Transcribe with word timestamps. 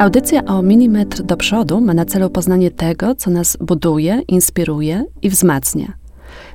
Audycja 0.00 0.44
o 0.44 0.62
milimetr 0.62 1.22
do 1.22 1.36
przodu 1.36 1.80
ma 1.80 1.94
na 1.94 2.04
celu 2.04 2.30
poznanie 2.30 2.70
tego, 2.70 3.14
co 3.14 3.30
nas 3.30 3.56
buduje, 3.56 4.22
inspiruje 4.28 5.04
i 5.22 5.30
wzmacnia. 5.30 5.92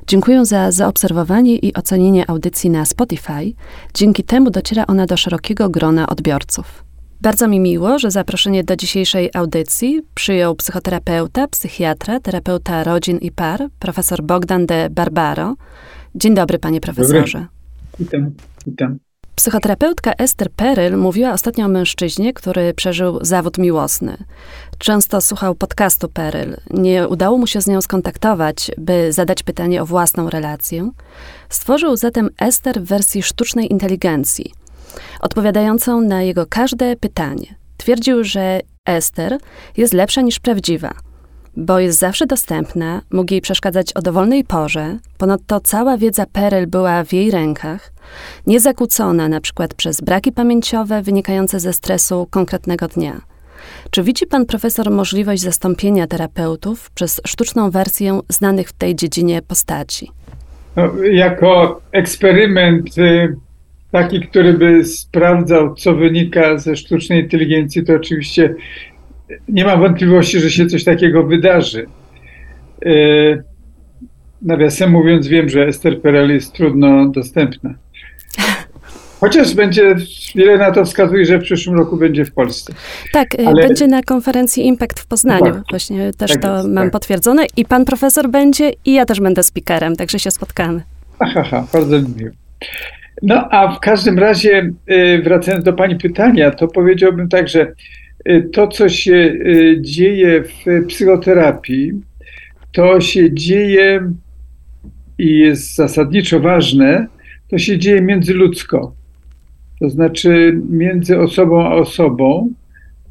Dziękuję 0.06 0.44
za 0.44 0.72
zaobserwowanie 0.72 1.56
i 1.56 1.74
ocenienie 1.74 2.30
audycji 2.30 2.70
na 2.70 2.84
Spotify. 2.84 3.52
Dzięki 3.94 4.24
temu 4.24 4.50
dociera 4.50 4.86
ona 4.86 5.06
do 5.06 5.16
szerokiego 5.16 5.68
grona 5.68 6.06
odbiorców. 6.06 6.84
Bardzo 7.20 7.48
mi 7.48 7.60
miło, 7.60 7.98
że 7.98 8.10
zaproszenie 8.10 8.64
do 8.64 8.76
dzisiejszej 8.76 9.30
audycji 9.34 10.02
przyjął 10.14 10.54
psychoterapeuta, 10.54 11.48
psychiatra, 11.48 12.20
terapeuta 12.20 12.84
rodzin 12.84 13.18
i 13.18 13.30
par, 13.30 13.68
profesor 13.78 14.22
Bogdan 14.22 14.66
de 14.66 14.90
Barbaro. 14.90 15.54
Dzień 16.14 16.34
dobry, 16.34 16.58
panie 16.58 16.80
profesorze. 16.80 17.38
Dobry. 17.38 17.46
Witam, 17.98 18.30
witam. 18.66 19.05
Psychoterapeutka 19.36 20.12
Esther 20.18 20.50
Peryl 20.50 20.96
mówiła 20.96 21.32
ostatnio 21.32 21.66
o 21.66 21.68
mężczyźnie, 21.68 22.32
który 22.32 22.74
przeżył 22.74 23.18
zawód 23.24 23.58
miłosny. 23.58 24.16
Często 24.78 25.20
słuchał 25.20 25.54
podcastu 25.54 26.08
Peryl. 26.08 26.56
Nie 26.70 27.08
udało 27.08 27.38
mu 27.38 27.46
się 27.46 27.60
z 27.60 27.66
nią 27.66 27.80
skontaktować, 27.80 28.70
by 28.78 29.12
zadać 29.12 29.42
pytanie 29.42 29.82
o 29.82 29.86
własną 29.86 30.30
relację. 30.30 30.90
Stworzył 31.48 31.96
zatem 31.96 32.30
Esther 32.38 32.80
w 32.80 32.84
wersji 32.84 33.22
sztucznej 33.22 33.72
inteligencji, 33.72 34.52
odpowiadającą 35.20 36.00
na 36.00 36.22
jego 36.22 36.46
każde 36.46 36.96
pytanie. 36.96 37.54
Twierdził, 37.76 38.24
że 38.24 38.60
Esther 38.86 39.38
jest 39.76 39.92
lepsza 39.92 40.20
niż 40.20 40.38
prawdziwa– 40.38 40.94
bo 41.56 41.78
jest 41.78 41.98
zawsze 41.98 42.26
dostępna, 42.26 43.02
mógł 43.10 43.32
jej 43.32 43.40
przeszkadzać 43.40 43.92
o 43.92 44.02
dowolnej 44.02 44.44
porze, 44.44 44.98
ponadto 45.18 45.60
cała 45.60 45.98
wiedza 45.98 46.26
Perel 46.26 46.66
była 46.66 47.04
w 47.04 47.12
jej 47.12 47.30
rękach, 47.30 47.92
niezakłócona 48.46 49.28
na 49.28 49.40
przykład 49.40 49.74
przez 49.74 50.00
braki 50.00 50.32
pamięciowe 50.32 51.02
wynikające 51.02 51.60
ze 51.60 51.72
stresu 51.72 52.26
konkretnego 52.30 52.88
dnia. 52.88 53.20
Czy 53.90 54.02
widzi 54.02 54.26
pan 54.26 54.46
profesor 54.46 54.90
możliwość 54.90 55.42
zastąpienia 55.42 56.06
terapeutów 56.06 56.90
przez 56.90 57.20
sztuczną 57.26 57.70
wersję 57.70 58.20
znanych 58.28 58.68
w 58.68 58.72
tej 58.72 58.96
dziedzinie 58.96 59.42
postaci? 59.42 60.10
No, 60.76 60.92
jako 61.12 61.80
eksperyment 61.92 62.98
y, 62.98 63.36
taki, 63.92 64.20
który 64.20 64.52
by 64.52 64.84
sprawdzał, 64.84 65.74
co 65.74 65.94
wynika 65.94 66.58
ze 66.58 66.76
sztucznej 66.76 67.22
inteligencji, 67.22 67.84
to 67.84 67.92
oczywiście 67.92 68.54
nie 69.48 69.64
mam 69.64 69.80
wątpliwości, 69.80 70.40
że 70.40 70.50
się 70.50 70.66
coś 70.66 70.84
takiego 70.84 71.22
wydarzy. 71.22 71.86
E, 72.86 72.90
nawiasem 74.42 74.90
mówiąc, 74.90 75.28
wiem, 75.28 75.48
że 75.48 75.66
Ester 75.66 76.00
Perel 76.00 76.30
jest 76.30 76.52
trudno 76.52 77.08
dostępna. 77.08 77.74
Chociaż 79.20 79.54
będzie, 79.54 79.96
wiele 80.34 80.58
na 80.58 80.72
to 80.72 80.84
wskazuje, 80.84 81.26
że 81.26 81.38
w 81.38 81.42
przyszłym 81.42 81.76
roku 81.76 81.96
będzie 81.96 82.24
w 82.24 82.32
Polsce. 82.32 82.72
Tak, 83.12 83.34
e, 83.34 83.46
Ale... 83.46 83.68
będzie 83.68 83.86
na 83.86 84.02
konferencji 84.02 84.66
Impact 84.66 85.00
w 85.00 85.06
Poznaniu. 85.06 85.52
Tak. 85.52 85.62
Właśnie 85.70 86.12
też 86.12 86.30
tak 86.30 86.42
to 86.42 86.56
jest, 86.56 86.68
mam 86.68 86.84
tak. 86.84 86.92
potwierdzone. 86.92 87.46
I 87.56 87.64
pan 87.64 87.84
profesor 87.84 88.28
będzie, 88.28 88.72
i 88.84 88.92
ja 88.92 89.06
też 89.06 89.20
będę 89.20 89.42
speakerem, 89.42 89.96
także 89.96 90.18
się 90.18 90.30
spotkamy. 90.30 90.82
Aha, 91.18 91.40
aha 91.44 91.66
bardzo 91.72 91.96
miło. 92.00 92.30
No 93.22 93.48
a 93.50 93.76
w 93.76 93.80
każdym 93.80 94.18
razie, 94.18 94.70
e, 94.86 95.22
wracając 95.22 95.64
do 95.64 95.72
pani 95.72 95.96
pytania, 95.96 96.50
to 96.50 96.68
powiedziałbym 96.68 97.28
tak, 97.28 97.48
że 97.48 97.72
to, 98.52 98.68
co 98.68 98.88
się 98.88 99.14
y, 99.14 99.78
dzieje 99.80 100.42
w 100.42 100.86
psychoterapii, 100.86 101.92
to 102.72 103.00
się 103.00 103.34
dzieje 103.34 104.12
i 105.18 105.38
jest 105.38 105.74
zasadniczo 105.74 106.40
ważne, 106.40 107.06
to 107.48 107.58
się 107.58 107.78
dzieje 107.78 108.02
międzyludzko. 108.02 108.94
To 109.80 109.90
znaczy 109.90 110.60
między 110.70 111.18
osobą 111.18 111.66
a 111.66 111.74
osobą. 111.74 112.52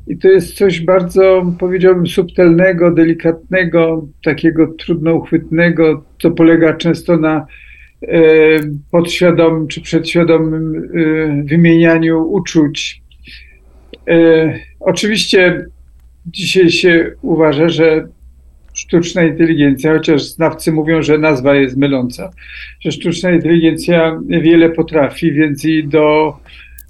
I 0.08 0.18
to 0.18 0.28
jest 0.28 0.58
coś 0.58 0.82
bardzo, 0.82 1.54
powiedziałbym, 1.60 2.08
subtelnego, 2.08 2.92
delikatnego, 2.92 4.08
takiego 4.24 4.68
trudno 4.68 5.14
uchwytnego, 5.14 6.04
co 6.22 6.32
polega 6.32 6.74
często 6.74 7.18
na 7.18 7.48
e, 8.02 8.20
podświadomym 8.92 9.68
czy 9.68 9.82
przedświadomym 9.82 10.76
e, 10.76 11.44
wymienianiu 11.44 12.32
uczuć. 12.32 13.05
E, 14.08 14.60
Oczywiście 14.86 15.66
dzisiaj 16.26 16.70
się 16.70 17.12
uważa, 17.22 17.70
że 17.70 18.08
sztuczna 18.74 19.24
inteligencja, 19.24 19.94
chociaż 19.94 20.24
znawcy 20.24 20.72
mówią, 20.72 21.02
że 21.02 21.18
nazwa 21.18 21.56
jest 21.56 21.78
myląca, 21.78 22.32
że 22.80 22.92
sztuczna 22.92 23.32
inteligencja 23.32 24.20
wiele 24.28 24.70
potrafi, 24.70 25.32
więc 25.32 25.66
i 25.66 25.88
do 25.88 26.38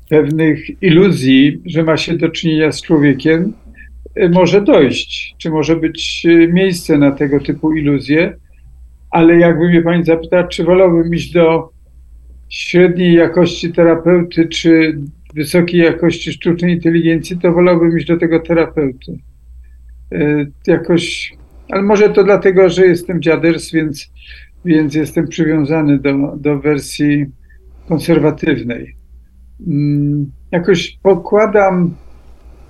pewnych 0.09 0.83
iluzji, 0.83 1.61
że 1.65 1.83
ma 1.83 1.97
się 1.97 2.17
do 2.17 2.29
czynienia 2.29 2.71
z 2.71 2.81
człowiekiem, 2.81 3.53
może 4.31 4.61
dojść, 4.61 5.35
czy 5.37 5.49
może 5.49 5.75
być 5.75 6.27
miejsce 6.53 6.97
na 6.97 7.11
tego 7.11 7.39
typu 7.39 7.73
iluzje, 7.73 8.33
ale 9.11 9.37
jakby 9.39 9.67
mnie 9.67 9.81
pani 9.81 10.03
zapytała, 10.03 10.43
czy 10.43 10.63
wolałbym 10.63 11.13
iść 11.13 11.31
do 11.31 11.69
średniej 12.49 13.13
jakości 13.13 13.73
terapeuty, 13.73 14.47
czy 14.47 14.97
wysokiej 15.35 15.81
jakości 15.81 16.33
sztucznej 16.33 16.73
inteligencji, 16.73 17.37
to 17.37 17.53
wolałbym 17.53 17.97
iść 17.97 18.07
do 18.07 18.17
tego 18.17 18.39
terapeuty. 18.39 19.17
E, 20.11 20.45
jakoś, 20.67 21.33
ale 21.69 21.81
może 21.81 22.09
to 22.09 22.23
dlatego, 22.23 22.69
że 22.69 22.85
jestem 22.85 23.21
dziaders, 23.21 23.71
więc, 23.71 24.11
więc 24.65 24.95
jestem 24.95 25.27
przywiązany 25.27 25.99
do, 25.99 26.37
do 26.37 26.59
wersji 26.59 27.25
konserwatywnej. 27.87 28.95
Mm, 29.67 30.31
jakoś 30.51 30.97
pokładam 31.03 31.95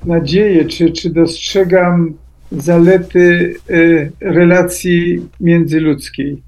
nadzieję, 0.05 0.65
czy, 0.65 0.91
czy 0.91 1.09
dostrzegam 1.09 2.13
zalety 2.51 3.55
e, 3.69 4.09
relacji 4.21 5.21
międzyludzkiej. 5.39 6.43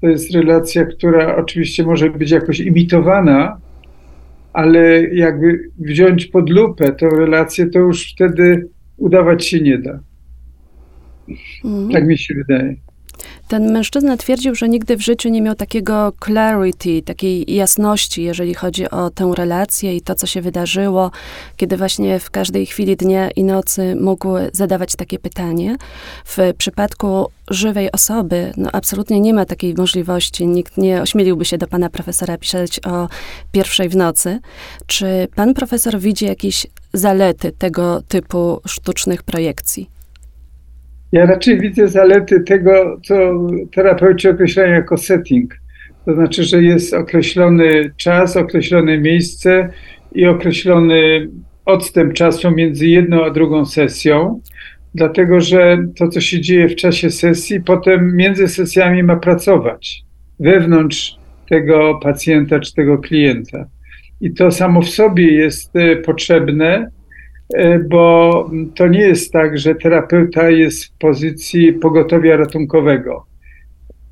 To 0.00 0.08
jest 0.08 0.34
relacja, 0.34 0.84
która 0.84 1.36
oczywiście 1.36 1.84
może 1.84 2.10
być 2.10 2.30
jakoś 2.30 2.60
imitowana, 2.60 3.58
ale 4.58 5.04
jakby 5.04 5.70
wziąć 5.78 6.26
pod 6.26 6.50
lupę 6.50 6.92
tę 6.92 7.08
relację, 7.08 7.66
to 7.66 7.78
już 7.78 8.12
wtedy 8.12 8.68
udawać 8.96 9.46
się 9.46 9.60
nie 9.60 9.78
da. 9.78 10.00
Tak 11.92 12.06
mi 12.06 12.18
się 12.18 12.34
wydaje. 12.34 12.76
Ten 13.48 13.72
mężczyzna 13.72 14.16
twierdził, 14.16 14.54
że 14.54 14.68
nigdy 14.68 14.96
w 14.96 15.00
życiu 15.00 15.28
nie 15.28 15.42
miał 15.42 15.54
takiego 15.54 16.12
clarity, 16.24 17.02
takiej 17.02 17.54
jasności, 17.54 18.22
jeżeli 18.22 18.54
chodzi 18.54 18.90
o 18.90 19.10
tę 19.10 19.32
relację 19.36 19.96
i 19.96 20.00
to, 20.00 20.14
co 20.14 20.26
się 20.26 20.42
wydarzyło, 20.42 21.10
kiedy 21.56 21.76
właśnie 21.76 22.18
w 22.18 22.30
każdej 22.30 22.66
chwili 22.66 22.96
dnia 22.96 23.30
i 23.30 23.44
nocy 23.44 23.96
mógł 24.00 24.28
zadawać 24.52 24.96
takie 24.96 25.18
pytanie. 25.18 25.76
W 26.24 26.38
przypadku 26.58 27.26
żywej 27.50 27.92
osoby, 27.92 28.52
no 28.56 28.70
absolutnie 28.72 29.20
nie 29.20 29.34
ma 29.34 29.44
takiej 29.44 29.74
możliwości. 29.74 30.46
Nikt 30.46 30.78
nie 30.78 31.02
ośmieliłby 31.02 31.44
się 31.44 31.58
do 31.58 31.66
pana 31.66 31.90
profesora 31.90 32.38
pisać 32.38 32.80
o 32.86 33.08
pierwszej 33.52 33.88
w 33.88 33.96
nocy. 33.96 34.40
Czy 34.86 35.28
pan 35.34 35.54
profesor 35.54 35.98
widzi 35.98 36.24
jakieś 36.24 36.66
zalety 36.92 37.52
tego 37.52 38.02
typu 38.08 38.60
sztucznych 38.66 39.22
projekcji? 39.22 39.97
Ja 41.12 41.26
raczej 41.26 41.60
widzę 41.60 41.88
zalety 41.88 42.40
tego, 42.40 43.00
co 43.04 43.14
terapeuci 43.72 44.28
określają 44.28 44.72
jako 44.72 44.96
setting. 44.96 45.54
To 46.04 46.14
znaczy, 46.14 46.44
że 46.44 46.62
jest 46.62 46.94
określony 46.94 47.90
czas, 47.96 48.36
określone 48.36 48.98
miejsce 48.98 49.68
i 50.12 50.26
określony 50.26 51.28
odstęp 51.64 52.12
czasu 52.12 52.50
między 52.50 52.86
jedną 52.86 53.24
a 53.24 53.30
drugą 53.30 53.64
sesją, 53.64 54.40
dlatego 54.94 55.40
że 55.40 55.78
to, 55.96 56.08
co 56.08 56.20
się 56.20 56.40
dzieje 56.40 56.68
w 56.68 56.76
czasie 56.76 57.10
sesji, 57.10 57.60
potem 57.60 58.16
między 58.16 58.48
sesjami 58.48 59.02
ma 59.02 59.16
pracować 59.16 60.02
wewnątrz 60.40 61.16
tego 61.48 61.98
pacjenta 62.02 62.60
czy 62.60 62.74
tego 62.74 62.98
klienta. 62.98 63.66
I 64.20 64.34
to 64.34 64.50
samo 64.50 64.82
w 64.82 64.88
sobie 64.88 65.32
jest 65.32 65.76
e, 65.76 65.96
potrzebne, 65.96 66.90
bo 67.88 68.50
to 68.74 68.88
nie 68.88 69.00
jest 69.00 69.32
tak, 69.32 69.58
że 69.58 69.74
terapeuta 69.74 70.50
jest 70.50 70.84
w 70.84 70.98
pozycji 70.98 71.72
pogotowia 71.72 72.36
ratunkowego. 72.36 73.26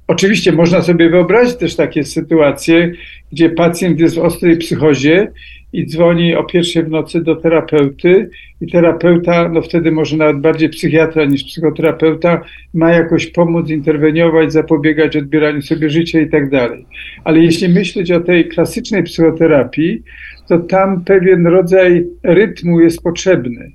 Oczywiście 0.08 0.52
można 0.52 0.82
sobie 0.82 1.10
wyobrazić 1.10 1.56
też 1.56 1.76
takie 1.76 2.04
sytuacje, 2.04 2.92
gdzie 3.32 3.50
pacjent 3.50 4.00
jest 4.00 4.16
w 4.16 4.18
ostrej 4.18 4.56
psychozie 4.56 5.32
i 5.72 5.86
dzwoni 5.86 6.34
o 6.34 6.44
pierwszej 6.44 6.84
w 6.84 6.88
nocy 6.88 7.22
do 7.22 7.36
terapeuty 7.36 8.30
i 8.60 8.66
terapeuta, 8.66 9.48
no 9.48 9.62
wtedy 9.62 9.92
może 9.92 10.16
nawet 10.16 10.40
bardziej 10.40 10.68
psychiatra 10.68 11.24
niż 11.24 11.44
psychoterapeuta, 11.44 12.40
ma 12.74 12.90
jakoś 12.90 13.26
pomóc, 13.26 13.70
interweniować, 13.70 14.52
zapobiegać 14.52 15.16
odbieraniu 15.16 15.62
sobie 15.62 15.90
życia 15.90 16.20
i 16.20 16.30
tak 16.30 16.50
dalej. 16.50 16.86
Ale 17.24 17.40
jeśli 17.40 17.68
myśleć 17.68 18.10
o 18.10 18.20
tej 18.20 18.48
klasycznej 18.48 19.02
psychoterapii, 19.02 20.02
to 20.48 20.58
tam 20.58 21.04
pewien 21.04 21.46
rodzaj 21.46 22.06
rytmu 22.22 22.80
jest 22.80 23.02
potrzebny. 23.02 23.72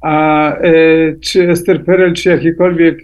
A 0.00 0.52
e, 0.56 0.72
czy 1.20 1.50
Esther 1.50 1.84
Perel, 1.84 2.12
czy 2.12 2.28
jakikolwiek 2.28 2.98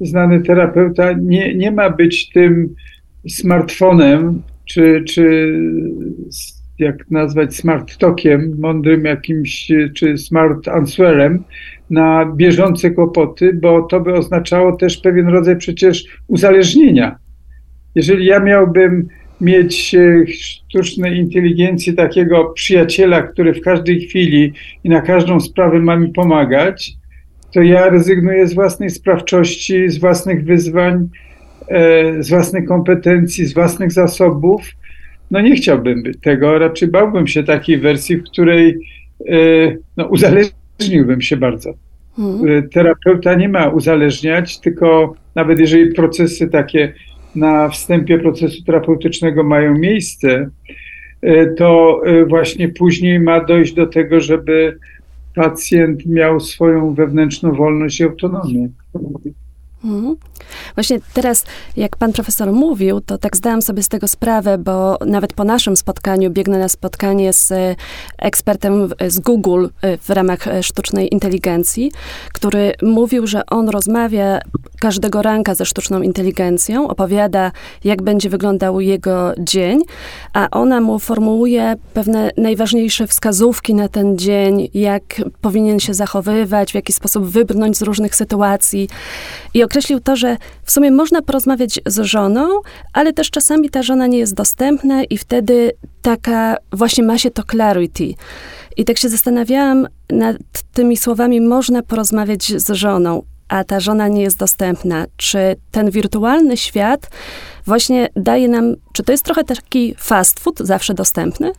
znany 0.00 0.42
terapeuta 0.42 1.12
nie, 1.12 1.54
nie 1.54 1.70
ma 1.70 1.90
być 1.90 2.30
tym 2.30 2.74
smartfonem, 3.28 4.42
czy, 4.64 5.04
czy 5.06 5.52
jak 6.78 7.10
nazwać 7.10 7.56
smart 7.56 7.98
talkiem, 7.98 8.56
mądrym 8.58 9.04
jakimś, 9.04 9.72
czy 9.94 10.18
smart 10.18 10.68
answerem 10.68 11.44
na 11.90 12.32
bieżące 12.36 12.90
kłopoty, 12.90 13.52
bo 13.52 13.82
to 13.82 14.00
by 14.00 14.12
oznaczało 14.12 14.76
też 14.76 14.96
pewien 14.96 15.28
rodzaj 15.28 15.56
przecież 15.56 16.04
uzależnienia. 16.26 17.18
Jeżeli 17.94 18.26
ja 18.26 18.40
miałbym 18.40 19.08
mieć 19.40 19.94
e, 19.94 20.26
sztucznej 20.26 21.18
inteligencji 21.18 21.94
takiego 21.94 22.44
przyjaciela, 22.44 23.22
który 23.22 23.54
w 23.54 23.60
każdej 23.60 24.00
chwili 24.00 24.52
i 24.84 24.88
na 24.88 25.00
każdą 25.00 25.40
sprawę 25.40 25.80
ma 25.80 25.96
mi 25.96 26.08
pomagać, 26.08 26.92
to 27.54 27.62
ja 27.62 27.88
rezygnuję 27.88 28.46
z 28.46 28.54
własnej 28.54 28.90
sprawczości, 28.90 29.88
z 29.88 29.98
własnych 29.98 30.44
wyzwań, 30.44 31.08
e, 31.68 32.22
z 32.22 32.28
własnych 32.28 32.64
kompetencji, 32.64 33.46
z 33.46 33.54
własnych 33.54 33.92
zasobów. 33.92 34.62
No 35.30 35.40
nie 35.40 35.56
chciałbym 35.56 36.02
tego, 36.22 36.58
raczej 36.58 36.88
bałbym 36.88 37.26
się 37.26 37.42
takiej 37.42 37.78
wersji, 37.78 38.16
w 38.16 38.24
której 38.24 38.78
e, 39.28 39.32
no, 39.96 40.06
uzależniłbym 40.06 41.20
się 41.20 41.36
bardzo. 41.36 41.74
Hmm. 42.16 42.68
Terapeuta 42.68 43.34
nie 43.34 43.48
ma 43.48 43.68
uzależniać, 43.68 44.60
tylko 44.60 45.14
nawet 45.34 45.58
jeżeli 45.58 45.92
procesy 45.92 46.48
takie 46.48 46.92
na 47.34 47.68
wstępie 47.68 48.18
procesu 48.18 48.64
terapeutycznego 48.64 49.44
mają 49.44 49.78
miejsce, 49.78 50.50
to 51.56 52.00
właśnie 52.28 52.68
później 52.68 53.20
ma 53.20 53.44
dojść 53.44 53.74
do 53.74 53.86
tego, 53.86 54.20
żeby 54.20 54.78
pacjent 55.34 56.06
miał 56.06 56.40
swoją 56.40 56.94
wewnętrzną 56.94 57.52
wolność 57.52 58.00
i 58.00 58.04
autonomię. 58.04 58.68
Mhm. 59.84 60.16
Właśnie 60.74 60.98
teraz, 61.14 61.44
jak 61.76 61.96
pan 61.96 62.12
profesor 62.12 62.52
mówił, 62.52 63.00
to 63.00 63.18
tak 63.18 63.36
zdałam 63.36 63.62
sobie 63.62 63.82
z 63.82 63.88
tego 63.88 64.08
sprawę, 64.08 64.58
bo 64.58 64.98
nawet 65.06 65.32
po 65.32 65.44
naszym 65.44 65.76
spotkaniu 65.76 66.30
biegnę 66.30 66.58
na 66.58 66.68
spotkanie 66.68 67.32
z 67.32 67.52
e, 67.52 67.76
ekspertem 68.18 68.90
z 69.08 69.18
Google 69.18 69.66
e, 69.82 69.98
w 69.98 70.10
ramach 70.10 70.48
e, 70.48 70.62
sztucznej 70.62 71.14
inteligencji, 71.14 71.92
który 72.32 72.72
mówił, 72.82 73.26
że 73.26 73.46
on 73.46 73.68
rozmawia 73.68 74.40
każdego 74.80 75.22
ranka 75.22 75.54
ze 75.54 75.66
sztuczną 75.66 76.02
inteligencją, 76.02 76.88
opowiada, 76.88 77.52
jak 77.84 78.02
będzie 78.02 78.30
wyglądał 78.30 78.80
jego 78.80 79.32
dzień, 79.38 79.82
a 80.32 80.50
ona 80.50 80.80
mu 80.80 80.98
formułuje 80.98 81.74
pewne 81.94 82.30
najważniejsze 82.36 83.06
wskazówki 83.06 83.74
na 83.74 83.88
ten 83.88 84.18
dzień, 84.18 84.68
jak 84.74 85.02
powinien 85.40 85.80
się 85.80 85.94
zachowywać, 85.94 86.72
w 86.72 86.74
jaki 86.74 86.92
sposób 86.92 87.24
wybrnąć 87.24 87.78
z 87.78 87.82
różnych 87.82 88.16
sytuacji. 88.16 88.88
I 89.54 89.62
określił 89.62 90.00
to, 90.00 90.16
że 90.16 90.27
w 90.62 90.70
sumie 90.70 90.90
można 90.90 91.22
porozmawiać 91.22 91.80
z 91.86 92.00
żoną, 92.00 92.48
ale 92.92 93.12
też 93.12 93.30
czasami 93.30 93.70
ta 93.70 93.82
żona 93.82 94.06
nie 94.06 94.18
jest 94.18 94.34
dostępna 94.34 95.04
i 95.04 95.18
wtedy 95.18 95.72
taka 96.02 96.56
właśnie 96.72 97.04
ma 97.04 97.18
się 97.18 97.30
to 97.30 97.42
clarity. 97.42 98.14
I 98.76 98.84
tak 98.84 98.98
się 98.98 99.08
zastanawiałam 99.08 99.86
nad 100.10 100.36
tymi 100.74 100.96
słowami, 100.96 101.40
można 101.40 101.82
porozmawiać 101.82 102.52
z 102.56 102.70
żoną, 102.70 103.22
a 103.48 103.64
ta 103.64 103.80
żona 103.80 104.08
nie 104.08 104.22
jest 104.22 104.38
dostępna. 104.38 105.06
Czy 105.16 105.38
ten 105.70 105.90
wirtualny 105.90 106.56
świat 106.56 107.10
właśnie 107.66 108.08
daje 108.16 108.48
nam, 108.48 108.74
czy 108.92 109.02
to 109.02 109.12
jest 109.12 109.24
trochę 109.24 109.44
taki 109.44 109.94
fast 109.98 110.40
food, 110.40 110.58
zawsze 110.58 110.94
dostępny? 110.94 111.52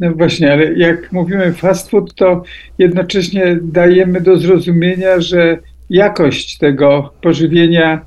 No 0.00 0.12
właśnie, 0.12 0.52
ale 0.52 0.74
jak 0.74 1.12
mówimy 1.12 1.52
fast 1.52 1.90
food, 1.90 2.14
to 2.14 2.42
jednocześnie 2.78 3.58
dajemy 3.62 4.20
do 4.20 4.36
zrozumienia, 4.36 5.20
że 5.20 5.58
jakość 5.90 6.58
tego 6.58 7.12
pożywienia 7.22 8.06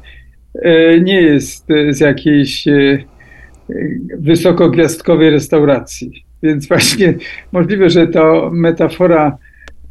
e, 0.56 1.00
nie 1.00 1.22
jest 1.22 1.68
z 1.90 2.00
jakiejś 2.00 2.68
e, 2.68 3.04
wysokogwiazdkowej 4.20 5.30
restauracji. 5.30 6.26
Więc 6.44 6.68
właśnie 6.68 7.14
możliwe, 7.52 7.90
że 7.90 8.08
to 8.08 8.50
metafora 8.54 9.38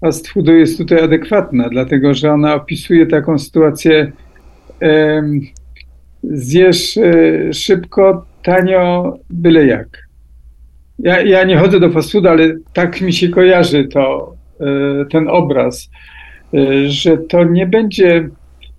fast 0.00 0.29
foodu 0.29 0.53
jest 0.53 0.79
tutaj 0.79 1.00
adekwatna, 1.00 1.69
dlatego 1.69 2.15
że 2.15 2.33
ona 2.33 2.55
opisuje 2.55 3.06
taką 3.06 3.39
sytuację 3.39 4.12
zjesz 6.23 6.97
e, 6.97 7.53
szybko, 7.53 8.27
tanio, 8.43 9.19
byle 9.31 9.67
jak. 9.67 10.09
Ja, 10.99 11.21
ja 11.21 11.44
nie 11.44 11.59
chodzę 11.59 11.81
do 11.81 11.91
fast 11.91 12.12
foodu, 12.12 12.29
ale 12.29 12.56
tak 12.73 13.00
mi 13.00 13.12
się 13.12 13.29
kojarzy 13.29 13.85
to, 13.85 14.35
ten 15.11 15.29
obraz 15.29 15.91
że 16.87 17.19
to 17.19 17.44
nie 17.44 17.66
będzie 17.66 18.28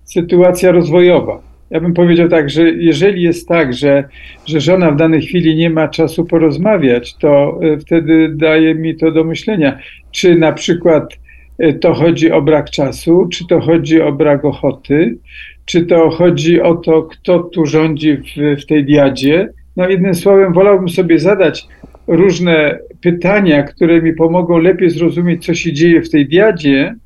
sytuacja 0.04 0.72
rozwojowa. 0.72 1.40
Ja 1.70 1.80
bym 1.80 1.94
powiedział 1.94 2.28
tak, 2.28 2.50
że 2.50 2.70
jeżeli 2.70 3.22
jest 3.22 3.48
tak, 3.48 3.74
że, 3.74 4.04
że 4.46 4.60
żona 4.60 4.90
w 4.90 4.96
danej 4.96 5.22
chwili 5.22 5.56
nie 5.56 5.70
ma 5.70 5.88
czasu 5.88 6.24
porozmawiać, 6.24 7.14
to 7.14 7.60
y, 7.64 7.78
wtedy 7.78 8.28
daje 8.28 8.74
mi 8.74 8.96
to 8.96 9.10
do 9.10 9.24
myślenia, 9.24 9.78
czy 10.10 10.34
na 10.34 10.52
przykład 10.52 11.18
y, 11.62 11.74
to 11.74 11.94
chodzi 11.94 12.32
o 12.32 12.42
brak 12.42 12.70
czasu, 12.70 13.28
czy 13.32 13.46
to 13.46 13.60
chodzi 13.60 14.00
o 14.00 14.12
brak 14.12 14.44
ochoty, 14.44 15.18
czy 15.64 15.86
to 15.86 16.10
chodzi 16.10 16.60
o 16.60 16.74
to, 16.74 17.02
kto 17.02 17.38
tu 17.38 17.66
rządzi 17.66 18.16
w, 18.16 18.60
w 18.62 18.66
tej 18.66 18.84
diadzie. 18.84 19.48
No 19.76 19.88
jednym 19.88 20.14
słowem, 20.14 20.52
wolałbym 20.52 20.88
sobie 20.88 21.18
zadać 21.18 21.66
różne 22.06 22.78
pytania, 23.02 23.62
które 23.62 24.02
mi 24.02 24.12
pomogą 24.12 24.58
lepiej 24.58 24.90
zrozumieć, 24.90 25.46
co 25.46 25.54
się 25.54 25.72
dzieje 25.72 26.02
w 26.02 26.10
tej 26.10 26.28
diadzie, 26.28 26.94
Y, 26.94 27.03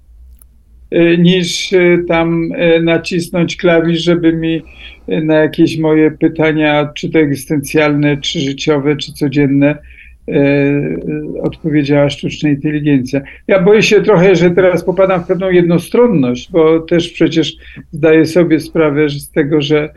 niż 1.18 1.72
y, 1.72 2.04
tam 2.08 2.52
y, 2.52 2.82
nacisnąć 2.82 3.56
klawisz, 3.56 4.02
żeby 4.02 4.32
mi 4.32 4.62
na 5.08 5.34
jakieś 5.34 5.78
moje 5.78 6.10
pytania, 6.10 6.88
czy 6.94 7.10
to 7.10 7.18
egzystencjalne, 7.18 8.16
czy 8.16 8.40
życiowe, 8.40 8.96
czy 8.96 9.12
codzienne, 9.12 9.78
odpowiedziała 11.42 12.10
sztuczna 12.10 12.48
inteligencja. 12.48 13.20
Ja 13.46 13.62
boję 13.62 13.82
się 13.82 14.02
trochę, 14.02 14.36
że 14.36 14.50
teraz 14.50 14.84
popadam 14.84 15.24
w 15.24 15.26
pewną 15.26 15.50
jednostronność, 15.50 16.50
bo 16.50 16.80
też 16.80 17.08
przecież 17.08 17.56
zdaję 17.92 18.26
sobie 18.26 18.60
sprawę 18.60 19.08
z 19.08 19.30
tego, 19.30 19.62
że 19.62 19.92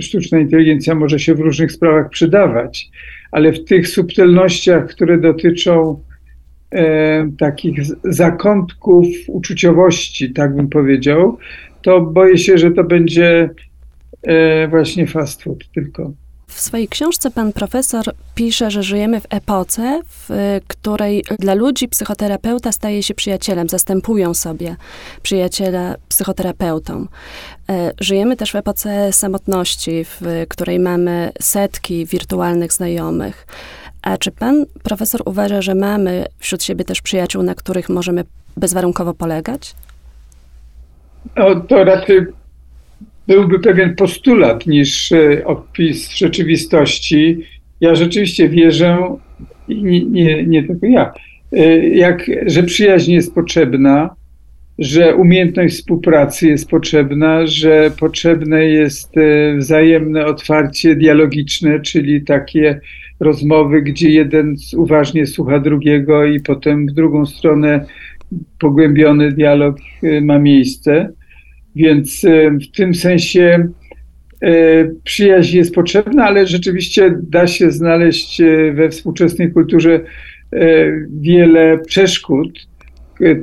sztuczna 0.00 0.38
inteligencja 0.38 0.94
może 0.94 1.18
się 1.18 1.34
w 1.34 1.40
różnych 1.40 1.72
sprawach 1.72 2.10
przydawać, 2.10 2.90
ale 3.32 3.52
w 3.52 3.64
tych 3.64 3.88
subtelnościach, 3.88 4.88
które 4.88 5.18
dotyczą 5.18 6.00
e, 6.70 7.30
takich 7.38 7.78
zakątków 8.04 9.06
uczuciowości, 9.26 10.32
tak 10.32 10.56
bym 10.56 10.68
powiedział, 10.68 11.38
to 11.82 12.00
boję 12.00 12.38
się, 12.38 12.58
że 12.58 12.70
to 12.70 12.84
będzie 12.84 13.50
e, 14.22 14.68
właśnie 14.68 15.06
fast 15.06 15.42
food 15.42 15.58
tylko. 15.74 16.12
W 16.50 16.60
swojej 16.60 16.88
książce 16.88 17.30
pan 17.30 17.52
profesor 17.52 18.04
pisze, 18.34 18.70
że 18.70 18.82
żyjemy 18.82 19.20
w 19.20 19.26
epoce, 19.30 20.00
w 20.06 20.28
której 20.68 21.24
dla 21.38 21.54
ludzi 21.54 21.88
psychoterapeuta 21.88 22.72
staje 22.72 23.02
się 23.02 23.14
przyjacielem, 23.14 23.68
zastępują 23.68 24.34
sobie 24.34 24.76
przyjaciela 25.22 25.96
psychoterapeutą. 26.08 27.06
E, 27.68 27.92
żyjemy 28.00 28.36
też 28.36 28.52
w 28.52 28.54
epoce 28.54 29.12
samotności, 29.12 30.04
w 30.04 30.20
której 30.48 30.80
mamy 30.80 31.32
setki 31.40 32.06
wirtualnych 32.06 32.72
znajomych. 32.72 33.46
A 34.02 34.16
czy 34.16 34.30
pan 34.30 34.66
profesor 34.82 35.22
uważa, 35.24 35.62
że 35.62 35.74
mamy 35.74 36.26
wśród 36.38 36.62
siebie 36.62 36.84
też 36.84 37.02
przyjaciół, 37.02 37.42
na 37.42 37.54
których 37.54 37.88
możemy 37.88 38.24
bezwarunkowo 38.56 39.14
polegać? 39.14 39.74
No, 41.36 41.60
to 41.60 41.84
raczej 41.84 42.26
byłby 43.28 43.60
pewien 43.60 43.94
postulat 43.94 44.66
niż 44.66 45.12
e, 45.12 45.44
opis 45.44 46.10
rzeczywistości. 46.10 47.38
Ja 47.80 47.94
rzeczywiście 47.94 48.48
wierzę, 48.48 49.16
nie, 49.68 50.04
nie, 50.04 50.46
nie 50.46 50.62
tylko 50.62 50.86
ja, 50.86 51.12
e, 51.52 51.88
jak, 51.88 52.30
że 52.46 52.62
przyjaźń 52.62 53.12
jest 53.12 53.34
potrzebna, 53.34 54.10
że 54.78 55.14
umiejętność 55.14 55.74
współpracy 55.74 56.48
jest 56.48 56.68
potrzebna, 56.68 57.46
że 57.46 57.90
potrzebne 58.00 58.64
jest 58.64 59.16
e, 59.16 59.56
wzajemne 59.56 60.26
otwarcie 60.26 60.96
dialogiczne, 60.96 61.80
czyli 61.80 62.24
takie 62.24 62.80
rozmowy, 63.20 63.82
gdzie 63.82 64.10
jeden 64.10 64.54
uważnie 64.76 65.26
słucha 65.26 65.58
drugiego 65.58 66.24
i 66.24 66.40
potem 66.40 66.86
w 66.86 66.92
drugą 66.92 67.26
stronę 67.26 67.86
pogłębiony 68.58 69.32
dialog 69.32 69.76
y, 70.04 70.20
ma 70.20 70.38
miejsce. 70.38 71.12
Więc 71.76 72.24
y, 72.24 72.50
w 72.50 72.76
tym 72.76 72.94
sensie 72.94 73.68
y, 74.44 74.94
przyjaźń 75.04 75.56
jest 75.56 75.74
potrzebna, 75.74 76.24
ale 76.24 76.46
rzeczywiście 76.46 77.14
da 77.22 77.46
się 77.46 77.70
znaleźć 77.70 78.42
we 78.74 78.88
współczesnej 78.88 79.52
kulturze 79.52 80.00
wiele 81.10 81.78
przeszkód, 81.78 82.68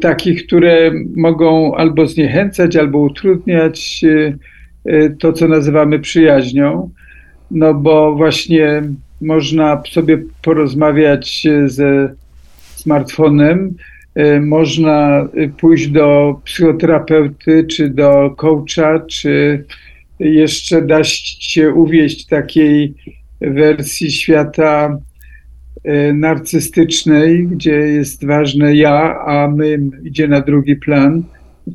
takich, 0.01 0.45
które 0.45 0.91
mogą 1.15 1.75
albo 1.75 2.07
zniechęcać, 2.07 2.75
albo 2.75 2.99
utrudniać 2.99 4.05
to, 5.19 5.33
co 5.33 5.47
nazywamy 5.47 5.99
przyjaźnią. 5.99 6.89
No 7.51 7.73
bo 7.73 8.15
właśnie 8.15 8.83
można 9.21 9.83
sobie 9.91 10.17
porozmawiać 10.41 11.47
ze 11.65 12.15
smartfonem, 12.75 13.75
e, 14.15 14.39
można 14.39 15.27
pójść 15.57 15.87
do 15.87 16.39
psychoterapeuty, 16.43 17.63
czy 17.63 17.89
do 17.89 18.35
coacha, 18.37 18.99
czy 18.99 19.63
jeszcze 20.19 20.81
da 20.81 21.03
się 21.03 21.71
uwieść 21.71 22.25
takiej 22.25 22.93
wersji 23.41 24.11
świata 24.11 24.99
e, 25.83 26.13
narcystycznej, 26.13 27.47
gdzie 27.47 27.75
jest 27.75 28.25
ważne 28.25 28.75
ja, 28.75 29.19
a 29.19 29.47
my 29.47 29.79
idzie 30.03 30.27
na 30.27 30.41
drugi 30.41 30.75
plan, 30.75 31.23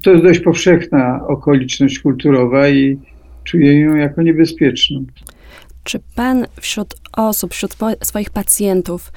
to 0.03 0.11
jest 0.11 0.23
dość 0.23 0.41
powszechna 0.41 1.27
okoliczność 1.27 1.99
kulturowa 1.99 2.69
i 2.69 2.99
czuję 3.45 3.81
ją 3.81 3.97
jako 3.97 4.23
niebezpieczną. 4.23 5.05
Czy 5.85 5.99
pan 6.17 6.47
wśród 6.61 6.95
osób, 7.13 7.53
wśród 7.53 7.77
swoich 8.03 8.31
pacjentów 8.31 9.13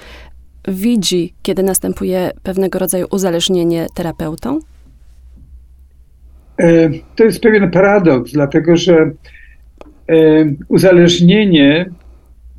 widzi, 0.68 1.34
kiedy 1.42 1.64
następuje 1.64 2.32
pewnego 2.44 2.80
rodzaju 2.80 3.08
uzależnienie 3.12 3.88
terapeutą? 3.96 4.60
E, 6.60 6.90
to 7.16 7.24
jest 7.24 7.40
pewien 7.40 7.72
paradoks, 7.72 8.32
dlatego 8.32 8.76
że 8.76 8.94
e, 8.94 10.16
uzależnienie 10.68 11.90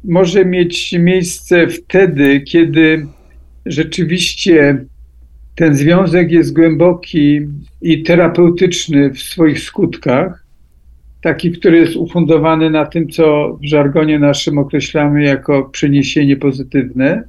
może 0.04 0.44
mieć 0.44 0.92
miejsce 0.92 1.68
wtedy, 1.68 2.40
kiedy 2.40 3.06
rzeczywiście 3.66 4.84
ten 5.54 5.76
związek 5.76 6.32
jest 6.32 6.52
głęboki 6.52 7.40
i 7.82 8.02
terapeutyczny 8.02 9.10
w 9.10 9.18
swoich 9.18 9.60
skutkach, 9.60 10.45
taki, 11.26 11.50
który 11.52 11.78
jest 11.78 11.96
ufundowany 11.96 12.70
na 12.70 12.86
tym, 12.86 13.08
co 13.08 13.58
w 13.62 13.66
żargonie 13.66 14.18
naszym 14.18 14.58
określamy 14.58 15.24
jako 15.24 15.64
przeniesienie 15.64 16.36
pozytywne, 16.36 17.22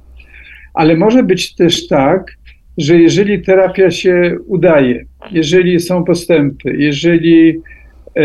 ale 0.74 0.96
może 0.96 1.22
być 1.22 1.54
też 1.54 1.86
tak, 1.86 2.36
że 2.76 2.98
jeżeli 2.98 3.42
terapia 3.42 3.90
się 3.90 4.36
udaje, 4.46 5.04
jeżeli 5.30 5.80
są 5.80 6.04
postępy, 6.04 6.76
jeżeli 6.78 7.60
e, 8.16 8.22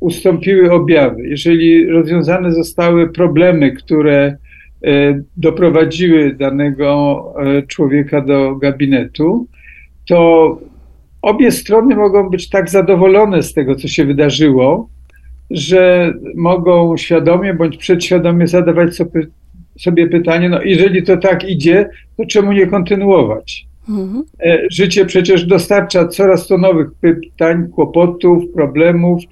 ustąpiły 0.00 0.72
objawy, 0.72 1.22
jeżeli 1.28 1.86
rozwiązane 1.86 2.52
zostały 2.52 3.12
problemy, 3.12 3.72
które 3.72 4.36
e, 4.84 5.22
doprowadziły 5.36 6.34
danego 6.34 7.22
e, 7.38 7.62
człowieka 7.62 8.20
do 8.20 8.56
gabinetu, 8.56 9.46
to 10.08 10.58
obie 11.22 11.50
strony 11.50 11.96
mogą 11.96 12.30
być 12.30 12.48
tak 12.48 12.70
zadowolone 12.70 13.42
z 13.42 13.54
tego, 13.54 13.74
co 13.74 13.88
się 13.88 14.04
wydarzyło, 14.04 14.88
że 15.50 16.12
mogą 16.34 16.96
świadomie 16.96 17.54
bądź 17.54 17.76
przedświadomie 17.76 18.46
zadawać 18.46 18.96
sobie 19.78 20.06
pytanie, 20.06 20.48
no 20.48 20.62
jeżeli 20.62 21.02
to 21.02 21.16
tak 21.16 21.44
idzie, 21.48 21.88
to 22.16 22.26
czemu 22.26 22.52
nie 22.52 22.66
kontynuować? 22.66 23.66
Mhm. 23.88 24.24
E, 24.44 24.58
życie 24.70 25.04
przecież 25.04 25.44
dostarcza 25.44 26.08
coraz 26.08 26.46
to 26.46 26.58
nowych 26.58 26.88
pytań, 27.00 27.68
kłopotów, 27.68 28.44
problemów, 28.54 29.22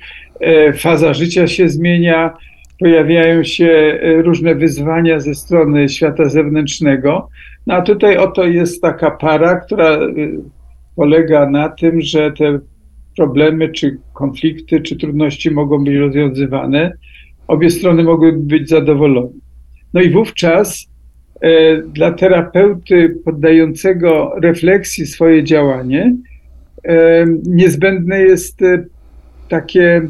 e, 0.41 0.73
faza 0.73 1.15
życia 1.15 1.47
się 1.47 1.69
zmienia, 1.69 2.33
pojawiają 2.79 3.45
się 3.45 3.99
e, 4.03 4.23
różne 4.23 4.55
wyzwania 4.55 5.21
ze 5.21 5.35
strony 5.35 5.89
świata 5.89 6.29
zewnętrznego. 6.29 7.29
No 7.67 7.75
a 7.75 7.83
tutaj 7.83 8.17
oto 8.17 8.45
jest 8.45 8.83
taka 8.83 9.11
para, 9.11 9.57
która 9.57 9.99
polega 11.01 11.51
na 11.51 11.69
tym, 11.69 12.01
że 12.01 12.33
te 12.33 12.59
problemy, 13.17 13.69
czy 13.69 13.99
konflikty, 14.15 14.81
czy 14.81 14.97
trudności 14.97 15.51
mogą 15.51 15.85
być 15.85 15.97
rozwiązywane. 15.97 16.93
Obie 17.49 17.71
strony 17.71 18.03
mogły 18.03 18.33
być 18.33 18.69
zadowolone. 18.69 19.33
No 19.95 20.01
i 20.01 20.11
wówczas 20.11 20.87
e, 21.41 21.83
dla 21.83 22.13
terapeuty 22.13 23.17
poddającego 23.25 24.33
refleksji 24.43 25.07
swoje 25.07 25.45
działanie 25.45 26.17
e, 26.85 27.27
niezbędne 27.47 28.21
jest 28.21 28.63
e, 28.63 28.85
takie 29.49 30.09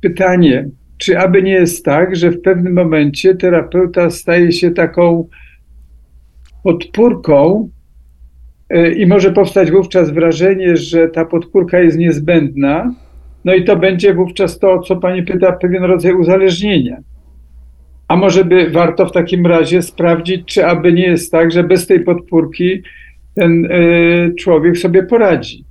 pytanie, 0.00 0.68
czy 0.98 1.18
aby 1.18 1.42
nie 1.42 1.52
jest 1.52 1.84
tak, 1.84 2.16
że 2.16 2.30
w 2.30 2.40
pewnym 2.40 2.74
momencie 2.74 3.34
terapeuta 3.34 4.10
staje 4.10 4.52
się 4.52 4.70
taką 4.70 5.28
podpórką 6.62 7.70
i 8.96 9.06
może 9.06 9.32
powstać 9.32 9.70
wówczas 9.70 10.10
wrażenie, 10.10 10.76
że 10.76 11.08
ta 11.08 11.24
podpórka 11.24 11.80
jest 11.80 11.98
niezbędna, 11.98 12.94
no 13.44 13.54
i 13.54 13.64
to 13.64 13.76
będzie 13.76 14.14
wówczas 14.14 14.58
to, 14.58 14.78
co 14.78 14.96
pani 14.96 15.22
pyta, 15.22 15.52
pewien 15.52 15.84
rodzaj 15.84 16.14
uzależnienia. 16.14 16.96
A 18.08 18.16
może 18.16 18.44
by 18.44 18.70
warto 18.70 19.06
w 19.06 19.12
takim 19.12 19.46
razie 19.46 19.82
sprawdzić, 19.82 20.42
czy 20.46 20.66
aby 20.66 20.92
nie 20.92 21.06
jest 21.06 21.32
tak, 21.32 21.52
że 21.52 21.64
bez 21.64 21.86
tej 21.86 22.00
podpórki 22.00 22.82
ten 23.34 23.64
y, 23.64 24.34
człowiek 24.38 24.78
sobie 24.78 25.02
poradzi, 25.02 25.64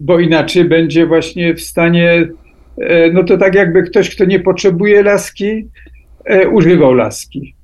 bo 0.00 0.20
inaczej 0.20 0.64
będzie 0.64 1.06
właśnie 1.06 1.54
w 1.54 1.60
stanie, 1.60 2.28
y, 2.78 3.10
no 3.12 3.24
to 3.24 3.36
tak 3.36 3.54
jakby 3.54 3.82
ktoś, 3.82 4.14
kto 4.14 4.24
nie 4.24 4.40
potrzebuje 4.40 5.02
laski, 5.02 5.68
y, 6.32 6.48
używał 6.48 6.94
laski. 6.94 7.54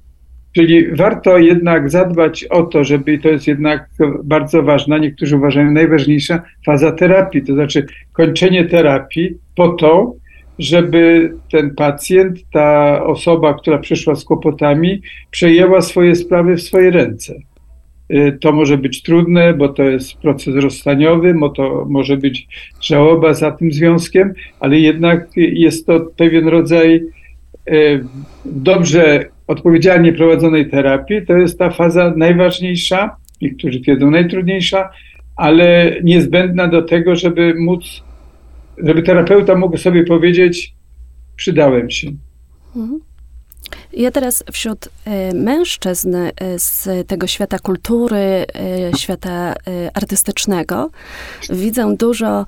Czyli 0.54 0.96
warto 0.96 1.38
jednak 1.38 1.90
zadbać 1.90 2.44
o 2.44 2.62
to, 2.62 2.84
żeby, 2.84 3.12
i 3.12 3.18
to 3.18 3.28
jest 3.28 3.46
jednak 3.46 3.88
bardzo 4.24 4.62
ważna, 4.62 4.98
niektórzy 4.98 5.36
uważają 5.36 5.70
najważniejsza 5.70 6.42
faza 6.66 6.92
terapii, 6.92 7.42
to 7.42 7.54
znaczy 7.54 7.86
kończenie 8.12 8.64
terapii 8.64 9.34
po 9.56 9.68
to, 9.68 10.14
żeby 10.58 11.32
ten 11.50 11.74
pacjent, 11.74 12.38
ta 12.52 13.00
osoba, 13.04 13.54
która 13.54 13.78
przyszła 13.78 14.14
z 14.14 14.24
kłopotami, 14.24 15.02
przejęła 15.30 15.80
swoje 15.80 16.14
sprawy 16.14 16.56
w 16.56 16.62
swoje 16.62 16.90
ręce. 16.90 17.34
Y, 18.12 18.38
to 18.40 18.52
może 18.52 18.78
być 18.78 19.02
trudne, 19.02 19.54
bo 19.54 19.68
to 19.68 19.82
jest 19.82 20.14
proces 20.14 20.54
rozstaniowy, 20.54 21.34
bo 21.34 21.48
to 21.48 21.86
może 21.88 22.16
być 22.16 22.48
żałoba 22.80 23.34
za 23.34 23.50
tym 23.50 23.72
związkiem, 23.72 24.34
ale 24.60 24.78
jednak 24.78 25.28
jest 25.36 25.86
to 25.86 26.00
pewien 26.00 26.48
rodzaj 26.48 27.04
y, 27.70 28.04
dobrze, 28.44 29.33
odpowiedzialnie 29.46 30.12
prowadzonej 30.12 30.70
terapii. 30.70 31.26
To 31.26 31.32
jest 31.32 31.58
ta 31.58 31.70
faza 31.70 32.12
najważniejsza, 32.16 33.16
niektórzy 33.42 33.80
twierdzą 33.80 34.10
najtrudniejsza, 34.10 34.90
ale 35.36 35.96
niezbędna 36.02 36.68
do 36.68 36.82
tego, 36.82 37.16
żeby 37.16 37.54
móc 37.58 38.02
żeby 38.78 39.02
terapeuta 39.02 39.54
mógł 39.54 39.76
sobie 39.76 40.04
powiedzieć, 40.04 40.74
przydałem 41.36 41.90
się. 41.90 42.10
Mhm. 42.76 43.00
Ja 43.92 44.10
teraz 44.10 44.44
wśród 44.52 44.86
y, 44.86 44.90
mężczyzn 45.34 46.14
y, 46.16 46.32
z 46.56 46.88
tego 47.06 47.26
świata 47.26 47.58
kultury, 47.58 48.46
y, 48.94 48.98
świata 48.98 49.54
artystycznego 49.94 50.90
widzę 51.50 51.96
dużo 51.96 52.46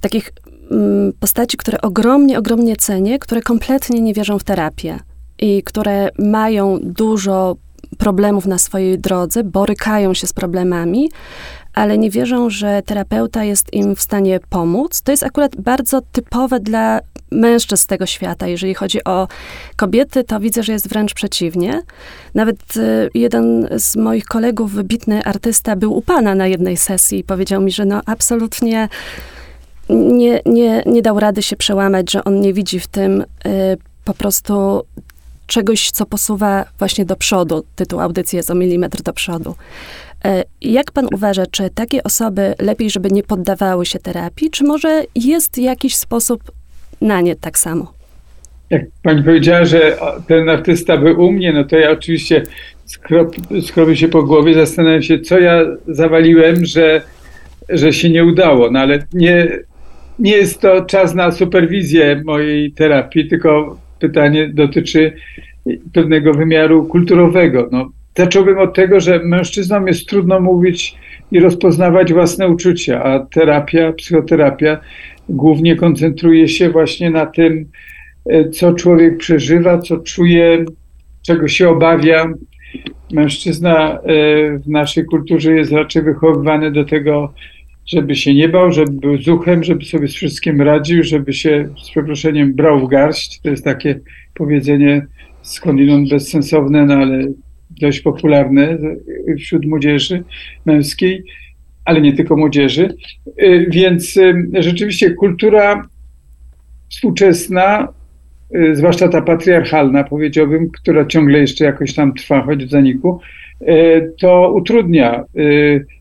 takich 0.00 0.32
mm, 0.70 1.12
postaci, 1.20 1.56
które 1.56 1.80
ogromnie, 1.80 2.38
ogromnie 2.38 2.76
cenię, 2.76 3.18
które 3.18 3.42
kompletnie 3.42 4.00
nie 4.00 4.14
wierzą 4.14 4.38
w 4.38 4.44
terapię 4.44 4.98
i 5.38 5.62
które 5.62 6.08
mają 6.18 6.78
dużo 6.82 7.56
problemów 7.98 8.46
na 8.46 8.58
swojej 8.58 8.98
drodze, 8.98 9.44
borykają 9.44 10.14
się 10.14 10.26
z 10.26 10.32
problemami, 10.32 11.10
ale 11.74 11.98
nie 11.98 12.10
wierzą, 12.10 12.50
że 12.50 12.82
terapeuta 12.82 13.44
jest 13.44 13.74
im 13.74 13.96
w 13.96 14.00
stanie 14.00 14.40
pomóc. 14.48 15.02
To 15.02 15.10
jest 15.10 15.22
akurat 15.22 15.56
bardzo 15.56 16.00
typowe 16.12 16.60
dla 16.60 17.00
mężczyzn 17.30 17.88
tego 17.88 18.06
świata. 18.06 18.46
Jeżeli 18.46 18.74
chodzi 18.74 19.04
o 19.04 19.28
kobiety, 19.76 20.24
to 20.24 20.40
widzę, 20.40 20.62
że 20.62 20.72
jest 20.72 20.88
wręcz 20.88 21.14
przeciwnie. 21.14 21.82
Nawet 22.34 22.76
y, 22.76 23.10
jeden 23.14 23.68
z 23.78 23.96
moich 23.96 24.24
kolegów, 24.24 24.72
wybitny 24.72 25.24
artysta, 25.24 25.76
był 25.76 25.96
u 25.96 26.02
pana 26.02 26.34
na 26.34 26.46
jednej 26.46 26.76
sesji 26.76 27.18
i 27.18 27.24
powiedział 27.24 27.60
mi, 27.60 27.72
że 27.72 27.84
no 27.84 28.00
absolutnie 28.06 28.88
nie, 29.88 30.40
nie, 30.46 30.82
nie 30.86 31.02
dał 31.02 31.20
rady 31.20 31.42
się 31.42 31.56
przełamać, 31.56 32.12
że 32.12 32.24
on 32.24 32.40
nie 32.40 32.52
widzi 32.52 32.80
w 32.80 32.86
tym 32.86 33.20
y, 33.20 33.24
po 34.04 34.14
prostu 34.14 34.82
czegoś, 35.46 35.90
co 35.90 36.06
posuwa 36.06 36.64
właśnie 36.78 37.04
do 37.04 37.16
przodu. 37.16 37.64
Tytuł 37.76 38.00
audycji 38.00 38.36
jest 38.36 38.50
o 38.50 38.54
milimetr 38.54 39.02
do 39.02 39.12
przodu. 39.12 39.54
E, 40.24 40.44
jak 40.60 40.92
pan 40.92 41.08
uważa, 41.14 41.46
czy 41.46 41.70
takie 41.74 42.02
osoby 42.02 42.54
lepiej, 42.58 42.90
żeby 42.90 43.10
nie 43.10 43.22
poddawały 43.22 43.86
się 43.86 43.98
terapii, 43.98 44.50
czy 44.50 44.64
może 44.64 45.04
jest 45.14 45.58
jakiś 45.58 45.96
sposób 45.96 46.42
na 47.00 47.20
nie 47.20 47.36
tak 47.36 47.58
samo? 47.58 47.92
Jak 48.70 48.82
pani 49.02 49.22
powiedziała, 49.22 49.64
że 49.64 49.96
ten 50.28 50.48
artysta 50.48 50.96
był 50.96 51.26
u 51.26 51.32
mnie, 51.32 51.52
no 51.52 51.64
to 51.64 51.76
ja 51.78 51.90
oczywiście 51.90 52.42
skrobię 53.62 53.96
się 53.96 54.08
po 54.08 54.22
głowie, 54.22 54.54
zastanawiam 54.54 55.02
się, 55.02 55.18
co 55.20 55.38
ja 55.38 55.60
zawaliłem, 55.88 56.64
że, 56.64 57.02
że 57.68 57.92
się 57.92 58.10
nie 58.10 58.24
udało. 58.24 58.70
No 58.70 58.80
ale 58.80 59.06
nie, 59.12 59.48
nie 60.18 60.32
jest 60.32 60.60
to 60.60 60.84
czas 60.84 61.14
na 61.14 61.32
superwizję 61.32 62.22
mojej 62.24 62.72
terapii, 62.72 63.28
tylko 63.28 63.78
pytanie 63.98 64.48
dotyczy 64.48 65.12
pewnego 65.92 66.34
wymiaru 66.34 66.86
kulturowego. 66.86 67.68
No, 67.72 67.90
Zacząłbym 68.16 68.58
od 68.58 68.74
tego, 68.74 69.00
że 69.00 69.20
mężczyznom 69.24 69.86
jest 69.86 70.08
trudno 70.08 70.40
mówić 70.40 70.96
i 71.32 71.40
rozpoznawać 71.40 72.12
własne 72.12 72.48
uczucia, 72.48 73.04
a 73.04 73.20
terapia, 73.20 73.92
psychoterapia 73.92 74.80
głównie 75.28 75.76
koncentruje 75.76 76.48
się 76.48 76.70
właśnie 76.70 77.10
na 77.10 77.26
tym, 77.26 77.66
e, 78.30 78.48
co 78.48 78.72
człowiek 78.72 79.16
przeżywa, 79.16 79.78
co 79.78 79.96
czuje, 79.96 80.64
czego 81.22 81.48
się 81.48 81.68
obawia. 81.68 82.32
Mężczyzna 83.12 83.92
e, 83.92 83.98
w 84.58 84.68
naszej 84.68 85.04
kulturze 85.04 85.52
jest 85.52 85.72
raczej 85.72 86.02
wychowywany 86.02 86.70
do 86.72 86.84
tego, 86.84 87.32
żeby 87.86 88.16
się 88.16 88.34
nie 88.34 88.48
bał, 88.48 88.72
żeby 88.72 88.92
był 88.92 89.22
zuchem, 89.22 89.64
żeby 89.64 89.84
sobie 89.84 90.08
z 90.08 90.14
wszystkim 90.14 90.62
radził, 90.62 91.02
żeby 91.02 91.32
się 91.32 91.68
z 91.84 91.90
przeproszeniem 91.90 92.54
brał 92.54 92.86
w 92.86 92.88
garść. 92.88 93.40
To 93.40 93.50
jest 93.50 93.64
takie 93.64 94.00
powiedzenie 94.34 95.06
skądinąd 95.42 96.10
bezsensowne, 96.10 96.86
no 96.86 96.94
ale 96.94 97.24
dość 97.70 98.00
popularne 98.00 98.78
wśród 99.38 99.66
młodzieży 99.66 100.24
męskiej, 100.64 101.24
ale 101.84 102.00
nie 102.00 102.12
tylko 102.12 102.36
młodzieży. 102.36 102.94
Więc 103.68 104.18
rzeczywiście 104.52 105.10
kultura 105.10 105.88
współczesna, 106.88 107.88
zwłaszcza 108.72 109.08
ta 109.08 109.22
patriarchalna, 109.22 110.04
powiedziałbym, 110.04 110.70
która 110.70 111.04
ciągle 111.04 111.38
jeszcze 111.38 111.64
jakoś 111.64 111.94
tam 111.94 112.14
trwa, 112.14 112.42
choć 112.42 112.64
w 112.64 112.70
zaniku, 112.70 113.20
to 114.18 114.52
utrudnia 114.52 115.24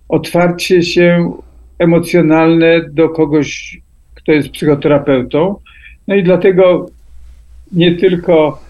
otwarcie 0.09 0.83
się 0.83 1.33
emocjonalne 1.79 2.81
do 2.89 3.09
kogoś, 3.09 3.81
kto 4.13 4.31
jest 4.31 4.49
psychoterapeutą. 4.49 5.55
No 6.07 6.15
i 6.15 6.23
dlatego 6.23 6.89
nie 7.71 7.95
tylko 7.95 8.61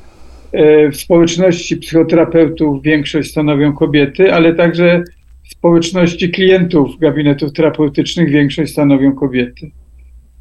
e, 0.51 0.91
w 0.91 0.95
społeczności 0.95 1.77
psychoterapeutów 1.77 2.83
większość 2.83 3.31
stanowią 3.31 3.73
kobiety, 3.73 4.33
ale 4.33 4.53
także 4.53 5.03
w 5.43 5.49
społeczności 5.49 6.29
klientów 6.29 6.99
gabinetów 6.99 7.53
terapeutycznych 7.53 8.29
większość 8.29 8.71
stanowią 8.71 9.15
kobiety. 9.15 9.71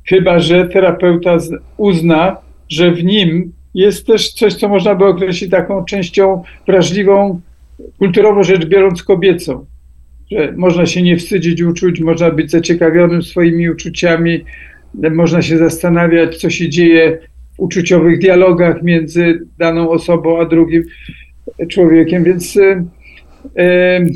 Chyba, 0.04 0.38
że 0.38 0.68
terapeuta 0.68 1.38
uzna, 1.76 2.36
że 2.68 2.90
w 2.92 3.04
nim 3.04 3.52
jest 3.74 4.06
też 4.06 4.32
coś, 4.32 4.54
co 4.54 4.68
można 4.68 4.94
by 4.94 5.04
określić 5.04 5.50
taką 5.50 5.84
częścią 5.84 6.42
wrażliwą, 6.66 7.40
kulturowo 7.98 8.42
rzecz 8.42 8.66
biorąc, 8.66 9.02
kobiecą 9.02 9.66
że 10.34 10.52
można 10.56 10.86
się 10.86 11.02
nie 11.02 11.16
wstydzić 11.16 11.62
uczuć, 11.62 12.00
można 12.00 12.30
być 12.30 12.50
zaciekawionym 12.50 13.22
swoimi 13.22 13.70
uczuciami, 13.70 14.44
można 15.12 15.42
się 15.42 15.58
zastanawiać, 15.58 16.36
co 16.36 16.50
się 16.50 16.68
dzieje 16.68 17.18
w 17.56 17.60
uczuciowych 17.60 18.18
dialogach 18.18 18.82
między 18.82 19.40
daną 19.58 19.90
osobą 19.90 20.40
a 20.40 20.44
drugim 20.44 20.84
człowiekiem, 21.68 22.24
więc 22.24 22.56
e, 22.56 22.84
e, 23.58 24.06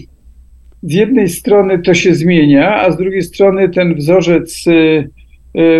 z 0.83 0.93
jednej 0.93 1.29
strony 1.29 1.79
to 1.79 1.95
się 1.95 2.15
zmienia, 2.15 2.81
a 2.81 2.91
z 2.91 2.97
drugiej 2.97 3.23
strony 3.23 3.69
ten 3.69 3.95
wzorzec 3.95 4.65
e, 4.67 5.05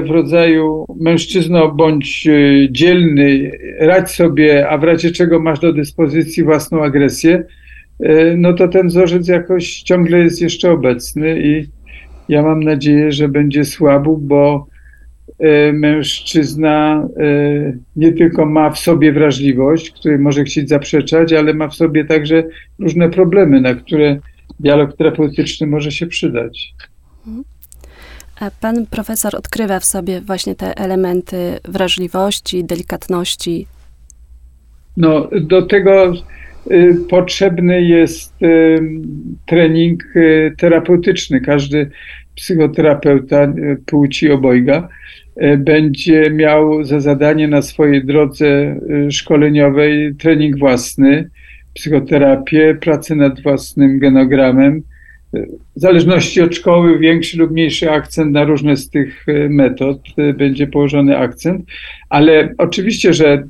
w 0.03 0.11
rodzaju 0.11 0.87
mężczyzno 1.01 1.73
bądź 1.73 2.29
dzielny, 2.71 3.51
radź 3.81 4.11
sobie, 4.11 4.69
a 4.69 4.79
w 4.79 4.85
razie 4.85 5.11
czego 5.11 5.41
masz 5.41 5.61
do 5.61 5.73
dyspozycji 5.73 6.45
własną 6.45 6.83
agresję, 6.85 7.45
no 8.37 8.53
to 8.53 8.69
ten 8.69 8.89
wzorzec 8.89 9.29
jakoś 9.29 9.83
ciągle 9.83 10.19
jest 10.19 10.41
jeszcze 10.41 10.73
obecny 10.73 11.43
i 11.43 11.69
ja 12.29 12.43
mam 12.43 12.63
nadzieję, 12.63 13.13
że 13.13 13.29
będzie 13.29 13.65
słabł, 13.65 14.17
bo 14.17 14.67
e, 15.39 15.73
mężczyzna 15.73 17.09
e, 17.17 17.73
nie 17.97 18.13
tylko 18.13 18.47
ma 18.47 18.71
w 18.71 18.79
sobie 18.79 19.13
wrażliwość, 19.13 19.91
której 19.91 20.19
może 20.19 20.45
chcieć 20.45 20.69
zaprzeczać, 20.69 21.33
ale 21.33 21.55
ma 21.55 21.69
w 21.69 21.75
sobie 21.75 22.05
także 22.05 22.45
różne 22.79 23.11
problemy, 23.11 23.61
na 23.61 23.75
które 23.75 24.19
dialog 24.61 24.97
terapeutyczny 24.97 25.67
może 25.67 25.93
się 25.93 26.07
przydać. 26.07 26.75
A 28.41 28.51
pan 28.61 28.87
profesor 28.87 29.37
odkrywa 29.37 29.81
w 29.81 29.85
sobie 29.85 30.21
właśnie 30.21 30.55
te 30.55 30.79
elementy 30.79 31.59
wrażliwości, 31.65 32.65
delikatności? 32.65 33.67
No, 34.97 35.29
do 35.41 35.63
tego 35.63 36.13
potrzebny 37.09 37.83
jest 37.83 38.43
y, 38.43 38.81
trening 39.47 40.17
y, 40.17 40.55
terapeutyczny. 40.59 41.41
Każdy 41.41 41.91
psychoterapeuta 42.35 43.53
płci 43.87 44.31
obojga 44.31 44.89
będzie 45.59 46.31
miał 46.31 46.85
za 46.85 47.01
zadanie 47.01 47.49
na 47.49 47.63
swojej 47.63 48.05
drodze 48.05 48.81
szkoleniowej 49.11 50.15
trening 50.15 50.59
własny, 50.59 51.31
psychoterapię, 51.75 52.79
pracę 52.81 53.15
nad 53.15 53.43
własnym 53.43 53.99
genogramem. 53.99 54.83
W 55.77 55.81
zależności 55.81 56.41
od 56.41 56.55
szkoły 56.55 56.99
większy 56.99 57.39
lub 57.39 57.51
mniejszy 57.51 57.91
akcent 57.91 58.33
na 58.33 58.45
różne 58.45 58.77
z 58.77 58.91
tych 58.91 59.27
metod 59.49 60.01
będzie 60.35 60.67
położony 60.67 61.17
akcent, 61.17 61.65
ale 62.09 62.55
oczywiście, 62.59 63.13
że 63.13 63.49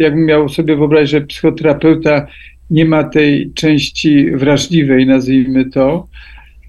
jakbym 0.00 0.24
miał 0.24 0.48
sobie 0.48 0.76
wyobrazić, 0.76 1.10
że 1.10 1.20
psychoterapeuta 1.20 2.26
nie 2.70 2.84
ma 2.84 3.04
tej 3.04 3.52
części 3.52 4.30
wrażliwej, 4.30 5.06
nazwijmy 5.06 5.70
to, 5.70 6.08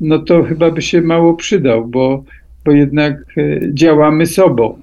no 0.02 0.20
to 0.20 0.44
chyba 0.44 0.72
by 0.72 0.82
się 0.82 1.02
mało 1.02 1.34
przydał, 1.34 1.88
bo, 1.88 2.24
bo 2.65 2.72
jednak 2.72 3.13
e, 3.38 3.60
działamy 3.74 4.26
sobą. 4.26 4.82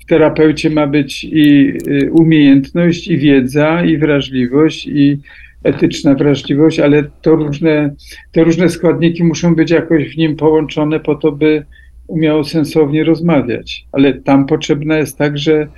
W 0.00 0.06
terapeucie 0.06 0.70
ma 0.70 0.86
być 0.86 1.24
i 1.24 1.72
e, 2.02 2.10
umiejętność, 2.10 3.08
i 3.08 3.18
wiedza, 3.18 3.84
i 3.84 3.98
wrażliwość, 3.98 4.86
i 4.86 5.18
etyczna 5.64 6.14
wrażliwość, 6.14 6.80
ale 6.80 7.04
to 7.22 7.36
różne, 7.36 7.94
te 8.32 8.44
różne 8.44 8.68
składniki 8.68 9.24
muszą 9.24 9.54
być 9.54 9.70
jakoś 9.70 10.14
w 10.14 10.16
nim 10.16 10.36
połączone 10.36 11.00
po 11.00 11.14
to, 11.14 11.32
by 11.32 11.64
umiał 12.06 12.44
sensownie 12.44 13.04
rozmawiać. 13.04 13.86
Ale 13.92 14.14
tam 14.14 14.46
potrzebna 14.46 14.96
jest 14.98 15.18
także 15.18 15.68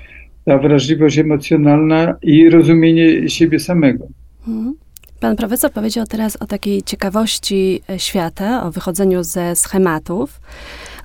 ta 0.46 0.58
wrażliwość 0.58 1.18
emocjonalna 1.18 2.14
i 2.22 2.50
rozumienie 2.50 3.30
siebie 3.30 3.60
samego. 3.60 4.06
Mhm. 4.48 4.74
Pan 5.20 5.36
profesor 5.36 5.72
powiedział 5.72 6.06
teraz 6.06 6.36
o 6.36 6.46
takiej 6.46 6.82
ciekawości 6.82 7.82
e, 7.90 7.98
świata, 7.98 8.62
o 8.64 8.70
wychodzeniu 8.70 9.24
ze 9.24 9.56
schematów. 9.56 10.40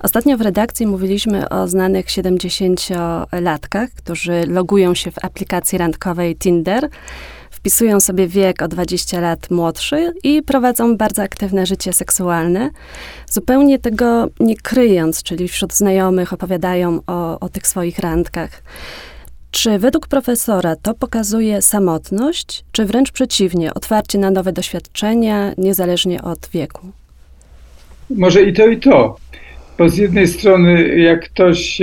Ostatnio 0.02 0.38
w 0.38 0.40
redakcji 0.40 0.86
mówiliśmy 0.86 1.48
o 1.48 1.68
znanych 1.68 2.06
70-latkach, 2.06 3.86
którzy 3.96 4.46
logują 4.46 4.94
się 4.94 5.10
w 5.10 5.24
aplikacji 5.24 5.78
randkowej 5.78 6.36
Tinder, 6.36 6.88
wpisują 7.50 8.00
sobie 8.00 8.26
wiek 8.28 8.62
o 8.62 8.68
20 8.68 9.20
lat 9.20 9.50
młodszy 9.50 10.12
i 10.24 10.42
prowadzą 10.42 10.96
bardzo 10.96 11.22
aktywne 11.22 11.66
życie 11.66 11.92
seksualne, 11.92 12.70
zupełnie 13.30 13.78
tego 13.78 14.28
nie 14.40 14.56
kryjąc, 14.56 15.22
czyli 15.22 15.48
wśród 15.48 15.74
znajomych 15.74 16.32
opowiadają 16.32 17.00
o, 17.06 17.40
o 17.40 17.48
tych 17.48 17.66
swoich 17.66 17.98
randkach. 17.98 18.62
Czy 19.52 19.78
według 19.78 20.08
profesora 20.08 20.76
to 20.76 20.94
pokazuje 20.94 21.62
samotność, 21.62 22.64
czy 22.72 22.84
wręcz 22.84 23.12
przeciwnie, 23.12 23.74
otwarcie 23.74 24.18
na 24.18 24.30
nowe 24.30 24.52
doświadczenia, 24.52 25.52
niezależnie 25.58 26.22
od 26.22 26.48
wieku? 26.54 26.86
Może 28.10 28.42
i 28.42 28.52
to, 28.52 28.66
i 28.66 28.76
to. 28.76 29.16
Bo 29.78 29.88
z 29.88 29.96
jednej 29.96 30.28
strony, 30.28 30.98
jak 30.98 31.30
ktoś 31.30 31.80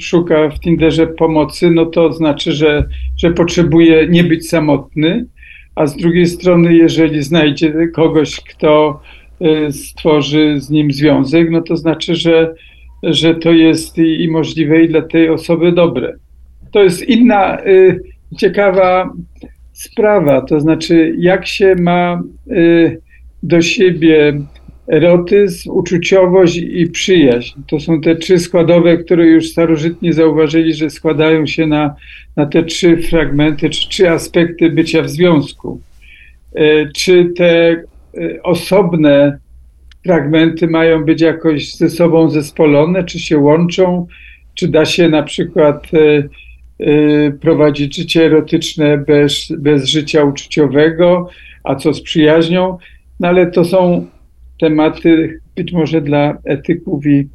szuka 0.00 0.48
w 0.48 0.60
Tinderze 0.60 1.06
pomocy, 1.06 1.70
no 1.70 1.86
to 1.86 2.12
znaczy, 2.12 2.52
że, 2.52 2.88
że 3.18 3.30
potrzebuje 3.30 4.08
nie 4.08 4.24
być 4.24 4.48
samotny, 4.48 5.26
a 5.74 5.86
z 5.86 5.96
drugiej 5.96 6.26
strony, 6.26 6.74
jeżeli 6.74 7.22
znajdzie 7.22 7.88
kogoś, 7.94 8.40
kto 8.40 9.00
e, 9.40 9.72
stworzy 9.72 10.60
z 10.60 10.70
nim 10.70 10.92
związek, 10.92 11.50
no 11.50 11.62
to 11.62 11.76
znaczy, 11.76 12.14
że, 12.14 12.54
że 13.02 13.34
to 13.34 13.52
jest 13.52 13.98
i, 13.98 14.22
i 14.22 14.28
możliwe 14.28 14.82
i 14.82 14.88
dla 14.88 15.02
tej 15.02 15.28
osoby 15.30 15.72
dobre 15.72 16.25
to 16.76 16.82
jest 16.82 17.08
inna 17.08 17.60
y, 17.66 18.00
ciekawa 18.38 19.12
sprawa, 19.72 20.40
to 20.40 20.60
znaczy 20.60 21.14
jak 21.18 21.46
się 21.46 21.74
ma 21.74 22.22
y, 22.50 23.00
do 23.42 23.62
siebie 23.62 24.40
erotyzm, 24.88 25.70
uczuciowość 25.70 26.56
i 26.56 26.86
przyjaźń. 26.86 27.60
To 27.66 27.80
są 27.80 28.00
te 28.00 28.16
trzy 28.16 28.38
składowe, 28.38 28.96
które 28.96 29.26
już 29.26 29.48
starożytni 29.48 30.12
zauważyli, 30.12 30.74
że 30.74 30.90
składają 30.90 31.46
się 31.46 31.66
na, 31.66 31.94
na 32.36 32.46
te 32.46 32.62
trzy 32.62 32.96
fragmenty, 32.96 33.70
czy 33.70 33.88
trzy 33.88 34.10
aspekty 34.10 34.70
bycia 34.70 35.02
w 35.02 35.10
związku. 35.10 35.80
Y, 36.58 36.90
czy 36.94 37.32
te 37.36 37.70
y, 38.18 38.42
osobne 38.42 39.38
fragmenty 40.04 40.66
mają 40.66 41.04
być 41.04 41.20
jakoś 41.20 41.74
ze 41.74 41.90
sobą 41.90 42.30
zespolone, 42.30 43.04
czy 43.04 43.18
się 43.18 43.38
łączą, 43.38 44.06
czy 44.54 44.68
da 44.68 44.84
się 44.84 45.08
na 45.08 45.22
przykład 45.22 45.94
Y, 45.94 46.45
prowadzić 47.40 47.96
życie 47.96 48.24
erotyczne 48.24 48.98
bez, 48.98 49.48
bez 49.58 49.84
życia 49.84 50.24
uczuciowego, 50.24 51.28
a 51.64 51.74
co 51.74 51.94
z 51.94 52.02
przyjaźnią, 52.02 52.78
no 53.20 53.28
ale 53.28 53.50
to 53.50 53.64
są 53.64 54.06
tematy 54.60 55.40
być 55.56 55.72
może 55.72 56.00
dla 56.00 56.38
etyków 56.44 57.06
i, 57.06 57.28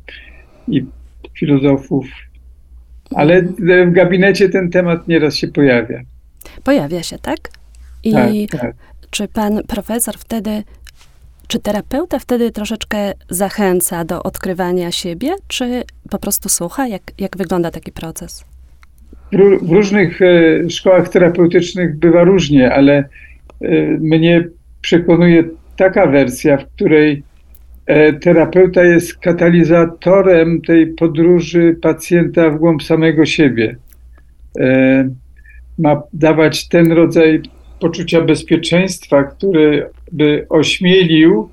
i 0.67 0.86
filozofów, 1.39 2.06
ale 3.15 3.41
w 3.41 3.91
gabinecie 3.91 4.49
ten 4.49 4.69
temat 4.69 5.08
nieraz 5.08 5.36
się 5.36 5.47
pojawia. 5.47 6.01
Pojawia 6.63 7.04
się, 7.04 7.17
tak? 7.19 7.38
I 8.04 8.47
tak, 8.47 8.62
tak. 8.62 8.75
czy 9.10 9.27
pan 9.27 9.62
profesor 9.67 10.17
wtedy, 10.17 10.63
czy 11.47 11.60
terapeuta 11.60 12.19
wtedy 12.19 12.51
troszeczkę 12.51 13.13
zachęca 13.30 14.06
do 14.06 14.23
odkrywania 14.23 14.91
siebie, 14.91 15.36
czy 15.47 15.84
po 16.10 16.19
prostu 16.19 16.49
słucha? 16.49 16.88
Jak, 16.88 17.01
jak 17.17 17.38
wygląda 17.38 17.71
taki 17.71 17.91
proces? 17.91 18.45
W 19.62 19.72
różnych 19.72 20.22
e, 20.22 20.70
szkołach 20.70 21.10
terapeutycznych 21.10 21.98
bywa 21.98 22.24
różnie, 22.24 22.74
ale 22.74 22.98
e, 23.62 23.82
mnie 23.86 24.48
przekonuje 24.82 25.44
taka 25.78 26.08
wersja, 26.08 26.58
w 26.58 26.67
której 26.67 27.24
e, 27.86 28.13
terapeuta 28.13 28.84
jest 28.84 29.17
katalizatorem 29.17 30.62
tej 30.62 30.88
podróży 30.88 31.78
pacjenta 31.82 32.50
w 32.50 32.58
głąb 32.58 32.84
samego 32.84 33.26
siebie. 33.26 33.76
Ma 35.78 36.04
dawać 36.13 36.67
ten 36.67 36.91
rodzaj 36.91 37.41
poczucia 37.80 38.22
bezpieczeństwa, 38.22 39.24
który 39.24 39.86
by 40.12 40.46
ośmielił 40.50 41.50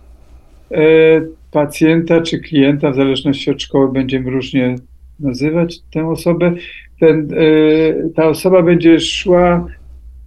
pacjenta 1.51 2.21
czy 2.21 2.39
klienta, 2.39 2.91
w 2.91 2.97
zależności 2.97 3.51
od 3.51 3.63
szkoły 3.63 3.93
będziemy 3.93 4.31
różnie 4.31 4.77
nazywać 5.21 5.81
tę 5.93 6.09
osobę, 6.09 6.55
ten, 7.01 7.29
e, 7.33 8.11
ta 8.15 8.29
osoba 8.29 8.63
będzie 8.63 9.01
szła 9.01 9.67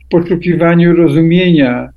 w 0.05 0.09
poszukiwaniu 0.09 0.95
rozumienia 0.95 1.89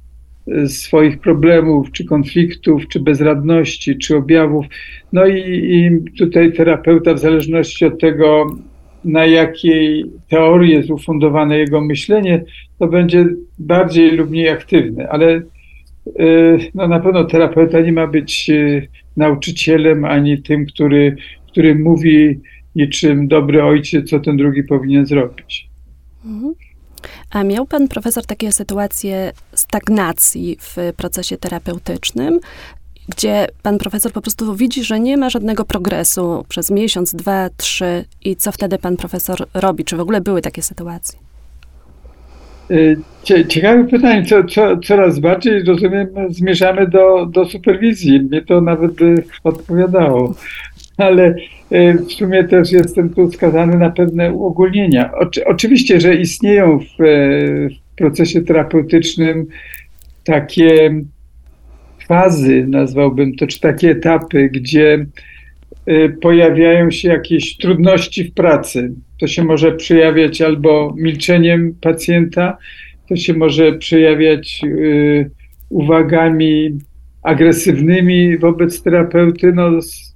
e, 0.49 0.69
swoich 0.69 1.19
problemów, 1.19 1.93
czy 1.93 2.05
konfliktów, 2.05 2.89
czy 2.89 3.01
bezradności, 3.01 3.99
czy 3.99 4.17
objawów. 4.17 4.67
No 5.13 5.27
i, 5.27 5.41
i 5.41 5.91
tutaj 6.19 6.53
terapeuta, 6.53 7.15
w 7.15 7.19
zależności 7.19 7.85
od 7.85 8.01
tego, 8.01 8.57
na 9.05 9.27
jakiej 9.27 10.05
teorii 10.29 10.73
jest 10.73 10.91
ufundowane 10.91 11.59
jego 11.59 11.81
myślenie, 11.81 12.45
to 12.79 12.87
będzie 12.87 13.27
bardziej 13.59 14.11
lub 14.11 14.31
mniej 14.31 14.49
aktywny, 14.49 15.11
ale 15.11 15.35
e, 15.35 15.43
no 16.75 16.89
na 16.89 17.01
pewno 17.01 17.25
terapeuta 17.25 17.81
nie 17.81 17.93
ma 17.93 18.07
być 18.07 18.51
nauczycielem, 19.17 20.05
ani 20.05 20.43
tym, 20.43 20.67
który, 20.67 21.17
który 21.47 21.75
mówi 21.75 22.41
niczym 22.77 23.29
dobry 23.29 23.65
ojciec, 23.65 24.11
co 24.11 24.21
ten 24.21 24.37
drugi 24.37 24.63
powinien 24.63 25.07
zrobić. 25.07 25.69
Mhm. 26.25 26.55
A 27.31 27.45
miał 27.45 27.67
pan 27.67 27.89
profesor 27.89 28.27
takie 28.27 28.53
sytuacje 28.53 29.33
stagnacji 29.53 30.57
w 30.61 30.77
procesie 30.97 31.37
terapeutycznym, 31.37 32.41
gdzie 33.09 33.47
pan 33.63 33.79
profesor 33.79 34.13
po 34.13 34.21
prostu 34.21 34.55
widzi, 34.55 34.85
że 34.85 35.01
nie 35.01 35.17
ma 35.17 35.31
żadnego 35.31 35.65
progresu 35.65 36.45
przez 36.49 36.71
miesiąc, 36.71 37.15
dwa, 37.15 37.51
trzy 37.57 38.05
i 38.25 38.37
co 38.37 38.53
wtedy 38.53 38.79
pan 38.79 38.97
profesor 38.97 39.47
robi? 39.55 39.85
Czy 39.85 39.97
w 39.97 40.01
ogóle 40.01 40.21
były 40.21 40.43
takie 40.43 40.63
sytuacje? 40.63 41.19
Y, 42.71 42.97
ciekawe 43.49 43.85
pytanie. 43.85 44.25
Co, 44.27 44.45
co, 44.45 44.77
coraz 44.77 45.19
bardziej, 45.19 45.65
rozumiem, 45.65 46.09
zmierzamy 46.29 46.89
do, 46.89 47.27
do 47.27 47.45
superwizji. 47.45 48.21
Mnie 48.21 48.43
to 48.43 48.61
nawet 48.61 48.93
odpowiadało. 49.45 50.35
Ale 50.97 51.35
y, 51.73 51.99
w 52.09 52.13
sumie 52.13 52.45
też 52.45 52.73
jestem 52.73 53.11
tu 53.11 53.33
skazany 53.33 53.79
na 53.79 53.91
pewne 53.91 54.33
uogólnienia. 54.33 55.13
Oczy, 55.13 55.45
oczywiście, 55.45 56.01
że 56.01 56.15
istnieją 56.15 56.79
w, 56.79 56.85
w 57.93 57.97
procesie 57.97 58.43
terapeutycznym 58.43 59.47
takie 60.25 60.95
fazy, 62.09 62.67
nazwałbym 62.69 63.37
to, 63.37 63.47
czy 63.47 63.61
takie 63.61 63.91
etapy, 63.91 64.49
gdzie 64.53 65.07
y, 65.89 66.17
pojawiają 66.23 66.91
się 66.91 67.09
jakieś 67.09 67.57
trudności 67.57 68.25
w 68.25 68.35
pracy. 68.35 68.93
To 69.21 69.27
się 69.27 69.45
może 69.45 69.73
przejawiać 69.73 70.43
albo 70.43 70.95
milczeniem 70.97 71.75
pacjenta, 71.81 72.59
to 73.09 73.17
się 73.17 73.35
może 73.35 73.73
przejawiać 73.73 74.61
uwagami 75.69 76.79
agresywnymi 77.23 78.39
wobec 78.39 78.83
terapeuty. 78.83 79.53
No, 79.53 79.71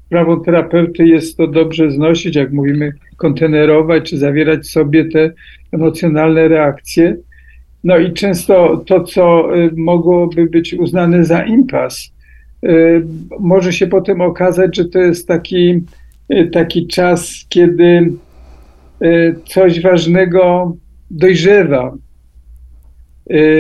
sprawą 0.09 0.41
terapeuty 0.41 1.07
jest 1.07 1.37
to 1.37 1.47
dobrze 1.47 1.91
znosić, 1.91 2.37
jak 2.37 2.53
mówimy, 2.53 2.93
kontenerować 3.17 4.11
czy 4.11 4.19
zawierać 4.19 4.67
sobie 4.67 5.05
te 5.05 5.33
emocjonalne 5.73 6.49
reakcje. 6.49 7.17
No 7.85 7.99
i 7.99 8.13
często 8.13 8.85
to, 8.87 9.05
co 9.05 9.57
y, 9.57 9.71
mogłoby 9.77 10.47
być 10.47 10.75
uznane 10.75 11.25
za 11.25 11.45
impas, 11.45 12.13
y, 12.65 13.05
może 13.41 13.73
się 13.73 13.87
potem 13.87 14.21
okazać, 14.21 14.77
że 14.77 14.85
to 14.85 14.99
jest 14.99 15.29
taki, 15.29 15.85
y, 16.33 16.51
taki 16.53 16.87
czas, 16.87 17.47
kiedy 17.49 18.13
coś 19.47 19.81
ważnego 19.81 20.77
dojrzewa. 21.11 21.95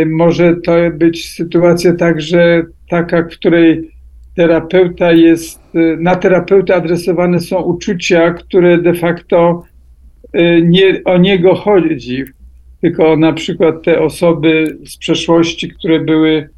Może 0.06 0.56
to 0.56 0.72
być 0.92 1.34
sytuacja 1.34 1.94
także 1.94 2.64
taka, 2.90 3.22
w 3.22 3.28
której 3.28 3.90
terapeuta 4.38 5.12
jest, 5.12 5.60
na 5.98 6.16
terapeutę 6.16 6.74
adresowane 6.74 7.40
są 7.40 7.62
uczucia, 7.62 8.30
które 8.30 8.78
de 8.78 8.94
facto 8.94 9.64
nie 10.62 11.04
o 11.04 11.18
niego 11.18 11.54
chodzi 11.54 12.24
tylko 12.80 13.16
na 13.16 13.32
przykład 13.32 13.82
te 13.82 14.00
osoby 14.00 14.78
z 14.84 14.96
przeszłości, 14.96 15.68
które 15.68 16.00
były 16.00 16.48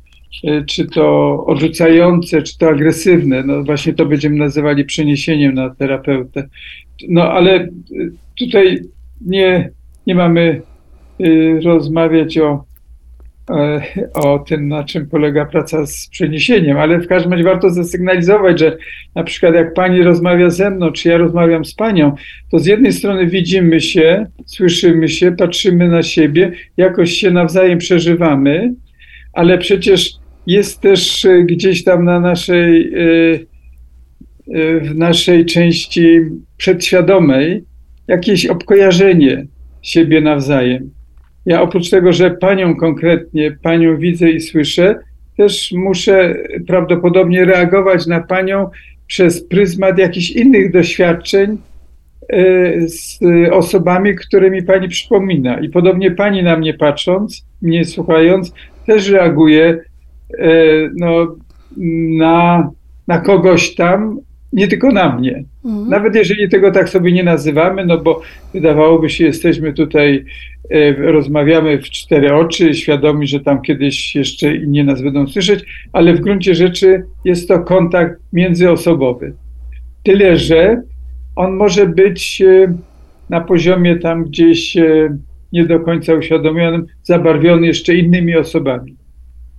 e, 0.44 0.64
czy 0.64 0.86
to 0.86 1.36
odrzucające, 1.46 2.42
czy 2.42 2.58
to 2.58 2.68
agresywne, 2.68 3.42
no 3.42 3.64
właśnie 3.64 3.92
to 3.92 4.06
będziemy 4.06 4.36
nazywali 4.36 4.84
przeniesieniem 4.84 5.54
na 5.54 5.74
terapeutę. 5.74 6.48
No 7.08 7.22
ale 7.32 7.68
tutaj 8.38 8.80
nie, 9.20 9.70
nie 10.06 10.14
mamy 10.14 10.62
rozmawiać 11.64 12.38
o 12.38 12.69
o 14.14 14.38
tym, 14.38 14.68
na 14.68 14.84
czym 14.84 15.06
polega 15.06 15.46
praca 15.46 15.86
z 15.86 16.08
przeniesieniem, 16.08 16.78
ale 16.78 16.98
w 17.00 17.06
każdym 17.06 17.32
razie 17.32 17.44
warto 17.44 17.70
zasygnalizować, 17.70 18.58
że 18.58 18.76
na 19.14 19.24
przykład 19.24 19.54
jak 19.54 19.74
pani 19.74 20.02
rozmawia 20.02 20.50
ze 20.50 20.70
mną, 20.70 20.92
czy 20.92 21.08
ja 21.08 21.18
rozmawiam 21.18 21.64
z 21.64 21.74
panią, 21.74 22.14
to 22.50 22.58
z 22.58 22.66
jednej 22.66 22.92
strony 22.92 23.26
widzimy 23.26 23.80
się, 23.80 24.26
słyszymy 24.46 25.08
się, 25.08 25.32
patrzymy 25.32 25.88
na 25.88 26.02
siebie, 26.02 26.52
jakoś 26.76 27.12
się 27.12 27.30
nawzajem 27.30 27.78
przeżywamy, 27.78 28.74
ale 29.32 29.58
przecież 29.58 30.12
jest 30.46 30.80
też 30.80 31.24
e, 31.24 31.42
gdzieś 31.42 31.84
tam 31.84 32.04
na 32.04 32.20
naszej, 32.20 32.94
e, 32.94 33.38
w 34.80 34.94
naszej 34.94 35.46
części 35.46 36.20
przedświadomej 36.56 37.64
jakieś 38.08 38.46
obkojarzenie 38.46 39.46
siebie 39.82 40.20
nawzajem. 40.20 40.99
Ja 41.46 41.62
oprócz 41.62 41.90
tego, 41.90 42.12
że 42.12 42.30
panią 42.30 42.76
konkretnie, 42.76 43.56
panią 43.62 43.96
widzę 43.96 44.30
i 44.30 44.40
słyszę, 44.40 44.98
też 45.36 45.72
muszę 45.72 46.34
prawdopodobnie 46.66 47.44
reagować 47.44 48.06
na 48.06 48.20
panią 48.20 48.70
przez 49.06 49.48
pryzmat 49.48 49.98
jakichś 49.98 50.30
innych 50.30 50.72
doświadczeń 50.72 51.58
e, 52.28 52.88
z 52.88 53.18
osobami, 53.52 54.14
które 54.14 54.50
mi 54.50 54.62
pani 54.62 54.88
przypomina. 54.88 55.60
I 55.60 55.68
podobnie 55.68 56.10
pani 56.10 56.42
na 56.42 56.56
mnie 56.56 56.74
patrząc, 56.74 57.46
mnie 57.62 57.84
słuchając, 57.84 58.52
też 58.86 59.10
reaguje 59.10 59.78
e, 60.38 60.54
no, 60.96 61.36
na, 62.18 62.70
na 63.08 63.18
kogoś 63.18 63.74
tam, 63.74 64.20
nie 64.52 64.68
tylko 64.68 64.90
na 64.90 65.16
mnie. 65.16 65.44
Mhm. 65.64 65.88
Nawet 65.88 66.14
jeżeli 66.14 66.48
tego 66.48 66.70
tak 66.70 66.88
sobie 66.88 67.12
nie 67.12 67.22
nazywamy, 67.24 67.86
no 67.86 67.98
bo 67.98 68.22
wydawałoby 68.54 69.10
się, 69.10 69.24
jesteśmy 69.24 69.72
tutaj, 69.72 70.24
e, 70.70 70.92
rozmawiamy 70.92 71.78
w 71.78 71.90
cztery 71.90 72.34
oczy, 72.34 72.74
świadomi, 72.74 73.26
że 73.26 73.40
tam 73.40 73.62
kiedyś 73.62 74.14
jeszcze 74.14 74.54
inni 74.54 74.84
nas 74.84 75.02
będą 75.02 75.26
słyszeć, 75.26 75.64
ale 75.92 76.14
w 76.14 76.20
gruncie 76.20 76.54
rzeczy 76.54 77.04
jest 77.24 77.48
to 77.48 77.60
kontakt 77.60 78.20
międzyosobowy. 78.32 79.32
Tyle, 80.02 80.36
że 80.36 80.82
on 81.36 81.56
może 81.56 81.86
być 81.86 82.42
e, 82.42 82.74
na 83.30 83.40
poziomie 83.40 83.96
tam 83.96 84.24
gdzieś 84.24 84.76
e, 84.76 85.16
nie 85.52 85.64
do 85.64 85.80
końca 85.80 86.14
uświadomionym, 86.14 86.86
zabarwiony 87.02 87.66
jeszcze 87.66 87.94
innymi 87.94 88.36
osobami. 88.36 88.96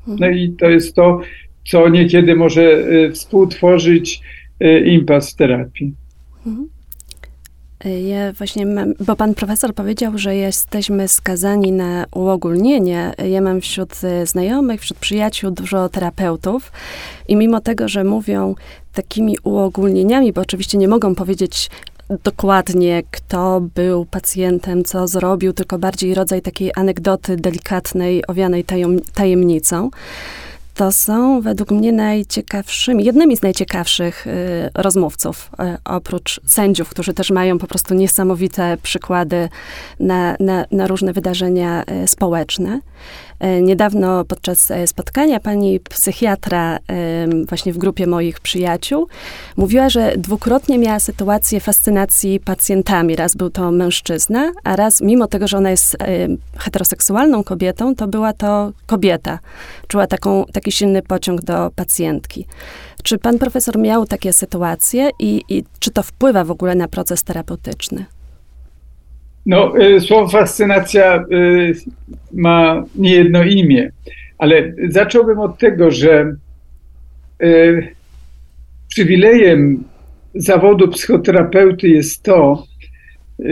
No 0.08 0.14
mhm. 0.14 0.38
i 0.38 0.54
to 0.60 0.70
jest 0.70 0.96
to, 0.96 1.20
co 1.68 1.90
niekiedy 1.90 2.36
może 2.36 2.84
współtworzyć 3.14 4.22
impas 4.86 5.36
terapii. 5.36 5.94
Mhm. 6.46 6.70
Ja 7.86 8.34
właśnie 8.34 8.66
mam, 8.66 8.94
bo 9.00 9.16
pan 9.16 9.34
profesor 9.34 9.74
powiedział, 9.74 10.18
że 10.18 10.36
jesteśmy 10.36 11.08
skazani 11.08 11.72
na 11.72 12.06
uogólnienie. 12.16 13.14
Ja 13.30 13.42
mam 13.42 13.62
wśród 13.62 13.94
y, 14.04 14.26
znajomych, 14.26 14.82
wśród 14.82 15.00
przyjaciół 15.00 15.52
dużo 15.52 15.90
terapeutów 15.90 16.72
i 17.28 17.36
mimo 17.36 17.62
tego, 17.62 17.88
że 17.88 18.04
mówią 18.04 18.56
takimi 18.94 19.36
uogólnieniami, 19.44 20.34
bo 20.34 20.42
oczywiście 20.42 20.78
nie 20.78 20.88
mogą 20.88 21.16
powiedzieć 21.16 21.70
dokładnie, 22.24 23.04
kto 23.12 23.62
był 23.76 24.06
pacjentem, 24.06 24.84
co 24.84 25.08
zrobił, 25.08 25.54
tylko 25.54 25.80
bardziej 25.80 26.14
rodzaj 26.14 26.42
takiej 26.42 26.72
anegdoty 26.76 27.36
delikatnej, 27.36 28.28
owianej 28.28 28.64
tajem, 28.64 29.00
tajemnicą 29.14 29.90
to 30.82 30.92
są 30.92 31.42
według 31.42 31.72
mnie 31.72 31.92
najciekawszymi, 31.92 33.06
jednymi 33.06 33.38
z 33.38 33.42
najciekawszych 33.42 34.28
y, 34.28 34.32
rozmówców, 34.74 35.50
y, 35.54 35.78
oprócz 35.86 36.42
sędziów, 36.46 36.90
którzy 36.90 37.14
też 37.14 37.32
mają 37.32 37.58
po 37.58 37.68
prostu 37.68 37.94
niesamowite 37.94 38.78
przykłady 38.84 39.50
na, 40.00 40.36
na, 40.40 40.66
na 40.72 40.88
różne 40.88 41.14
wydarzenia 41.14 41.84
y, 42.04 42.08
społeczne. 42.08 42.80
E, 43.42 43.62
niedawno 43.62 44.26
podczas 44.26 44.72
e, 44.72 44.88
spotkania 44.88 45.40
pani 45.40 45.80
psychiatra 45.80 46.80
właśnie 47.50 47.74
w 47.74 47.78
grupie 47.78 48.08
moich 48.08 48.40
przyjaciół 48.40 49.08
mówiła, 49.58 49.90
że 49.90 50.14
dwukrotnie 50.18 50.80
miała 50.80 51.00
sytuację 51.00 51.60
fascynacji 51.60 52.40
pacjentami. 52.40 53.16
Raz 53.16 53.36
był 53.36 53.50
to 53.50 53.72
mężczyzna, 53.72 54.52
a 54.64 54.76
raz 54.76 55.02
mimo 55.02 55.28
tego, 55.28 55.48
że 55.48 55.58
ona 55.58 55.70
jest 55.70 55.98
heteroseksualną 56.58 57.44
kobietą, 57.44 57.96
to 57.96 58.08
była 58.08 58.34
to 58.34 58.72
kobieta. 58.86 59.40
Czuła 59.88 60.08
taką, 60.08 60.46
taki 60.54 60.72
silny 60.72 61.02
pociąg 61.02 61.42
do 61.42 61.72
pacjentki. 61.76 62.46
Czy 63.04 63.18
pan 63.18 63.40
profesor 63.40 63.78
miał 63.78 64.06
takie 64.06 64.34
sytuacje 64.34 65.10
i, 65.20 65.44
i 65.50 65.64
czy 65.80 65.92
to 65.92 66.04
wpływa 66.04 66.44
w 66.44 66.52
ogóle 66.52 66.76
na 66.76 66.88
proces 66.88 67.24
terapeutyczny? 67.24 68.06
No, 69.46 69.74
słowo 70.00 70.30
fascynacja 70.30 71.26
ma 72.34 72.84
niejedno 72.96 73.44
imię, 73.44 73.92
ale 74.38 74.74
zacząłbym 74.90 75.40
od 75.40 75.58
tego, 75.58 75.92
że 75.92 76.36
przywilejem 78.88 79.84
zawodu 80.36 80.88
psychoterapeuty 80.88 81.90
jest 81.90 82.24
to, 82.24 82.64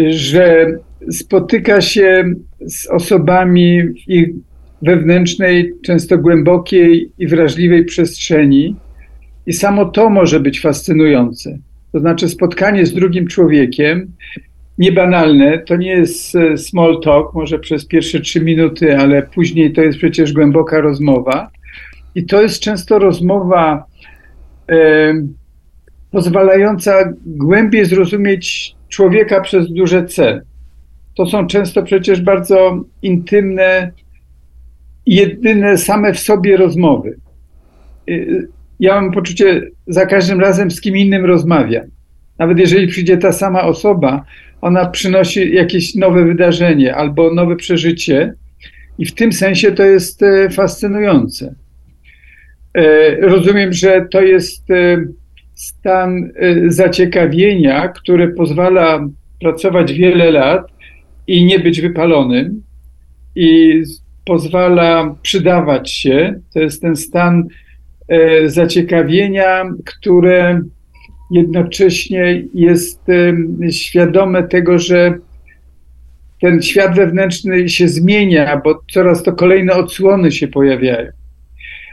że 0.10 0.67
spotyka 1.12 1.82
się 1.82 2.34
z 2.60 2.88
osobami 2.88 3.84
w 3.84 4.10
ich 4.10 4.30
wewnętrznej, 4.82 5.73
często 5.86 6.17
głębokiej 6.17 7.12
i 7.19 7.28
wrażliwej 7.28 7.86
przestrzeni, 7.86 8.75
i 9.45 9.54
samo 9.54 9.86
to 9.86 10.10
może 10.10 10.39
być 10.39 10.62
fascynujące. 10.62 11.58
To 11.91 11.99
znaczy, 11.99 12.30
spotkanie 12.30 12.86
z 12.86 12.93
drugim 12.93 13.28
człowiekiem, 13.28 14.12
niebanalne, 14.80 15.60
to 15.60 15.76
nie 15.76 15.92
jest 15.92 16.36
e, 16.36 16.58
small 16.58 17.00
talk, 17.04 17.34
może 17.34 17.60
przez 17.60 17.86
pierwsze 17.86 18.20
trzy 18.20 18.42
minuty, 18.42 18.98
ale 18.98 19.24
później 19.24 19.74
to 19.74 19.82
jest 19.82 19.98
przecież 19.98 20.34
głęboka 20.34 20.82
rozmowa. 20.82 21.50
I 22.15 22.26
to 22.26 22.42
jest 22.42 22.60
często 22.60 23.00
rozmowa 23.00 23.86
e, 24.72 25.13
pozwalająca 26.12 27.13
głębiej 27.26 27.86
zrozumieć 27.86 28.76
człowieka 28.89 29.42
przez 29.42 29.72
duże 29.72 30.06
C. 30.06 30.42
To 31.15 31.26
są 31.26 31.48
często 31.48 31.84
przecież 31.84 32.22
bardzo 32.22 32.84
intymne, 33.02 33.92
jedyne 35.06 35.78
same 35.78 36.13
w 36.13 36.20
sobie 36.20 36.58
rozmowy. 36.58 37.18
Y, 38.10 38.48
ja 38.80 39.02
mam 39.02 39.12
poczucie, 39.12 39.62
za 39.88 40.06
każdym 40.06 40.39
razem 40.39 40.72
z 40.72 40.82
kim 40.82 40.98
innym 40.98 41.26
rozmawiam. 41.26 41.86
Nawet 42.38 42.60
jeżeli 42.60 42.88
przyjdzie 42.88 43.18
ta 43.18 43.32
sama 43.32 43.63
osoba, 43.63 44.26
ona 44.62 44.86
przynosi 44.86 45.54
jakieś 45.54 45.95
nowe 45.95 46.26
wydarzenie 46.26 46.95
albo 46.95 47.34
nowe 47.34 47.56
przeżycie, 47.56 48.34
i 49.00 49.06
w 49.06 49.15
tym 49.15 49.34
sensie 49.34 49.72
to 49.72 49.84
jest 49.84 50.24
e, 50.24 50.50
fascynujące. 50.50 51.56
E, 52.74 53.15
rozumiem, 53.15 53.74
że 53.74 54.08
to 54.12 54.22
jest 54.22 54.72
e, 54.72 55.06
stan 55.56 56.32
zaciekawienia, 56.67 57.88
który 57.88 58.28
pozwala 58.28 59.08
pracować 59.41 59.93
wiele 59.93 60.32
lat 60.32 60.67
i 61.28 61.45
nie 61.45 61.60
być 61.60 61.82
wypalonym, 61.82 62.63
i 63.36 63.82
pozwala 64.26 65.15
przydawać 65.22 65.91
się. 65.91 66.39
To 66.54 66.60
jest 66.60 66.82
ten 66.82 66.95
stan 66.95 67.48
zaciekawienia, 68.45 69.65
które 69.86 70.62
jednocześnie 71.32 72.44
jest 72.54 73.02
świadome 73.72 74.44
tego, 74.44 74.80
że 74.80 75.18
ten 76.42 76.62
świat 76.62 76.96
wewnętrzny 76.96 77.70
się 77.70 77.88
zmienia, 77.88 78.62
bo 78.63 78.82
coraz 78.92 79.24
to 79.24 79.34
kolejne 79.34 79.74
odsłony 79.74 80.32
się 80.32 80.48
pojawiają. 80.48 81.12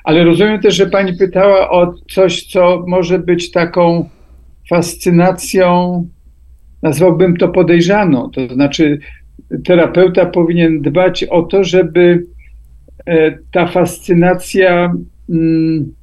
Ale 0.04 0.24
rozumiem 0.24 0.60
też, 0.60 0.74
że 0.74 0.86
pani 0.86 1.16
pytała 1.16 1.70
o 1.70 1.94
coś, 2.10 2.42
co 2.42 2.84
może 2.86 3.18
być 3.18 3.50
taką 3.50 4.08
fascynacją, 4.68 6.08
nazwałbym 6.82 7.36
to 7.36 7.48
podejrzaną. 7.48 8.30
To 8.30 8.54
znaczy, 8.54 8.98
terapeuta 9.64 10.26
powinien 10.26 10.82
dbać 10.82 11.24
o 11.24 11.42
to, 11.42 11.64
żeby 11.64 12.26
e, 13.06 13.38
ta 13.52 13.66
fascynacja 13.66 14.92
mm, 15.30 15.94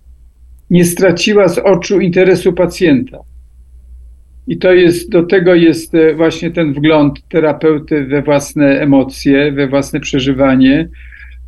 nie 0.69 0.85
straciła 0.85 1.47
z 1.47 1.57
oczu 1.57 1.99
interesu 1.99 2.53
pacjenta. 2.53 3.19
I 4.47 4.57
to 4.57 4.73
jest, 4.73 5.11
do 5.11 5.23
tego 5.23 5.55
jest 5.55 5.95
e, 5.95 6.13
właśnie 6.13 6.51
ten 6.51 6.73
wgląd 6.73 7.27
terapeuty 7.29 8.05
we 8.05 8.21
własne 8.21 8.81
emocje, 8.81 9.51
we 9.51 9.67
własne 9.67 9.99
przeżywanie, 9.99 10.89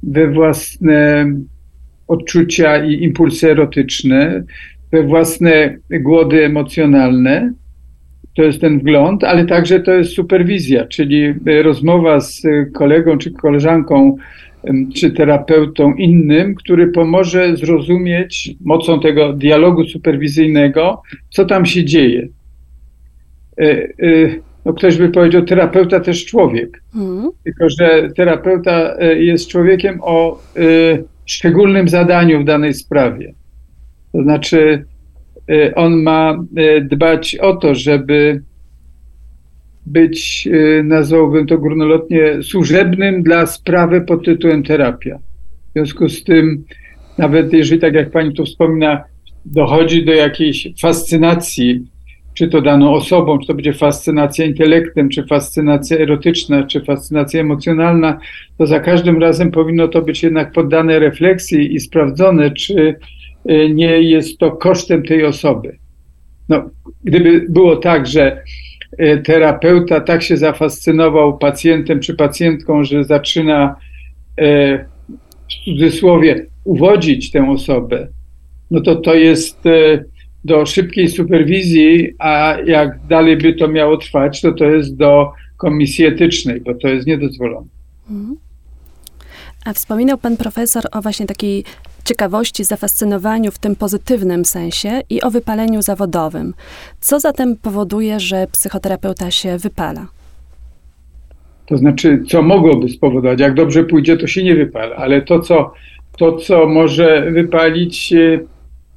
we 0.04 0.32
własne 0.32 1.32
odczucia 2.08 2.86
i 2.86 3.04
impulsy 3.04 3.52
erotyczne, 3.52 4.44
we 4.92 5.04
własne 5.04 5.78
głody 5.90 6.46
emocjonalne 6.46 7.54
to 8.36 8.44
jest 8.44 8.62
ten 8.62 8.80
wgląd, 8.80 9.24
ale 9.24 9.46
także 9.46 9.80
to 9.80 9.94
jest 9.94 10.14
superwizja, 10.14 10.88
czyli 10.88 11.24
e, 11.24 11.64
rozmowa 11.64 12.20
z 12.20 12.44
kolegą 12.74 13.18
czy 13.18 13.32
koleżanką, 13.32 14.18
czy 14.96 15.12
terapeutą 15.12 15.94
innym, 15.94 16.56
który 16.56 16.88
pomoże 16.88 17.58
zrozumieć 17.58 18.56
mocą 18.62 19.00
tego 19.00 19.34
dialogu 19.34 19.86
superwizyjnego, 19.86 21.02
co 21.30 21.46
tam 21.46 21.66
się 21.66 21.86
dzieje. 21.86 22.28
E, 23.58 23.64
e, 23.64 23.88
no 24.66 24.74
ktoś 24.74 24.98
by 24.98 25.10
powiedział, 25.10 25.42
terapeuta 25.42 26.00
też 26.00 26.26
człowiek, 26.26 26.82
mm. 26.96 27.30
tylko 27.44 27.70
że 27.70 28.10
terapeuta 28.16 29.04
jest 29.14 29.48
człowiekiem 29.48 30.00
o 30.02 30.42
szczególnym 31.26 31.90
zadaniu 31.90 32.42
w 32.42 32.46
danej 32.46 32.74
sprawie. 32.74 33.34
To 34.12 34.24
znaczy, 34.24 34.86
on 35.76 36.04
ma 36.04 36.44
dbać 36.82 37.36
o 37.36 37.56
to, 37.56 37.76
żeby 37.76 38.42
być, 39.86 40.48
y, 40.48 40.84
nazwałbym 40.84 41.48
to 41.48 41.58
górnolotnie, 41.58 42.44
służebnym 42.44 43.24
dla 43.24 43.46
sprawy 43.46 44.02
pod 44.02 44.26
tytułem 44.26 44.64
terapia. 44.64 45.18
W 45.70 45.74
związku 45.74 46.10
z 46.10 46.24
tym, 46.24 46.64
nawet 47.18 47.54
jeżeli, 47.54 47.82
tak 47.82 47.94
jak 47.94 48.12
pani 48.12 48.34
tu 48.34 48.46
wspomina, 48.46 49.04
dochodzi 49.46 50.06
do 50.06 50.14
jakiejś 50.14 50.68
fascynacji, 50.82 51.86
czy 52.34 52.48
to 52.48 52.62
daną 52.62 52.94
osobą, 52.94 53.40
czy 53.40 53.48
to 53.48 53.54
będzie 53.54 53.74
fascynacja 53.74 54.46
intelektem, 54.46 55.10
czy 55.10 55.24
fascynacja 55.24 55.98
erotyczna, 55.98 56.64
czy 56.64 56.82
fascynacja 56.82 57.42
emocjonalna, 57.42 58.20
to 58.58 58.68
za 58.68 58.80
każdym 58.80 59.22
razem 59.22 59.52
powinno 59.52 59.88
to 59.88 60.02
być 60.02 60.24
jednak 60.24 60.52
poddane 60.52 61.00
refleksji 61.00 61.76
i 61.76 61.80
sprawdzone, 61.80 62.52
czy 62.52 62.96
Y, 63.50 63.70
nie 63.74 64.02
jest 64.02 64.38
to 64.38 64.52
kosztem 64.52 65.04
tej 65.04 65.26
osoby. 65.26 65.78
No, 66.50 66.70
gdyby 67.04 67.46
było 67.50 67.76
tak, 67.76 68.08
że 68.08 68.44
terapeuta 69.24 70.02
tak 70.02 70.24
się 70.24 70.38
zafascynował 70.38 71.38
pacjentem 71.38 72.00
czy 72.00 72.14
pacjentką, 72.14 72.84
że 72.84 73.04
zaczyna 73.04 73.76
y, 74.42 74.86
w 75.50 75.66
cudzysłowie 75.66 76.46
uwodzić 76.64 77.32
tę 77.32 77.50
osobę, 77.50 78.08
no 78.72 78.82
to 78.82 78.96
to 78.96 79.16
jest 79.16 79.60
do 80.46 80.66
szybkiej 80.66 81.10
superwizji, 81.10 82.14
a 82.20 82.58
jak 82.66 83.00
dalej 83.08 83.38
by 83.38 83.54
to 83.54 83.68
miało 83.68 83.98
trwać, 83.98 84.42
to 84.42 84.52
to 84.52 84.66
jest 84.66 84.96
do 84.96 85.32
komisji 85.58 86.06
etycznej, 86.06 86.62
bo 86.62 86.74
to 86.74 86.88
jest 86.88 87.08
niedozwolone. 87.08 87.68
Mhm. 88.10 88.38
A 89.66 89.74
wspominał 89.74 90.18
pan 90.18 90.38
profesor 90.38 90.84
o 90.92 91.02
właśnie 91.02 91.26
takiej 91.26 91.64
ciekawości, 92.06 92.64
zafascynowaniu 92.64 93.52
w 93.52 93.60
tym 93.60 93.76
pozytywnym 93.76 94.46
sensie 94.46 95.02
i 95.10 95.22
o 95.22 95.32
wypaleniu 95.32 95.82
zawodowym. 95.82 96.54
Co 97.00 97.20
zatem 97.20 97.56
powoduje, 97.56 98.20
że 98.20 98.48
psychoterapeuta 98.52 99.32
się 99.32 99.58
wypala? 99.58 100.08
To 101.66 101.78
znaczy, 101.78 102.24
co 102.28 102.42
mogłoby 102.42 102.90
spowodować? 102.90 103.40
Jak 103.40 103.54
dobrze 103.54 103.84
pójdzie, 103.84 104.18
to 104.18 104.28
się 104.28 104.44
nie 104.44 104.56
wypala, 104.56 104.96
ale 104.96 105.22
to, 105.22 105.40
co, 105.40 105.74
to, 106.18 106.38
co 106.38 106.68
może 106.68 107.32
wypalić 107.32 108.14
e, 108.14 108.40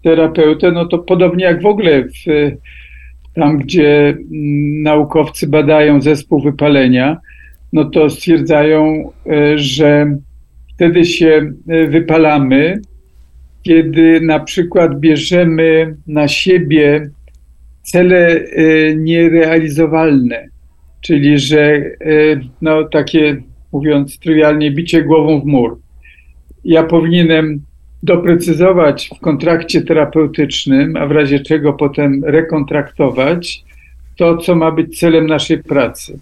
terapeutę, 0.05 0.73
no 0.73 0.87
to 0.87 0.99
podobnie 0.99 1.45
jak 1.45 1.63
w 1.63 1.67
ogóle 1.67 2.05
w, 2.05 2.11
tam, 3.35 3.59
gdzie 3.59 4.09
mm, 4.09 4.83
naukowcy 4.83 5.47
badają 5.47 6.01
zespół 6.01 6.41
wypalenia, 6.43 7.17
no 7.73 7.85
to 7.85 8.11
stwierdzają, 8.11 9.13
e, 9.27 9.59
że 9.59 10.17
wtedy 10.75 11.05
się 11.05 11.53
e, 11.69 11.87
wypalamy, 11.87 12.81
kiedy 13.69 14.21
na 14.21 14.41
przykład 14.41 15.01
bierzemy 15.01 15.97
na 16.07 16.29
siebie 16.29 17.11
cele 17.83 18.29
e, 18.29 18.95
nierealizowalne, 18.97 20.49
czyli 21.01 21.39
że 21.39 21.61
e, 21.61 21.91
no, 22.63 22.85
takie, 22.85 23.43
mówiąc 23.73 24.19
trywialnie, 24.19 24.71
bicie 24.71 25.03
głową 25.03 25.41
w 25.41 25.45
mur. 25.45 25.79
Ja 26.65 26.83
powinienem 26.83 27.63
doprecyzować 28.03 29.11
w 29.17 29.21
kontrakcie 29.21 29.81
terapeutycznym, 29.81 30.97
a 30.97 31.07
w 31.07 31.11
razie 31.11 31.41
czego 31.41 31.73
potem 31.73 32.25
rekontraktować 32.25 33.65
to, 34.17 34.37
co 34.37 34.55
ma 34.55 34.71
być 34.71 34.99
celem 34.99 35.27
naszej 35.27 35.63
pracy. 35.63 36.19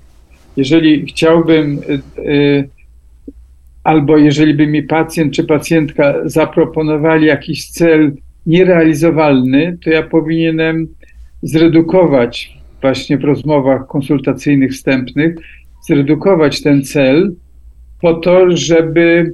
Jeżeli 0.56 1.06
chciałbym 1.06 1.78
e, 2.18 2.75
albo 3.86 4.16
jeżeli 4.18 4.54
by 4.54 4.66
mi 4.66 4.82
pacjent 4.82 5.34
czy 5.34 5.44
pacjentka 5.44 6.14
zaproponowali 6.24 7.26
jakiś 7.26 7.70
cel 7.70 8.12
nierealizowalny, 8.46 9.78
to 9.84 9.90
ja 9.90 10.02
powinienem 10.02 10.88
zredukować 11.42 12.58
właśnie 12.80 13.18
w 13.18 13.24
rozmowach 13.24 13.86
konsultacyjnych 13.86 14.72
wstępnych, 14.72 15.34
zredukować 15.86 16.62
ten 16.62 16.84
cel 16.84 17.34
po 18.00 18.14
to, 18.14 18.56
żeby 18.56 19.32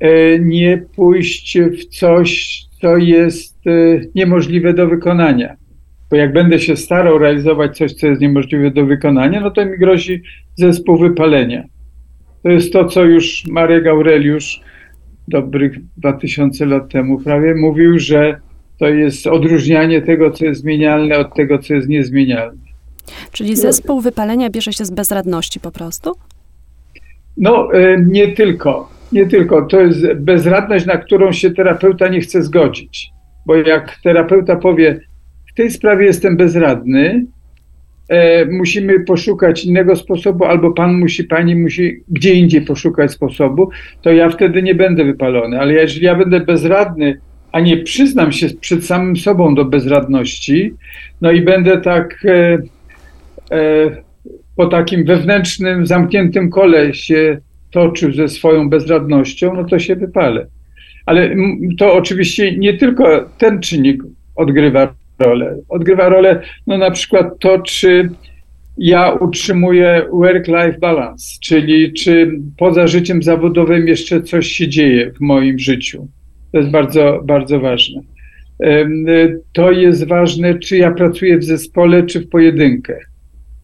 e, 0.00 0.38
nie 0.38 0.82
pójść 0.96 1.58
w 1.58 1.84
coś, 1.84 2.60
co 2.80 2.96
jest 2.96 3.66
e, 3.66 3.70
niemożliwe 4.14 4.74
do 4.74 4.88
wykonania. 4.88 5.56
Bo 6.10 6.16
jak 6.16 6.32
będę 6.32 6.58
się 6.58 6.76
starał 6.76 7.18
realizować 7.18 7.76
coś, 7.76 7.92
co 7.92 8.06
jest 8.06 8.20
niemożliwe 8.20 8.70
do 8.70 8.86
wykonania, 8.86 9.40
no 9.40 9.50
to 9.50 9.66
mi 9.66 9.78
grozi 9.78 10.22
zespół 10.54 10.98
wypalenia. 10.98 11.64
To 12.48 12.52
jest 12.52 12.72
to, 12.72 12.84
co 12.84 13.04
już 13.04 13.46
Marek 13.46 13.86
Aureliusz 13.86 14.60
dobrych 15.28 15.72
2000 15.96 16.66
lat 16.66 16.88
temu 16.92 17.20
prawie 17.20 17.54
mówił, 17.54 17.98
że 17.98 18.40
to 18.78 18.88
jest 18.88 19.26
odróżnianie 19.26 20.02
tego, 20.02 20.30
co 20.30 20.44
jest 20.44 20.60
zmienialne 20.60 21.18
od 21.18 21.34
tego, 21.34 21.58
co 21.58 21.74
jest 21.74 21.88
niezmienialne. 21.88 22.60
Czyli 23.32 23.56
zespół 23.56 24.00
wypalenia 24.00 24.50
bierze 24.50 24.72
się 24.72 24.84
z 24.84 24.90
bezradności 24.90 25.60
po 25.60 25.70
prostu? 25.70 26.12
No, 27.36 27.72
e, 27.72 27.96
nie 28.06 28.28
tylko. 28.28 28.90
Nie 29.12 29.26
tylko. 29.26 29.62
To 29.62 29.80
jest 29.80 30.12
bezradność, 30.14 30.86
na 30.86 30.96
którą 30.96 31.32
się 31.32 31.50
terapeuta 31.50 32.08
nie 32.08 32.20
chce 32.20 32.42
zgodzić. 32.42 33.10
Bo 33.46 33.56
jak 33.56 33.98
terapeuta 34.02 34.56
powie, 34.56 35.00
w 35.52 35.54
tej 35.54 35.70
sprawie 35.70 36.06
jestem 36.06 36.36
bezradny, 36.36 37.26
e, 38.08 38.44
musimy 38.44 39.00
poszukać 39.00 39.64
innego 39.64 39.96
sposobu, 39.96 40.44
albo 40.44 40.70
pan 40.70 40.98
musi, 40.98 41.24
pani 41.24 41.56
musi 41.56 42.02
gdzie 42.08 42.34
indziej 42.34 42.62
poszukać 42.62 43.12
sposobu, 43.12 43.70
to 44.02 44.12
ja 44.12 44.30
wtedy 44.30 44.62
nie 44.62 44.74
będę 44.74 45.04
wypalony. 45.04 45.60
Ale 45.60 45.72
jeżeli 45.72 46.06
ja 46.06 46.14
będę 46.14 46.40
bezradny, 46.40 47.20
a 47.52 47.60
nie 47.60 47.76
przyznam 47.76 48.32
się 48.32 48.46
przed 48.60 48.86
samym 48.86 49.16
sobą 49.16 49.54
do 49.54 49.64
bezradności, 49.64 50.74
no 51.20 51.32
i 51.32 51.40
będę 51.40 51.80
tak 51.80 52.24
e, 52.24 52.58
e, 53.56 53.90
po 54.56 54.66
takim 54.66 55.04
wewnętrznym, 55.04 55.86
zamkniętym 55.86 56.50
kole 56.50 56.94
się 56.94 57.38
toczył 57.70 58.12
ze 58.12 58.28
swoją 58.28 58.70
bezradnością, 58.70 59.54
no 59.54 59.64
to 59.64 59.78
się 59.78 59.96
wypalę. 59.96 60.46
Ale 61.06 61.36
to 61.78 61.94
oczywiście 61.94 62.56
nie 62.56 62.74
tylko 62.74 63.30
ten 63.38 63.60
czynnik 63.60 64.02
odgrywa 64.36 64.94
rolę. 65.18 65.56
Odgrywa 65.68 66.08
rolę 66.08 66.42
no 66.66 66.78
na 66.78 66.90
przykład 66.90 67.38
to, 67.40 67.58
czy 67.58 68.10
ja 68.78 69.12
utrzymuję 69.12 70.06
work-life 70.12 70.78
balance, 70.78 71.38
czyli 71.42 71.92
czy 71.92 72.40
poza 72.58 72.86
życiem 72.86 73.22
zawodowym 73.22 73.88
jeszcze 73.88 74.22
coś 74.22 74.46
się 74.46 74.68
dzieje 74.68 75.12
w 75.12 75.20
moim 75.20 75.58
życiu. 75.58 76.08
To 76.52 76.58
jest 76.58 76.70
bardzo, 76.70 77.20
bardzo 77.24 77.60
ważne. 77.60 78.00
To 79.52 79.72
jest 79.72 80.08
ważne, 80.08 80.58
czy 80.58 80.76
ja 80.76 80.90
pracuję 80.90 81.38
w 81.38 81.44
zespole, 81.44 82.02
czy 82.02 82.20
w 82.20 82.28
pojedynkę. 82.28 82.98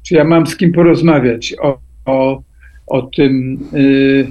Czy 0.07 0.15
ja 0.15 0.25
mam 0.25 0.47
z 0.47 0.57
kim 0.57 0.73
porozmawiać 0.73 1.55
o, 1.61 1.79
o, 2.07 2.43
o 2.87 3.03
tym, 3.03 3.59
y, 3.75 4.27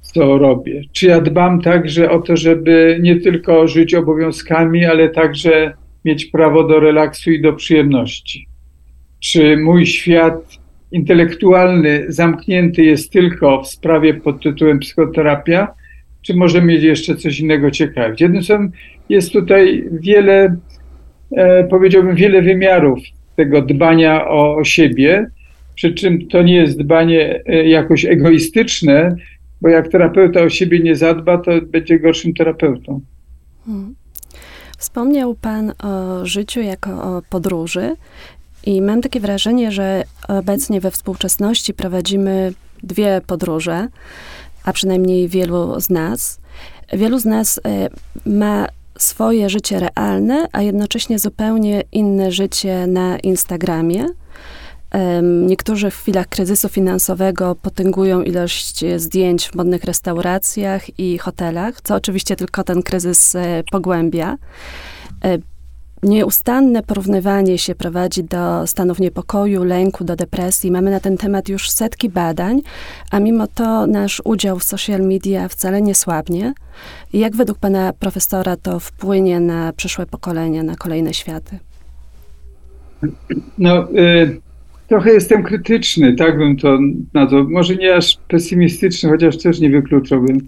co 0.00 0.38
robię. 0.38 0.82
Czy 0.92 1.06
ja 1.06 1.20
dbam 1.20 1.60
także 1.60 2.10
o 2.10 2.20
to, 2.20 2.36
żeby 2.36 2.98
nie 3.02 3.20
tylko 3.20 3.68
żyć 3.68 3.94
obowiązkami, 3.94 4.84
ale 4.84 5.08
także 5.08 5.72
mieć 6.04 6.26
prawo 6.26 6.64
do 6.64 6.80
relaksu 6.80 7.30
i 7.30 7.42
do 7.42 7.52
przyjemności. 7.52 8.46
Czy 9.20 9.56
mój 9.56 9.86
świat 9.86 10.58
intelektualny 10.92 12.04
zamknięty 12.08 12.84
jest 12.84 13.12
tylko 13.12 13.62
w 13.62 13.68
sprawie 13.68 14.14
pod 14.14 14.42
tytułem 14.42 14.78
psychoterapia, 14.78 15.68
czy 16.22 16.34
może 16.34 16.62
mieć 16.62 16.82
jeszcze 16.82 17.16
coś 17.16 17.40
innego 17.40 17.70
ciekawe. 17.70 18.14
Jednym 18.20 18.42
słowem, 18.42 18.72
jest 19.08 19.32
tutaj 19.32 19.84
wiele, 19.92 20.56
e, 21.36 21.64
powiedziałbym, 21.64 22.14
wiele 22.14 22.42
wymiarów 22.42 22.98
tego 23.36 23.62
dbania 23.62 24.28
o, 24.28 24.56
o 24.56 24.64
siebie, 24.64 25.26
przy 25.74 25.94
czym 25.94 26.28
to 26.28 26.42
nie 26.42 26.56
jest 26.56 26.78
dbanie 26.78 27.42
e, 27.46 27.68
jakoś 27.68 28.04
egoistyczne, 28.04 29.16
bo 29.60 29.68
jak 29.68 29.88
terapeuta 29.88 30.42
o 30.42 30.48
siebie 30.48 30.80
nie 30.80 30.96
zadba, 30.96 31.38
to 31.38 31.50
będzie 31.60 32.00
gorszym 32.00 32.34
terapeutą. 32.34 33.00
Hmm. 33.66 33.94
Wspomniał 34.82 35.34
Pan 35.34 35.72
o 35.82 36.26
życiu 36.26 36.60
jako 36.60 36.90
o 36.90 37.22
podróży, 37.30 37.96
i 38.66 38.82
mam 38.82 39.00
takie 39.02 39.20
wrażenie, 39.20 39.72
że 39.72 40.04
obecnie 40.28 40.80
we 40.80 40.90
współczesności 40.90 41.74
prowadzimy 41.74 42.52
dwie 42.82 43.20
podróże 43.26 43.88
a 44.64 44.72
przynajmniej 44.72 45.28
wielu 45.28 45.80
z 45.80 45.90
nas. 45.90 46.38
Wielu 46.92 47.18
z 47.18 47.24
nas 47.24 47.60
e, 47.64 47.88
ma 48.26 48.66
swoje 48.98 49.50
życie 49.50 49.80
realne, 49.80 50.46
a 50.52 50.62
jednocześnie 50.62 51.18
zupełnie 51.18 51.82
inne 51.92 52.32
życie 52.32 52.86
na 52.86 53.18
Instagramie. 53.18 54.06
Niektórzy 55.46 55.90
w 55.90 55.96
chwilach 55.96 56.28
kryzysu 56.28 56.68
finansowego 56.68 57.54
potęgują 57.54 58.22
ilość 58.22 58.84
zdjęć 58.96 59.48
w 59.48 59.54
modnych 59.54 59.84
restauracjach 59.84 60.98
i 60.98 61.18
hotelach, 61.18 61.80
co 61.80 61.94
oczywiście 61.94 62.36
tylko 62.36 62.64
ten 62.64 62.82
kryzys 62.82 63.34
e, 63.34 63.62
pogłębia. 63.70 64.36
E, 65.24 65.38
Nieustanne 66.02 66.82
porównywanie 66.82 67.58
się 67.58 67.74
prowadzi 67.74 68.24
do 68.24 68.66
stanów 68.66 69.00
niepokoju, 69.00 69.64
lęku, 69.64 70.04
do 70.04 70.16
depresji. 70.16 70.70
Mamy 70.70 70.90
na 70.90 71.00
ten 71.00 71.16
temat 71.16 71.48
już 71.48 71.70
setki 71.70 72.08
badań, 72.08 72.60
a 73.10 73.20
mimo 73.20 73.46
to 73.46 73.86
nasz 73.86 74.22
udział 74.24 74.58
w 74.58 74.64
social 74.64 75.00
media 75.00 75.48
wcale 75.48 75.82
nie 75.82 75.94
słabnie. 75.94 76.54
Jak 77.12 77.36
według 77.36 77.58
pana 77.58 77.92
profesora 77.92 78.56
to 78.56 78.80
wpłynie 78.80 79.40
na 79.40 79.72
przyszłe 79.72 80.06
pokolenia, 80.06 80.62
na 80.62 80.76
kolejne 80.76 81.14
światy? 81.14 81.58
No, 83.58 83.88
y, 83.90 84.40
trochę 84.92 85.12
jestem 85.12 85.42
krytyczny, 85.42 86.14
tak 86.14 86.38
bym 86.38 86.56
to 86.56 86.78
nazwał. 87.14 87.50
Może 87.50 87.76
nie 87.76 87.94
aż 87.94 88.18
pesymistyczny, 88.28 89.10
chociaż 89.10 89.38
też 89.38 89.60
nie 89.60 89.70
wykluczałbym. 89.70 90.38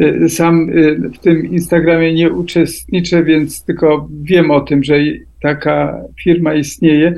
Y, 0.00 0.28
sam 0.28 0.70
y, 0.70 1.10
w 1.14 1.18
tym 1.18 1.46
Instagramie 1.46 2.14
nie 2.14 2.30
uczestniczę, 2.30 3.24
więc 3.24 3.64
tylko 3.64 4.08
wiem 4.22 4.50
o 4.50 4.60
tym, 4.60 4.84
że 4.84 4.94
taka 5.42 6.00
firma 6.24 6.54
istnieje 6.54 7.14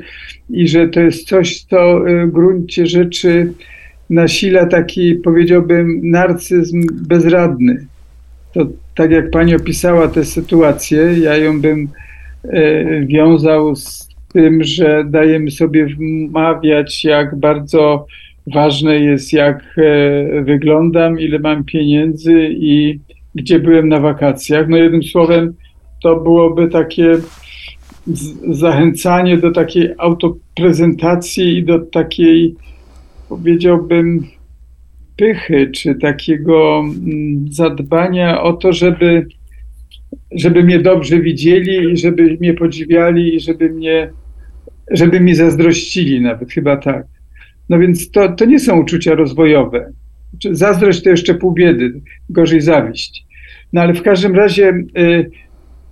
i 0.49 0.67
że 0.67 0.87
to 0.87 0.99
jest 0.99 1.27
coś, 1.27 1.61
co 1.61 2.09
y, 2.09 2.27
w 2.27 2.31
gruncie 2.31 2.87
rzeczy 2.87 3.53
nasila 4.09 4.65
taki, 4.65 5.15
powiedziałbym, 5.15 6.01
narcyzm 6.03 6.81
bezradny. 7.07 7.85
To 8.53 8.67
tak 8.95 9.11
jak 9.11 9.31
pani 9.31 9.55
opisała 9.55 10.07
tę 10.07 10.25
sytuację, 10.25 11.13
ja 11.21 11.37
ją 11.37 11.61
bym 11.61 11.87
wiązał 13.07 13.75
z 13.75 14.06
tym, 14.37 14.63
że 14.63 15.03
dajemy 15.09 15.51
sobie 15.51 15.85
wmawiać, 15.85 17.03
jak 17.03 17.35
bardzo 17.35 18.05
Ważne 18.53 18.99
jest, 18.99 19.33
jak 19.33 19.75
e, 19.77 20.41
wyglądam, 20.43 21.19
ile 21.19 21.39
mam 21.39 21.63
pieniędzy 21.63 22.49
i 22.51 22.99
gdzie 23.35 23.59
byłem 23.59 23.89
na 23.89 23.99
wakacjach. 23.99 24.67
No 24.69 24.77
jednym 24.77 25.03
słowem, 25.03 25.53
to 26.03 26.15
byłoby 26.15 26.67
takie 26.67 27.17
zachęcanie 28.51 29.37
do 29.37 29.51
takiej 29.51 29.89
autoprezentacji 29.97 31.57
i 31.57 31.63
do 31.63 31.79
takiej, 31.79 32.55
powiedziałbym, 33.29 34.23
pychy, 35.15 35.71
czy 35.71 35.95
takiego 35.95 36.79
mm, 36.79 37.45
zadbania 37.51 38.41
o 38.41 38.53
to, 38.53 38.73
żeby, 38.73 39.27
żeby 40.31 40.63
mnie 40.63 40.79
dobrze 40.79 41.19
widzieli 41.19 41.91
i 41.91 41.97
żeby 41.97 42.37
mnie 42.39 42.53
podziwiali 42.53 43.35
i 43.35 43.39
żeby 43.39 43.69
mnie, 43.69 44.09
żeby 44.91 45.19
mi 45.19 45.35
zazdrościli 45.35 46.21
nawet, 46.21 46.51
chyba 46.51 46.77
tak. 46.77 47.05
No 47.69 47.79
więc 47.79 48.11
to, 48.11 48.29
to 48.29 48.45
nie 48.45 48.59
są 48.59 48.81
uczucia 48.81 49.15
rozwojowe. 49.15 49.91
Zazdrość 50.51 51.03
to 51.03 51.09
jeszcze 51.09 51.35
pół 51.35 51.51
biedy, 51.51 52.01
gorzej 52.29 52.61
zawiść. 52.61 53.25
No 53.73 53.81
ale 53.81 53.93
w 53.93 54.01
każdym 54.01 54.35
razie 54.35 54.69
y, 54.97 55.29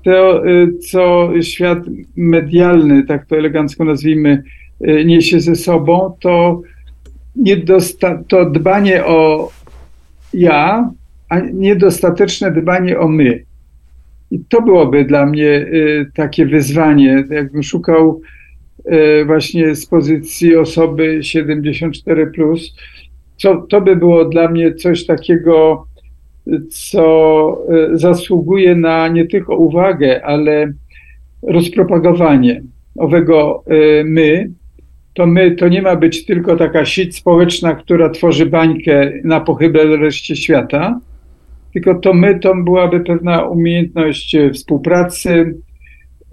to, 0.03 0.47
y, 0.47 0.77
co 0.77 1.29
świat 1.41 1.79
medialny, 2.15 3.03
tak 3.03 3.25
to 3.25 3.38
elegancko 3.38 3.86
nazwijmy, 3.86 4.43
y, 4.88 5.05
niesie 5.05 5.39
ze 5.39 5.55
sobą, 5.55 6.17
to, 6.19 6.62
niedosta- 7.36 8.23
to 8.27 8.49
dbanie 8.49 9.05
o 9.05 9.49
ja, 10.34 10.91
a 11.29 11.39
niedostateczne 11.39 12.51
dbanie 12.51 12.99
o 12.99 13.08
my. 13.08 13.43
I 14.31 14.39
to 14.39 14.62
byłoby 14.62 15.05
dla 15.05 15.25
mnie 15.25 15.65
takie 16.13 16.45
wyzwanie, 16.45 17.23
jakbym 17.29 17.63
szukał 17.63 18.21
właśnie 19.26 19.76
z 19.76 19.86
pozycji 19.86 20.56
osoby 20.56 21.19
74, 21.21 22.28
plus, 22.28 22.76
co, 23.38 23.62
to 23.62 23.81
by 23.81 23.96
było 23.96 24.25
dla 24.25 24.48
mnie 24.48 24.73
coś 24.73 25.06
takiego, 25.06 25.86
co 26.69 27.58
e, 27.94 27.98
zasługuje 27.98 28.75
na 28.75 29.08
nie 29.08 29.25
tylko 29.27 29.56
uwagę, 29.56 30.25
ale 30.25 30.73
rozpropagowanie 31.44 32.62
owego 32.98 33.63
e, 33.67 34.04
my. 34.04 34.50
To 35.13 35.25
my 35.25 35.52
to 35.52 35.67
nie 35.67 35.81
ma 35.81 35.96
być 35.96 36.25
tylko 36.25 36.56
taka 36.56 36.86
sieć 36.86 37.15
społeczna, 37.15 37.75
która 37.75 38.10
tworzy 38.10 38.46
bańkę 38.46 39.12
na 39.23 39.40
pochybę 39.40 39.98
reszcie 39.98 40.36
świata, 40.36 41.00
tylko 41.73 41.96
to 41.96 42.13
my 42.13 42.40
to 42.40 42.56
byłaby 42.56 43.00
pewna 43.00 43.44
umiejętność 43.44 44.38
współpracy, 44.54 45.56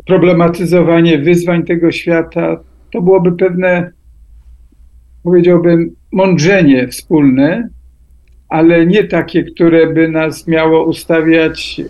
problematyzowanie 0.06 1.18
wyzwań 1.18 1.64
tego 1.64 1.92
świata, 1.92 2.60
to 2.92 3.02
byłoby 3.02 3.32
pewne, 3.32 3.90
powiedziałbym, 5.22 5.90
mądrzenie 6.12 6.88
wspólne, 6.88 7.68
ale 8.48 8.86
nie 8.86 9.04
takie, 9.04 9.44
które 9.44 9.92
by 9.92 10.08
nas 10.08 10.46
miało 10.46 10.84
ustawiać 10.84 11.80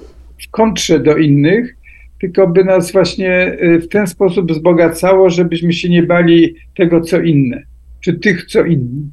w 0.43 0.51
kontrze 0.51 1.01
do 1.01 1.17
innych, 1.17 1.77
tylko 2.21 2.49
by 2.49 2.65
nas 2.65 2.93
właśnie 2.93 3.57
w 3.61 3.89
ten 3.89 4.07
sposób 4.07 4.53
wzbogacało, 4.53 5.31
żebyśmy 5.31 5.73
się 5.73 5.89
nie 5.89 6.03
bali 6.03 6.55
tego, 6.77 7.01
co 7.01 7.21
inne, 7.21 7.63
czy 8.01 8.15
tych, 8.15 8.47
co 8.47 8.65
inni. 8.65 9.11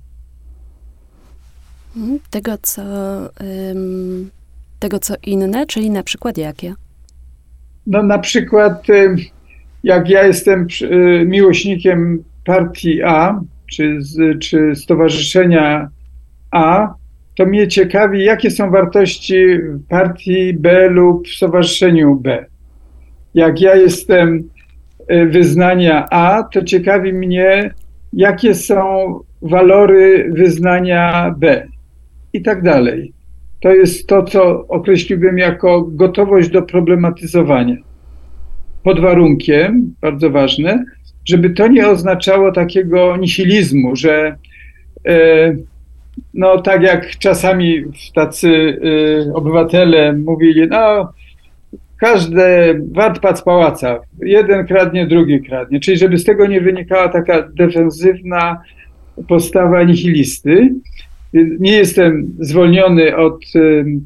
Mhm, 1.97 2.19
tego, 2.29 2.57
co, 2.61 2.81
tego, 4.79 4.99
co 4.99 5.13
inne, 5.25 5.65
czyli 5.65 5.89
na 5.89 6.03
przykład 6.03 6.37
jakie? 6.37 6.73
No 7.89 8.03
na 8.03 8.19
przykład 8.19 8.87
jak 9.83 10.09
ja 10.09 10.27
jestem 10.27 10.67
miłośnikiem 11.25 12.23
partii 12.45 13.01
A, 13.03 13.41
czy, 13.71 13.99
czy 14.39 14.75
stowarzyszenia 14.75 15.89
A, 16.51 16.93
to 17.37 17.45
mnie 17.45 17.67
ciekawi, 17.67 18.23
jakie 18.23 18.51
są 18.51 18.71
wartości 18.71 19.45
partii 19.89 20.53
B 20.53 20.89
lub 20.89 21.27
w 21.27 21.35
stowarzyszeniu 21.35 22.15
B. 22.15 22.45
Jak 23.33 23.61
ja 23.61 23.75
jestem 23.75 24.49
e, 25.07 25.25
wyznania 25.25 26.05
A, 26.11 26.43
to 26.43 26.63
ciekawi 26.63 27.13
mnie, 27.13 27.73
jakie 28.13 28.55
są 28.55 28.83
walory 29.41 30.29
wyznania 30.33 31.35
B 31.37 31.67
i 32.33 32.41
tak 32.41 32.63
dalej. 32.63 33.13
To 33.59 33.73
jest 33.73 34.07
to, 34.07 34.23
co 34.23 34.67
określiłbym 34.67 35.37
jako 35.37 35.81
gotowość 35.81 36.49
do 36.49 36.61
problematyzowania. 36.61 37.75
Pod 38.83 38.99
warunkiem, 38.99 39.95
bardzo 40.01 40.29
ważne, 40.29 40.85
żeby 41.25 41.49
to 41.49 41.67
nie 41.67 41.87
oznaczało 41.87 42.51
takiego 42.51 43.17
nihilizmu, 43.17 43.95
że 43.95 44.35
e, 45.07 45.55
no 46.33 46.61
tak 46.61 46.81
jak 46.81 47.17
czasami 47.17 47.83
tacy 48.15 48.79
e, 49.27 49.33
obywatele 49.33 50.13
mówili, 50.13 50.67
no 50.67 51.13
każdy 51.99 52.41
wart 52.91 53.19
pac 53.19 53.41
pałaca, 53.41 53.99
jeden 54.21 54.67
kradnie, 54.67 55.07
drugi 55.07 55.41
kradnie, 55.41 55.79
czyli 55.79 55.97
żeby 55.97 56.17
z 56.17 56.23
tego 56.23 56.47
nie 56.47 56.61
wynikała 56.61 57.09
taka 57.09 57.41
defensywna 57.53 58.61
postawa 59.27 59.83
nihilisty. 59.83 60.73
Nie 61.33 61.71
jestem 61.71 62.35
zwolniony 62.39 63.15
od 63.15 63.43
e, 63.55 63.59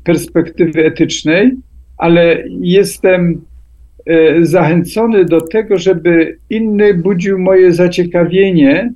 perspektywy 0.03 0.85
etycznej, 0.85 1.51
ale 1.97 2.43
jestem 2.61 3.41
E, 4.05 4.45
zachęcony 4.45 5.25
do 5.25 5.41
tego, 5.41 5.77
żeby 5.77 6.37
inny 6.49 6.93
budził 6.93 7.39
moje 7.39 7.73
zaciekawienie, 7.73 8.93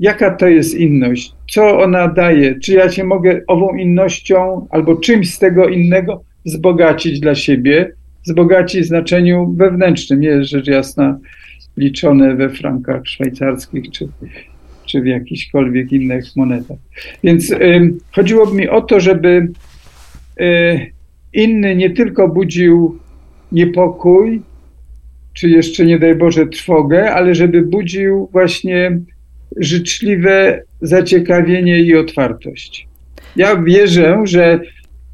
jaka 0.00 0.30
to 0.30 0.48
jest 0.48 0.74
inność, 0.74 1.32
co 1.50 1.80
ona 1.80 2.08
daje, 2.08 2.58
czy 2.60 2.72
ja 2.72 2.90
się 2.90 3.04
mogę 3.04 3.40
ową 3.46 3.76
innością 3.76 4.66
albo 4.70 4.96
czymś 4.96 5.34
z 5.34 5.38
tego 5.38 5.68
innego 5.68 6.22
wzbogacić 6.46 7.20
dla 7.20 7.34
siebie, 7.34 7.92
wzbogacić 8.26 8.82
w 8.82 8.88
znaczeniu 8.88 9.54
wewnętrznym, 9.56 10.20
nie 10.20 10.44
rzecz 10.44 10.66
jasna 10.66 11.18
liczone 11.76 12.34
we 12.34 12.48
frankach 12.48 13.06
szwajcarskich 13.06 13.90
czy, 13.90 14.08
czy 14.86 15.00
w 15.00 15.06
jakichkolwiek 15.06 15.92
innych 15.92 16.24
monetach. 16.36 16.78
Więc 17.24 17.50
y, 17.50 18.54
mi 18.54 18.68
o 18.68 18.80
to, 18.80 19.00
żeby 19.00 19.48
y, 20.40 20.92
inny 21.32 21.76
nie 21.76 21.90
tylko 21.90 22.28
budził 22.28 22.98
niepokój, 23.52 24.42
czy 25.34 25.48
jeszcze 25.48 25.84
nie 25.84 25.98
daj 25.98 26.14
Boże 26.14 26.46
trwogę, 26.46 27.14
ale 27.14 27.34
żeby 27.34 27.62
budził 27.62 28.28
właśnie 28.32 29.00
życzliwe 29.56 30.62
zaciekawienie 30.80 31.80
i 31.80 31.96
otwartość. 31.96 32.88
Ja 33.36 33.62
wierzę, 33.62 34.22
że 34.24 34.60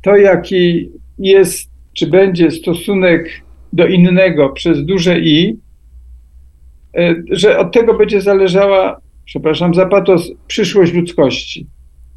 to, 0.02 0.16
jaki 0.16 0.90
jest, 1.18 1.70
czy 1.92 2.06
będzie 2.06 2.50
stosunek 2.50 3.42
do 3.72 3.86
innego 3.86 4.48
przez 4.48 4.84
duże 4.84 5.20
i, 5.20 5.56
e, 6.96 7.14
że 7.30 7.58
od 7.58 7.72
tego 7.72 7.94
będzie 7.94 8.20
zależała, 8.20 9.00
przepraszam 9.24 9.74
za 9.74 9.86
patos, 9.86 10.32
przyszłość 10.46 10.94
ludzkości. 10.94 11.66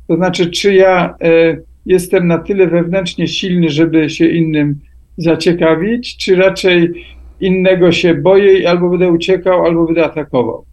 To 0.08 0.16
znaczy, 0.16 0.52
czy 0.52 0.74
ja 0.74 1.16
e, 1.22 1.58
jestem 1.86 2.28
na 2.28 2.38
tyle 2.38 2.68
wewnętrznie 2.68 3.28
silny, 3.28 3.70
żeby 3.70 4.10
się 4.10 4.28
innym 4.28 4.80
zaciekawić, 5.18 6.18
czy 6.18 6.36
raczej 6.36 7.06
innego 7.40 7.92
się 7.92 8.16
boję 8.16 8.70
albo 8.70 8.90
będę 8.90 9.12
uciekał, 9.12 9.66
albo 9.66 9.86
będę 9.86 10.06
atakował. 10.06 10.66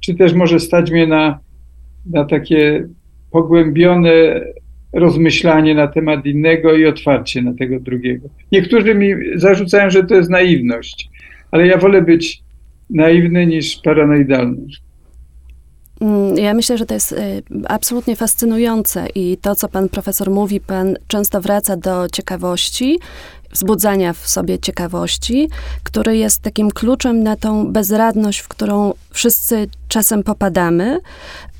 Czy 0.00 0.14
też 0.14 0.32
może 0.32 0.60
stać 0.60 0.90
mnie 0.90 1.06
na, 1.06 1.38
na 2.06 2.24
takie 2.24 2.88
pogłębione 3.30 4.40
rozmyślanie 4.92 5.74
na 5.74 5.86
temat 5.86 6.26
innego 6.26 6.74
i 6.74 6.86
otwarcie 6.86 7.42
na 7.42 7.54
tego 7.54 7.80
drugiego. 7.80 8.28
Niektórzy 8.52 8.94
mi 8.94 9.14
zarzucają, 9.34 9.90
że 9.90 10.04
to 10.04 10.14
jest 10.14 10.30
naiwność, 10.30 11.10
ale 11.50 11.66
ja 11.66 11.78
wolę 11.78 12.02
być 12.02 12.42
naiwny 12.90 13.46
niż 13.46 13.76
paranoidalny. 13.84 14.66
Mm, 16.00 16.38
ja 16.38 16.54
myślę, 16.54 16.78
że 16.78 16.86
to 16.86 16.94
jest 16.94 17.12
y, 17.12 17.42
absolutnie 17.68 18.16
fascynujące 18.16 19.06
i 19.14 19.36
to, 19.36 19.54
co 19.54 19.68
pan 19.68 19.88
profesor 19.88 20.30
mówi, 20.30 20.60
pan 20.60 20.96
często 21.08 21.40
wraca 21.40 21.76
do 21.76 22.08
ciekawości, 22.08 22.98
wzbudzania 23.54 24.12
w 24.12 24.28
sobie 24.28 24.58
ciekawości, 24.58 25.48
który 25.82 26.16
jest 26.16 26.42
takim 26.42 26.70
kluczem 26.70 27.22
na 27.22 27.36
tą 27.36 27.72
bezradność, 27.72 28.38
w 28.38 28.48
którą 28.48 28.92
wszyscy 29.10 29.68
czasem 29.88 30.22
popadamy. 30.22 31.00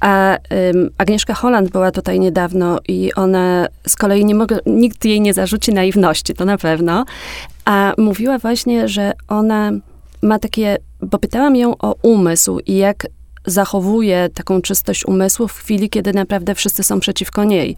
A 0.01 0.39
um, 0.51 0.91
Agnieszka 0.99 1.35
Holland 1.35 1.71
była 1.71 1.91
tutaj 1.91 2.21
niedawno 2.21 2.79
i 2.89 3.15
ona 3.15 3.67
z 3.89 3.97
kolei 3.97 4.25
nie 4.25 4.35
mogę, 4.35 4.59
nikt 4.67 5.05
jej 5.05 5.21
nie 5.21 5.35
zarzuci 5.35 5.73
naiwności, 5.73 6.35
to 6.35 6.45
na 6.45 6.59
pewno. 6.59 7.05
A 7.65 7.93
mówiła 7.99 8.39
właśnie, 8.39 8.89
że 8.89 9.13
ona 9.29 9.73
ma 10.23 10.39
takie, 10.39 10.77
bo 11.01 11.19
pytałam 11.19 11.57
ją 11.57 11.79
o 11.79 11.95
umysł 12.03 12.59
i 12.67 12.77
jak 12.77 13.07
zachowuje 13.47 14.29
taką 14.35 14.63
czystość 14.63 15.07
umysłu 15.07 15.49
w 15.49 15.59
chwili, 15.59 15.91
kiedy 15.91 16.13
naprawdę 16.13 16.55
wszyscy 16.55 16.83
są 16.83 17.01
przeciwko 17.01 17.45
niej. 17.45 17.77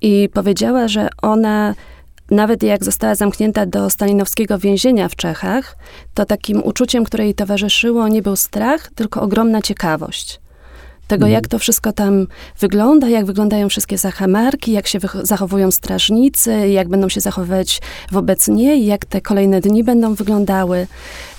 I 0.00 0.28
powiedziała, 0.32 0.88
że 0.88 1.08
ona 1.22 1.74
nawet 2.30 2.62
jak 2.62 2.84
została 2.84 3.14
zamknięta 3.14 3.66
do 3.66 3.90
stalinowskiego 3.90 4.58
więzienia 4.58 5.08
w 5.08 5.16
Czechach, 5.16 5.76
to 6.14 6.24
takim 6.24 6.62
uczuciem, 6.64 7.04
które 7.04 7.24
jej 7.24 7.34
towarzyszyło, 7.34 8.08
nie 8.08 8.22
był 8.22 8.36
strach, 8.36 8.90
tylko 8.94 9.22
ogromna 9.22 9.62
ciekawość. 9.62 10.40
Tego, 11.08 11.26
mhm. 11.26 11.32
jak 11.32 11.48
to 11.48 11.58
wszystko 11.58 11.92
tam 11.92 12.26
wygląda, 12.60 13.08
jak 13.08 13.24
wyglądają 13.24 13.68
wszystkie 13.68 13.98
zachamarki, 13.98 14.72
jak 14.72 14.86
się 14.86 14.98
zachowują 15.22 15.70
strażnicy, 15.70 16.68
jak 16.68 16.88
będą 16.88 17.08
się 17.08 17.20
zachowywać 17.20 17.80
wobec 18.12 18.48
niej, 18.48 18.86
jak 18.86 19.04
te 19.04 19.20
kolejne 19.20 19.60
dni 19.60 19.84
będą 19.84 20.14
wyglądały. 20.14 20.86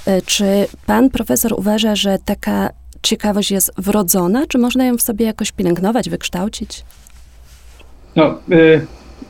E, 0.06 0.22
czy 0.22 0.68
pan 0.86 1.10
profesor 1.10 1.54
uważa, 1.54 1.96
że 1.96 2.18
taka 2.26 2.70
ciekawość 3.04 3.52
jest 3.52 3.72
wrodzona, 3.78 4.48
czy 4.48 4.58
można 4.58 4.86
ją 4.86 4.98
w 4.98 5.02
sobie 5.02 5.26
jakoś 5.26 5.52
pielęgnować, 5.52 6.10
wykształcić? 6.10 6.84
No, 8.16 8.40
y 8.52 8.82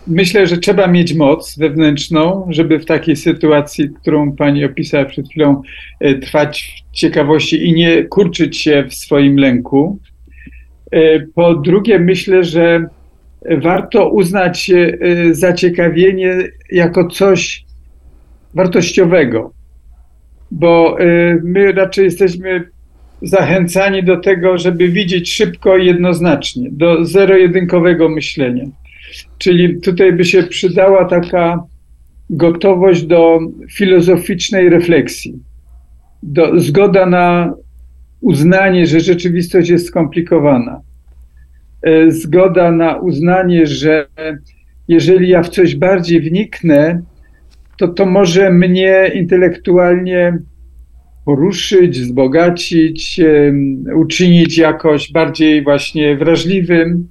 myślę, 0.09 0.47
że 0.47 0.57
trzeba 0.57 0.88
mieć 0.88 1.13
moc 1.13 1.57
wewnętrzną, 1.57 2.47
żeby 2.49 2.80
w 2.80 2.86
takiej 2.86 3.15
sytuacji, 3.15 3.89
którą 3.89 4.36
pani 4.36 4.65
opisała 4.65 5.05
przed 5.05 5.30
chwilą, 5.30 5.61
e, 5.99 6.15
trwać 6.15 6.84
w 6.91 6.95
ciekawości 6.95 7.67
i 7.67 7.74
nie 7.74 8.03
kurczyć 8.03 8.57
się 8.57 8.86
w 8.89 8.93
swoim 8.93 9.38
lęku. 9.38 9.99
E, 10.91 11.20
po 11.20 11.55
drugie, 11.55 11.99
myślę, 11.99 12.43
że 12.43 12.86
warto 13.57 14.09
uznać 14.09 14.72
e, 14.72 14.97
zaciekawienie 15.36 16.38
jako 16.72 17.07
coś 17.07 17.65
wartościowego, 18.53 19.53
bo 20.51 20.97
my 21.43 21.72
raczej 21.72 22.05
jesteśmy 22.05 22.70
zachęcani 23.22 24.03
do 24.03 24.17
tego, 24.17 24.57
żeby 24.57 24.89
widzieć 24.89 25.34
szybko 25.34 25.78
i 25.78 25.86
jednoznacznie, 25.86 26.70
do 26.72 27.05
zero-jedynkowego 27.05 28.09
myślenia. 28.09 28.65
Czyli 29.38 29.82
tutaj 29.82 30.13
by 30.13 30.26
się 30.26 30.43
przydała 30.43 31.05
taka 31.05 31.63
gotowość 32.30 33.03
do 33.03 33.39
filozoficznej 33.72 34.70
refleksji, 34.70 35.39
do, 36.24 36.59
zgoda 36.59 37.05
na 37.05 37.53
uznanie, 38.22 38.88
że 38.88 38.99
rzeczywistość 38.99 39.70
jest 39.70 39.88
skomplikowana, 39.88 40.82
e, 41.82 42.11
zgoda 42.11 42.72
na 42.72 42.95
uznanie, 42.97 43.67
że 43.67 44.07
jeżeli 44.88 45.30
ja 45.30 45.43
w 45.43 45.49
coś 45.49 45.76
bardziej 45.76 46.22
wniknę, 46.22 47.01
to 47.78 47.88
to 47.88 48.05
może 48.05 48.51
mnie 48.51 49.11
intelektualnie 49.13 50.38
poruszyć, 51.30 52.00
wzbogacić, 52.00 53.22
uczynić 53.96 54.58
jakoś 54.58 55.12
bardziej 55.12 55.64
właśnie 55.64 56.18
wrażliwym 56.18 57.08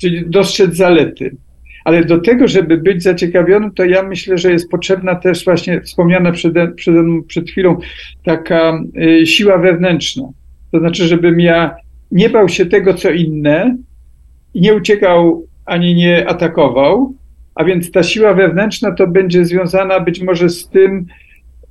czyli 0.00 0.30
dostrzec 0.30 0.76
zalety. 0.76 1.36
Ale 1.84 2.04
do 2.04 2.20
tego, 2.20 2.48
żeby 2.48 2.76
być 2.76 3.02
zaciekawionym, 3.02 3.70
to 3.70 3.84
ja 3.84 4.02
myślę, 4.02 4.38
że 4.38 4.52
jest 4.52 4.70
potrzebna 4.70 5.14
też 5.14 5.44
właśnie 5.44 5.80
wspomniana 5.80 6.32
przede, 6.32 6.68
przede 6.68 7.02
przed 7.26 7.50
chwilą 7.50 7.76
taka 8.24 8.80
y, 9.20 9.26
siła 9.26 9.58
wewnętrzna. 9.58 10.28
To 10.72 10.78
znaczy, 10.78 11.04
żebym 11.04 11.40
ja 11.40 11.74
nie 12.10 12.30
bał 12.30 12.48
się 12.48 12.66
tego, 12.66 12.94
co 12.94 13.10
inne, 13.10 13.76
nie 14.54 14.74
uciekał 14.74 15.46
ani 15.66 15.94
nie 15.94 16.28
atakował, 16.28 17.14
A 17.54 17.64
więc 17.64 17.90
ta 17.90 18.02
siła 18.02 18.34
wewnętrzna 18.34 18.92
to 18.92 19.06
będzie 19.06 19.44
związana 19.44 20.00
być 20.00 20.20
może 20.20 20.48
z 20.48 20.68
tym, 20.68 21.06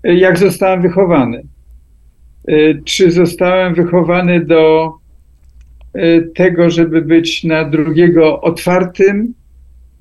jak 0.04 0.38
zostałem 0.38 0.82
wychowany. 0.82 1.44
Czy 2.86 3.12
zostałem 3.12 3.76
wychowany 3.76 4.45
do 4.45 4.93
tego, 6.36 6.70
żeby 6.70 7.02
być 7.02 7.43
na 7.43 7.66
drugiego 7.66 8.41
otwartym, 8.41 9.34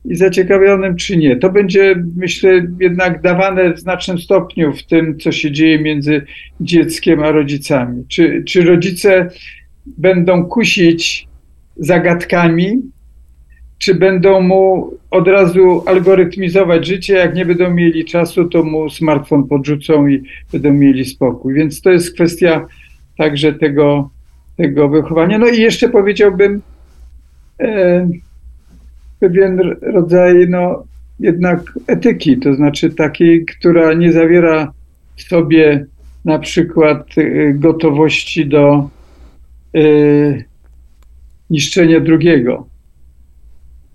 i 0.09 0.17
zaciekawionym, 0.17 0.97
czy 0.97 1.17
nie. 1.17 1.37
To 1.37 1.51
będzie, 1.51 2.05
myślę, 2.17 2.67
jednak 2.81 3.23
dawane 3.23 3.75
w 3.75 3.81
znacznym 3.81 4.19
stopniu 4.19 4.73
w 4.73 4.83
tym, 4.83 5.19
co 5.19 5.33
się 5.33 5.53
dzieje 5.53 5.79
między 5.79 6.23
dzieckiem 6.61 7.23
a 7.23 7.31
rodzicami. 7.31 8.05
Czy, 8.09 8.43
czy 8.47 8.63
rodzice 8.63 9.31
będą 9.87 10.45
kusić 10.45 11.29
zagadkami, 11.77 12.83
czy 13.79 13.95
będą 13.95 14.41
mu 14.41 14.91
od 15.11 15.29
razu 15.29 15.83
algorytmizować 15.87 16.87
życie, 16.87 17.15
jak 17.15 17.35
nie 17.35 17.47
będą 17.47 17.71
mieli 17.71 18.05
czasu, 18.05 18.45
to 18.45 18.63
mu 18.63 18.91
smartfon 18.91 19.49
podrzucą 19.49 20.07
i 20.07 20.23
będą 20.53 20.73
mieli 20.73 21.05
spokój. 21.05 21.55
Więc 21.55 21.81
to 21.81 21.91
jest 21.91 22.15
kwestia 22.15 22.67
także 23.19 23.53
tego, 23.53 24.11
tego 24.57 24.89
wychowania. 24.89 25.39
No 25.39 25.49
i 25.49 25.61
jeszcze 25.61 25.89
powiedziałbym, 25.89 26.63
e, 27.61 28.09
pewien 29.21 29.77
rodzaj 29.83 30.49
no, 30.49 30.85
jednak 31.21 31.79
etyki, 31.87 32.39
to 32.39 32.55
znaczy 32.55 32.91
takiej, 32.91 33.45
która 33.45 33.95
nie 33.95 34.13
zawiera 34.13 34.73
w 35.17 35.23
sobie 35.23 35.87
na 36.25 36.39
przykład 36.39 37.19
y, 37.19 37.55
gotowości 37.59 38.47
do 38.47 38.89
y, 39.77 40.45
niszczenia 41.51 42.01
drugiego. 42.01 42.67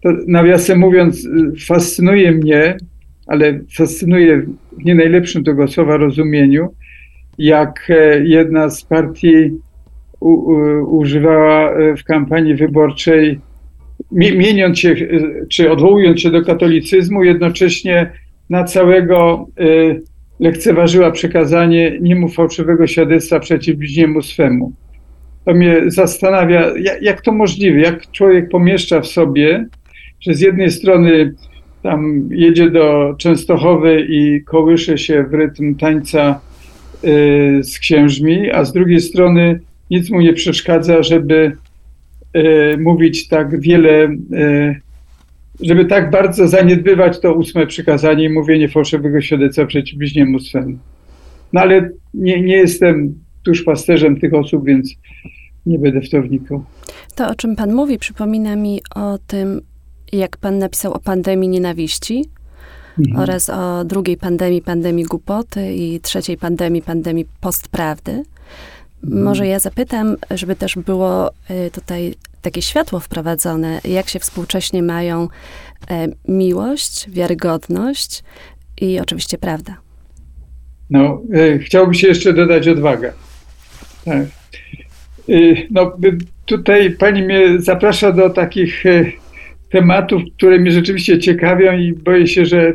To 0.02 0.10
nawiasem 0.28 0.80
mówiąc, 0.80 1.26
y, 1.26 1.30
fascynuje 1.68 2.32
mnie, 2.32 2.78
ale 3.28 3.60
fascynuje 3.78 4.42
w 4.72 4.86
nie 4.86 4.96
najlepszym 4.96 5.44
tego 5.44 5.68
słowa 5.68 5.98
rozumieniu, 5.98 6.74
jak 7.38 7.88
e, 7.90 8.24
jedna 8.24 8.70
z 8.70 8.84
partii 8.84 9.52
u, 10.20 10.30
u, 10.30 10.98
używała 10.98 11.72
e, 11.72 11.96
w 11.96 12.04
kampanii 12.04 12.56
wyborczej 12.56 13.40
mieniąc 14.12 14.80
się, 14.80 14.96
czy 15.50 15.72
odwołując 15.72 16.20
się 16.20 16.32
do 16.32 16.46
katolicyzmu, 16.46 17.24
jednocześnie 17.24 18.12
na 18.50 18.64
całego 18.64 19.48
y, 19.60 20.02
lekceważyła 20.40 21.12
przekazanie 21.12 21.98
nie 22.02 22.16
mów 22.16 22.36
fałszywego 22.36 22.88
świadectwa 22.88 23.40
przeciw 23.40 23.78
bliźniemu 23.78 24.22
swemu. 24.22 24.74
To 25.46 25.54
mnie 25.54 25.82
zastanawia, 25.88 26.74
jak, 26.78 27.02
jak 27.02 27.22
to 27.22 27.32
możliwe, 27.32 27.80
jak 27.80 28.12
człowiek 28.12 28.50
pomieszcza 28.50 29.02
w 29.02 29.08
sobie, 29.08 29.66
że 30.22 30.34
z 30.34 30.42
jednej 30.42 30.72
strony 30.72 31.34
tam 31.84 32.30
jedzie 32.32 32.72
do 32.72 33.16
Częstochowy 33.18 34.06
i 34.10 34.44
kołysze 34.44 34.98
się 34.98 35.24
w 35.24 35.34
rytm 35.34 35.76
tańca 35.76 36.40
y, 37.04 37.60
z 37.64 37.80
księżmi, 37.80 38.52
a 38.52 38.66
z 38.66 38.74
drugiej 38.74 39.02
strony 39.02 39.60
nic 39.90 40.10
mu 40.10 40.22
nie 40.22 40.34
przeszkadza, 40.34 41.04
żeby 41.04 41.58
E, 42.34 42.78
mówić 42.78 43.28
tak 43.28 43.60
wiele, 43.60 44.16
e, 44.34 44.76
żeby 45.62 45.86
tak 45.86 46.12
bardzo 46.12 46.48
zaniedbywać 46.48 47.20
to 47.20 47.34
ósme 47.34 47.68
przykazanie 47.68 48.24
i 48.24 48.30
mówienie 48.30 48.70
fałszywego 48.70 49.22
świadectwa 49.22 49.66
przeciw 49.66 49.98
bliźniemu 49.98 50.40
swemu. 50.40 50.78
No 51.54 51.62
ale 51.62 51.90
nie, 52.14 52.42
nie 52.42 52.56
jestem 52.56 53.14
tuż 53.44 53.64
pasterzem 53.64 54.20
tych 54.20 54.34
osób, 54.34 54.66
więc 54.66 54.96
nie 55.66 55.80
będę 55.80 56.02
w 56.02 56.10
to 56.10 56.22
wnikał. 56.22 56.64
To, 57.16 57.28
o 57.30 57.36
czym 57.36 57.56
pan 57.56 57.74
mówi, 57.74 57.98
przypomina 57.98 58.56
mi 58.56 58.82
o 58.96 59.18
tym, 59.28 59.62
jak 60.12 60.38
pan 60.38 60.58
napisał 60.58 60.94
o 60.94 61.00
pandemii 61.00 61.50
nienawiści 61.50 62.26
mhm. 63.00 63.20
oraz 63.20 63.50
o 63.50 63.84
drugiej 63.86 64.18
pandemii, 64.18 64.62
pandemii 64.62 65.06
głupoty 65.06 65.74
i 65.74 66.00
trzeciej 66.00 66.38
pandemii, 66.38 66.82
pandemii 66.82 67.26
postprawdy. 67.42 68.24
Może 69.04 69.48
ja 69.48 69.60
zapytam, 69.60 70.18
żeby 70.32 70.56
też 70.56 70.76
było 70.76 71.32
y, 71.50 71.72
tutaj 71.72 72.16
takie 72.42 72.62
światło 72.62 73.00
wprowadzone, 73.00 73.82
jak 73.84 74.10
się 74.10 74.20
współcześnie 74.20 74.84
mają 74.84 75.28
e, 75.92 76.08
miłość, 76.28 77.10
wiarygodność 77.10 78.24
i 78.82 79.00
oczywiście 79.00 79.38
prawda. 79.38 79.78
No, 80.90 81.22
e, 81.34 81.60
chciałbym 81.60 81.94
się 81.94 82.08
jeszcze 82.08 82.34
dodać 82.34 82.68
odwaga. 82.68 83.14
Tak. 84.06 84.26
E, 85.30 85.34
no, 85.72 85.98
tutaj 86.46 86.92
pani 86.92 87.24
mnie 87.24 87.62
zaprasza 87.62 88.12
do 88.12 88.30
takich 88.30 88.84
tematów, 89.72 90.22
które 90.38 90.60
mnie 90.60 90.72
rzeczywiście 90.72 91.20
ciekawią 91.20 91.78
i 91.78 91.94
boję 91.94 92.28
się, 92.28 92.46
że 92.46 92.74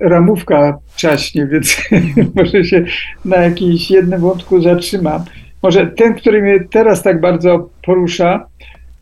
ramówka 0.00 0.78
czaśnie, 0.96 1.46
więc 1.52 1.76
może 2.36 2.64
się 2.64 2.84
na 3.24 3.36
jakimś 3.36 3.90
jednym 3.90 4.20
wątku 4.20 4.62
zatrzymam. 4.62 5.24
Może 5.62 5.86
ten, 5.86 6.14
który 6.14 6.42
mnie 6.42 6.60
teraz 6.70 7.02
tak 7.02 7.20
bardzo 7.20 7.70
porusza, 7.82 8.46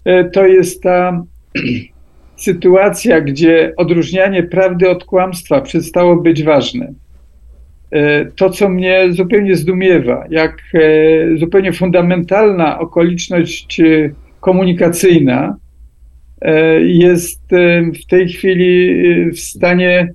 e, 0.05 0.25
to 0.25 0.47
jest 0.47 0.83
ta 0.83 1.23
sytuacja, 2.37 3.21
gdzie 3.21 3.73
odróżnianie 3.77 4.43
prawdy 4.43 4.91
od 4.91 5.05
kłamstwa 5.05 5.61
przestało 5.61 6.17
być 6.17 6.43
ważne. 6.43 6.93
E, 7.91 8.25
to, 8.25 8.51
co 8.51 8.69
mnie 8.69 9.07
zupełnie 9.11 9.57
zdumiewa, 9.57 10.25
jak 10.31 10.63
e, 10.75 11.37
zupełnie 11.39 11.73
fundamentalna 11.73 12.79
okoliczność 12.79 13.81
komunikacyjna 14.41 15.57
jest 16.81 17.51
w 18.03 18.07
tej 18.07 18.29
chwili 18.29 18.95
w 19.31 19.39
stanie 19.39 20.15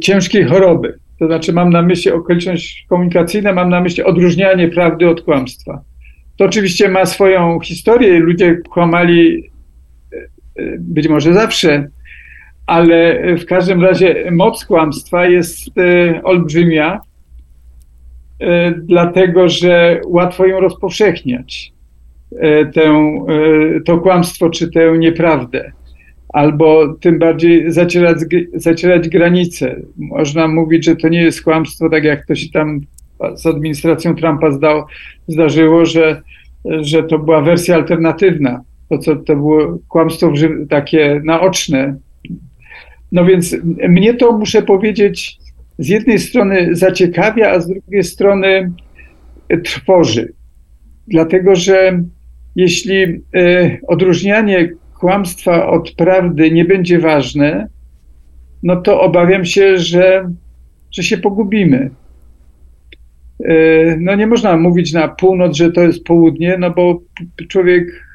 ciężkiej 0.00 0.44
choroby. 0.44 0.98
To 1.22 1.26
znaczy 1.26 1.52
mam 1.52 1.70
na 1.70 1.82
myśli 1.82 2.10
okoliczność 2.10 2.86
komunikacyjna, 2.88 3.52
mam 3.52 3.68
na 3.68 3.80
myśli 3.80 4.02
odróżnianie 4.02 4.68
prawdy 4.68 5.08
od 5.08 5.22
kłamstwa. 5.22 5.82
To 6.36 6.44
oczywiście 6.44 6.88
ma 6.88 7.06
swoją 7.06 7.60
historię, 7.60 8.18
ludzie 8.18 8.56
kłamali 8.56 9.50
e, 10.12 10.16
e, 10.62 10.76
być 10.78 11.08
może 11.08 11.34
zawsze, 11.34 11.88
ale 12.66 13.20
w 13.36 13.46
każdym 13.46 13.82
razie 13.82 14.30
moc 14.30 14.64
kłamstwa 14.64 15.26
jest 15.26 15.78
e, 15.78 16.22
olbrzymia, 16.22 17.00
dlatego 18.76 19.48
że 19.48 20.00
łatwo 20.06 20.46
ją 20.46 20.60
rozpowszechniać, 20.60 21.72
tę, 22.74 23.14
to 23.84 23.98
kłamstwo 23.98 24.50
czy 24.50 24.70
tę 24.70 24.98
nieprawdę 24.98 25.72
albo 26.32 26.94
tym 27.00 27.18
bardziej 27.18 27.72
zacierać, 27.72 28.18
zacierać 28.54 29.08
granice. 29.08 29.76
Można 29.96 30.48
mówić, 30.48 30.84
że 30.84 30.96
to 30.96 31.08
nie 31.08 31.22
jest 31.22 31.42
kłamstwo, 31.42 31.90
tak 31.90 32.04
jak 32.04 32.26
to 32.26 32.34
się 32.34 32.50
tam 32.50 32.80
z 33.34 33.46
administracją 33.46 34.14
Trumpa 34.14 34.50
zdał, 34.50 34.84
zdarzyło, 35.28 35.86
że, 35.86 36.22
że 36.64 37.02
to 37.02 37.18
była 37.18 37.40
wersja 37.40 37.74
alternatywna. 37.74 38.60
To, 38.88 38.98
co 38.98 39.16
to 39.16 39.36
było 39.36 39.78
kłamstwo 39.88 40.32
takie 40.68 41.20
naoczne. 41.24 41.96
No 43.12 43.24
więc 43.24 43.56
mnie 43.88 44.14
to, 44.14 44.38
muszę 44.38 44.62
powiedzieć, 44.62 45.36
z 45.78 45.88
jednej 45.88 46.18
strony 46.18 46.68
zaciekawia, 46.72 47.50
a 47.50 47.60
z 47.60 47.68
drugiej 47.68 48.04
strony 48.04 48.72
trwoży. 49.64 50.32
Dlatego, 51.08 51.56
że 51.56 52.02
jeśli 52.56 53.02
y, 53.02 53.20
odróżnianie 53.88 54.68
kłamstwa 54.98 55.66
od 55.66 55.92
prawdy 55.92 56.50
nie 56.50 56.64
będzie 56.64 56.98
ważne, 56.98 57.68
no 58.62 58.76
to 58.76 59.00
obawiam 59.00 59.44
się, 59.44 59.78
że, 59.78 60.30
że 60.90 61.02
się 61.02 61.18
pogubimy. 61.18 61.90
E, 63.44 63.54
no 64.00 64.14
nie 64.14 64.26
można 64.26 64.56
mówić 64.56 64.92
na 64.92 65.08
północ, 65.08 65.56
że 65.56 65.72
to 65.72 65.82
jest 65.82 66.04
południe, 66.04 66.56
no 66.58 66.70
bo 66.70 67.02
człowiek, 67.48 68.06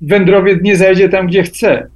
wędrowiec 0.00 0.62
nie 0.62 0.76
zajdzie 0.76 1.08
tam, 1.08 1.26
gdzie 1.26 1.42
chce. 1.42 1.86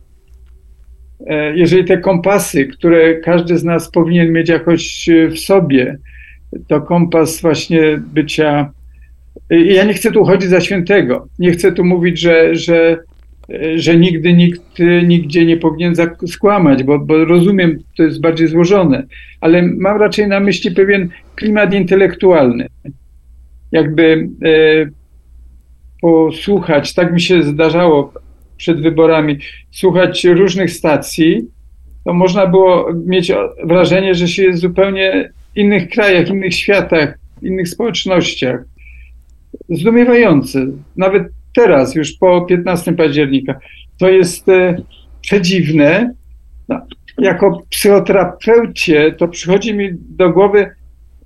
E, 1.27 1.57
jeżeli 1.57 1.85
te 1.85 1.99
kompasy, 1.99 2.67
które 2.67 3.15
każdy 3.15 3.59
z 3.59 3.65
nas 3.65 3.91
powinien 3.91 4.33
mieć 4.33 4.49
jakoś 4.49 5.09
w 5.31 5.39
sobie, 5.39 5.99
to 6.69 6.81
kompas 6.81 7.41
właśnie 7.41 8.01
bycia. 8.13 8.73
Ja 9.51 9.85
nie 9.85 9.95
chcę 9.95 10.13
tu 10.13 10.25
chodzić 10.25 10.51
za 10.51 10.61
świętego. 10.61 11.29
Nie 11.39 11.51
chcę 11.51 11.73
tu 11.73 11.85
mówić, 11.85 12.21
że, 12.21 12.55
że 12.55 12.99
że 13.77 13.97
nigdy 13.97 14.33
nikt 14.33 14.79
nigdzie 15.07 15.45
nie 15.45 15.57
powinien 15.57 15.95
skłamać, 16.27 16.83
bo, 16.83 16.99
bo 16.99 17.25
rozumiem, 17.25 17.79
to 17.97 18.03
jest 18.03 18.21
bardziej 18.21 18.49
złożone, 18.49 19.07
ale 19.41 19.63
mam 19.63 20.01
raczej 20.01 20.29
na 20.29 20.41
myśli 20.41 20.71
pewien 20.71 21.09
klimat 21.35 21.75
intelektualny. 21.75 22.67
Jakby 23.73 24.29
e, 24.45 24.91
posłuchać, 26.01 26.95
tak 26.95 27.13
mi 27.13 27.21
się 27.21 27.43
zdarzało 27.43 28.13
przed 28.57 28.83
wyborami, 28.83 29.39
słuchać 29.71 30.25
różnych 30.25 30.71
stacji, 30.71 31.45
to 32.05 32.13
można 32.13 32.47
było 32.47 32.93
mieć 33.07 33.33
wrażenie, 33.65 34.15
że 34.15 34.29
się 34.29 34.43
jest 34.43 34.59
w 34.59 34.63
zupełnie 34.63 35.33
innych 35.57 35.89
krajach, 35.89 36.29
innych 36.29 36.55
światach, 36.55 37.19
innych 37.43 37.69
społecznościach. 37.69 38.70
Zdumiewające. 39.71 40.67
Nawet 40.97 41.23
teraz, 41.55 41.95
już 41.95 42.13
po 42.13 42.41
15 42.41 42.93
października. 42.93 43.59
To 43.99 44.09
jest, 44.09 44.49
e, 44.49 44.77
przedziwne. 45.21 46.15
No, 46.69 46.81
jako 47.19 47.63
psychoterapeucie 47.71 49.13
to 49.13 49.29
przychodzi 49.29 49.75
mi 49.75 49.91
do 49.93 50.31
głowy, 50.31 50.71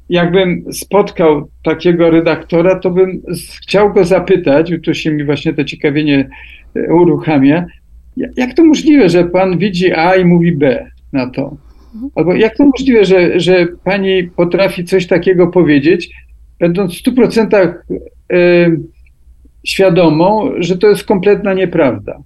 jakbym 0.09 0.73
spotkał 0.73 1.49
takiego 1.63 2.11
redaktora, 2.11 2.79
to 2.79 2.91
bym 2.91 3.23
chciał 3.63 3.93
go 3.93 4.05
zapytać, 4.05 4.73
tu 4.85 4.95
się 4.95 5.13
mi 5.13 5.25
właśnie 5.25 5.53
to 5.53 5.65
ciekawienie 5.65 6.29
e, 6.77 6.95
uruchamia, 6.95 7.67
jak 8.37 8.55
to 8.55 8.65
możliwe, 8.65 9.09
że 9.09 9.25
pan 9.25 9.59
widzi 9.59 9.93
A 9.93 10.17
i 10.17 10.25
mówi 10.25 10.53
B 10.53 10.91
na 11.13 11.31
to? 11.31 11.57
Albo 12.15 12.35
jak 12.35 12.57
to 12.57 12.65
możliwe, 12.65 13.05
że, 13.05 13.41
że 13.41 13.67
pani 13.85 14.23
potrafi 14.23 14.85
coś 14.85 15.07
takiego 15.07 15.47
powiedzieć, 15.47 16.11
będąc 16.59 16.95
w 16.95 17.03
100% 17.03 17.75
y, 17.91 17.99
świadomą, 19.67 20.51
że 20.59 20.79
to 20.79 20.89
jest 20.89 21.05
kompletna 21.05 21.55
nieprawda. 21.55 22.19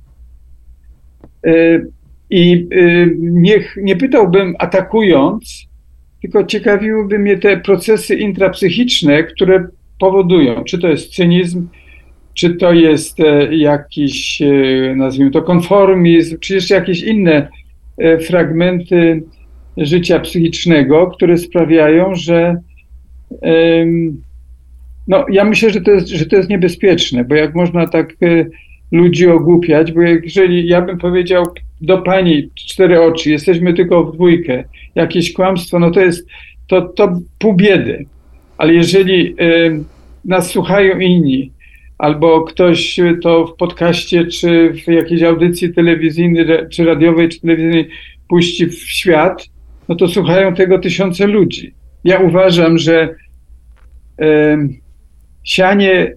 Y, 1.47 1.87
I 2.31 2.69
y, 2.73 3.17
niech, 3.19 3.77
nie 3.83 3.97
pytałbym 3.97 4.55
atakując, 4.59 5.69
tylko 6.23 6.45
ciekawiłyby 6.45 7.19
mnie 7.19 7.39
te 7.39 7.57
procesy 7.57 8.17
intrapsychiczne, 8.17 9.25
które 9.25 9.69
powodują, 9.99 10.65
czy 10.65 10.79
to 10.79 10.89
jest 10.89 11.15
cynizm, 11.15 11.69
czy 12.35 12.55
to 12.55 12.73
jest 12.73 13.21
e, 13.21 13.57
jakiś, 13.57 14.43
e, 14.43 14.95
nazwijmy 14.97 15.31
to, 15.31 15.43
konformizm, 15.43 16.39
czy 16.39 16.55
jeszcze 16.55 16.75
jakieś 16.75 17.03
inne 17.03 17.49
e, 17.99 18.19
fragmenty 18.19 19.23
życia 19.77 20.21
psychicznego, 20.21 21.07
które 21.07 21.39
sprawiają, 21.39 22.15
że 22.15 22.57
no, 25.09 25.25
ja 25.31 25.45
myślę, 25.45 25.71
że 25.71 25.81
to, 25.81 25.91
jest, 25.91 26.09
że 26.09 26.27
to 26.27 26.37
jest 26.37 26.49
niebezpieczne, 26.49 27.25
bo 27.25 27.35
jak 27.35 27.55
można 27.55 27.87
tak 27.87 28.17
ludzi 28.93 29.27
ogłupiać, 29.27 29.93
bo 29.93 30.01
jeżeli 30.03 30.69
ja 30.69 30.83
bym 30.83 30.99
powiedział 30.99 31.45
do 31.81 31.99
pani 31.99 32.51
cztery 32.55 33.03
oczy, 33.03 33.31
jesteśmy 33.31 33.75
tylko 33.75 34.05
w 34.05 34.15
dwójkę, 34.15 34.65
jakieś 34.95 35.33
kłamstwo, 35.33 35.79
no 35.79 35.91
to 35.91 36.01
jest 36.01 36.29
to, 36.67 36.81
to 36.83 37.21
pół 37.39 37.55
biedy. 37.55 38.07
Ale 38.59 38.75
jeżeli 38.75 39.35
y, 39.41 39.85
nas 40.25 40.51
słuchają 40.51 40.99
inni, 40.99 41.53
albo 41.99 42.43
ktoś 42.43 43.01
to 43.23 43.47
w 43.47 43.57
podcaście, 43.57 44.27
czy 44.27 44.73
w 44.73 44.87
jakiejś 44.87 45.23
audycji 45.23 45.75
telewizyjnej, 45.75 46.47
czy 46.71 46.85
radiowej, 46.85 47.29
czy 47.29 47.41
telewizyjnej 47.41 47.89
puści 48.29 48.67
w 48.67 48.75
świat, 48.75 49.49
no 49.89 49.95
to 49.95 50.09
słuchają 50.09 50.55
tego 50.55 50.79
tysiące 50.79 51.27
ludzi. 51.27 51.75
Ja 52.05 52.19
uważam, 52.19 52.79
że 52.79 53.15
y, 54.21 54.25
sianie 55.45 56.15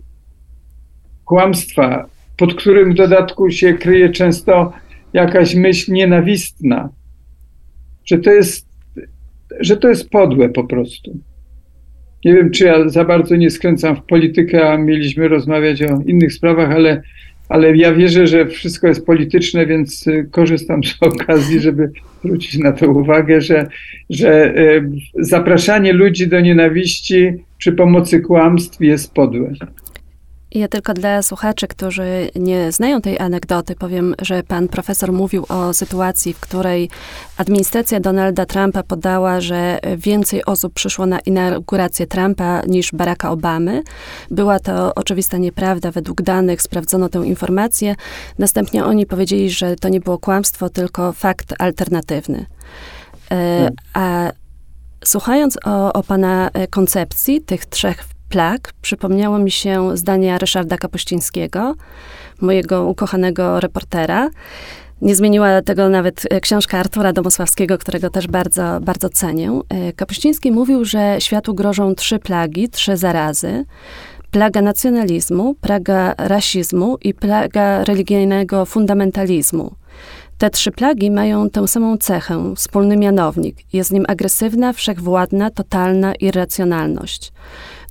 kłamstwa, 1.26 2.09
pod 2.38 2.55
którym 2.55 2.91
w 2.91 2.95
dodatku 2.95 3.51
się 3.51 3.74
kryje 3.74 4.09
często 4.09 4.74
jakaś 5.13 5.55
myśl 5.55 5.93
nienawistna, 5.93 6.89
że 8.05 8.19
to 8.19 8.32
jest, 8.32 8.67
że 9.59 9.78
to 9.78 9.89
jest 9.89 10.09
podłe 10.09 10.49
po 10.49 10.63
prostu. 10.63 11.19
Nie 12.26 12.34
wiem, 12.34 12.51
czy 12.51 12.65
ja 12.65 12.89
za 12.89 13.05
bardzo 13.05 13.36
nie 13.36 13.49
skręcam 13.49 13.95
w 13.95 14.03
politykę, 14.03 14.69
a 14.69 14.78
mieliśmy 14.78 15.28
rozmawiać 15.28 15.82
o 15.82 16.01
innych 16.05 16.34
sprawach, 16.34 16.72
ale, 16.72 17.01
ale 17.52 17.78
ja 17.78 17.93
wierzę, 17.93 18.28
że 18.28 18.45
wszystko 18.45 18.88
jest 18.88 19.06
polityczne, 19.06 19.66
więc 19.66 20.08
y, 20.08 20.28
korzystam 20.32 20.84
z 20.84 20.97
okazji, 21.02 21.60
żeby 21.60 21.91
zwrócić 22.20 22.58
na 22.58 22.72
to 22.72 22.91
uwagę, 22.91 23.41
że, 23.41 23.68
że 24.10 24.58
y, 24.58 24.89
zapraszanie 25.16 25.93
ludzi 25.93 26.28
do 26.28 26.39
nienawiści 26.39 27.34
przy 27.58 27.72
pomocy 27.72 28.20
kłamstw 28.20 28.82
jest 28.82 29.14
podłe. 29.14 29.54
Ja 30.54 30.68
tylko 30.68 30.93
dla 30.93 31.22
słuchaczy, 31.22 31.68
którzy 31.68 32.30
nie 32.36 32.72
znają 32.72 33.02
tej 33.02 33.20
anegdoty, 33.20 33.76
powiem, 33.76 34.16
że 34.22 34.43
pan 34.43 34.68
profesor 34.68 35.14
mówił 35.14 35.45
o 35.49 35.74
sytuacji, 35.74 36.34
w 36.34 36.39
której 36.39 36.89
administracja 37.38 37.99
Donalda 37.99 38.45
Trumpa 38.45 38.84
podała, 38.84 39.41
że 39.41 39.80
więcej 39.97 40.45
osób 40.45 40.74
przyszło 40.74 41.06
na 41.06 41.20
inaugurację 41.20 42.08
Trumpa 42.08 42.62
niż 42.68 42.91
Baracka 42.91 43.32
Obamy. 43.32 43.84
Była 44.32 44.60
to 44.60 44.95
oczywista 44.95 45.38
nieprawda. 45.38 45.91
Według 45.91 46.22
danych 46.22 46.62
sprawdzono 46.62 47.10
tę 47.10 47.20
informację. 47.20 47.95
Następnie 48.39 48.86
oni 48.86 49.06
powiedzieli, 49.06 49.49
że 49.49 49.76
to 49.76 49.89
nie 49.89 49.99
było 49.99 50.18
kłamstwo, 50.18 50.70
tylko 50.70 51.14
fakt 51.14 51.54
alternatywny. 51.60 52.45
E, 53.32 53.66
tak. 53.66 53.74
A 53.93 54.32
słuchając 55.06 55.58
o, 55.66 55.93
o 55.93 56.04
pana 56.04 56.49
koncepcji 56.70 57.41
tych 57.41 57.66
trzech 57.66 58.04
plag 58.32 58.73
przypomniało 58.82 59.39
mi 59.39 59.51
się 59.51 59.97
zdania 59.97 60.38
Ryszarda 60.38 60.77
Kapuścińskiego, 60.77 61.75
mojego 62.41 62.86
ukochanego 62.86 63.59
reportera. 63.59 64.29
Nie 65.01 65.15
zmieniła 65.15 65.61
tego 65.61 65.89
nawet 65.89 66.27
e, 66.29 66.41
książka 66.41 66.77
Artura 66.77 67.13
Domosławskiego, 67.13 67.77
którego 67.77 68.09
też 68.09 68.27
bardzo, 68.27 68.79
bardzo 68.82 69.09
cenię. 69.09 69.59
E, 69.69 69.93
Kapuściński 69.93 70.51
mówił, 70.51 70.86
że 70.86 71.15
światu 71.19 71.53
grożą 71.53 71.95
trzy 71.95 72.19
plagi, 72.19 72.69
trzy 72.69 72.97
zarazy. 72.97 73.65
Plaga 74.32 74.61
nacjonalizmu, 74.61 75.55
plaga 75.61 76.13
rasizmu 76.17 76.97
i 77.01 77.13
plaga 77.13 77.84
religijnego 77.84 78.65
fundamentalizmu. 78.65 79.75
Te 80.38 80.49
trzy 80.49 80.71
plagi 80.71 81.11
mają 81.11 81.49
tę 81.49 81.67
samą 81.67 81.97
cechę, 81.97 82.53
wspólny 82.55 82.97
mianownik. 82.97 83.57
Jest 83.73 83.91
nim 83.91 84.05
agresywna, 84.07 84.73
wszechwładna, 84.73 85.49
totalna 85.49 86.15
irracjonalność. 86.15 87.32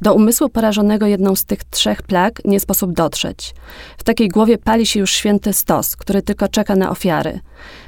Do 0.02 0.14
umysłu 0.14 0.48
porażonego 0.48 1.06
jedną 1.06 1.36
z 1.36 1.44
tych 1.44 1.64
trzech 1.64 2.02
plag 2.02 2.44
nie 2.44 2.60
sposób 2.60 2.92
dotrzeć. 2.92 3.54
W 3.98 4.04
takiej 4.04 4.28
głowie 4.28 4.58
pali 4.58 4.86
się 4.86 5.00
już 5.00 5.12
święty 5.12 5.52
stos, 5.52 5.96
który 5.96 6.22
tylko 6.22 6.48
czeka 6.48 6.76
na 6.76 6.90
ofiary. 6.90 7.40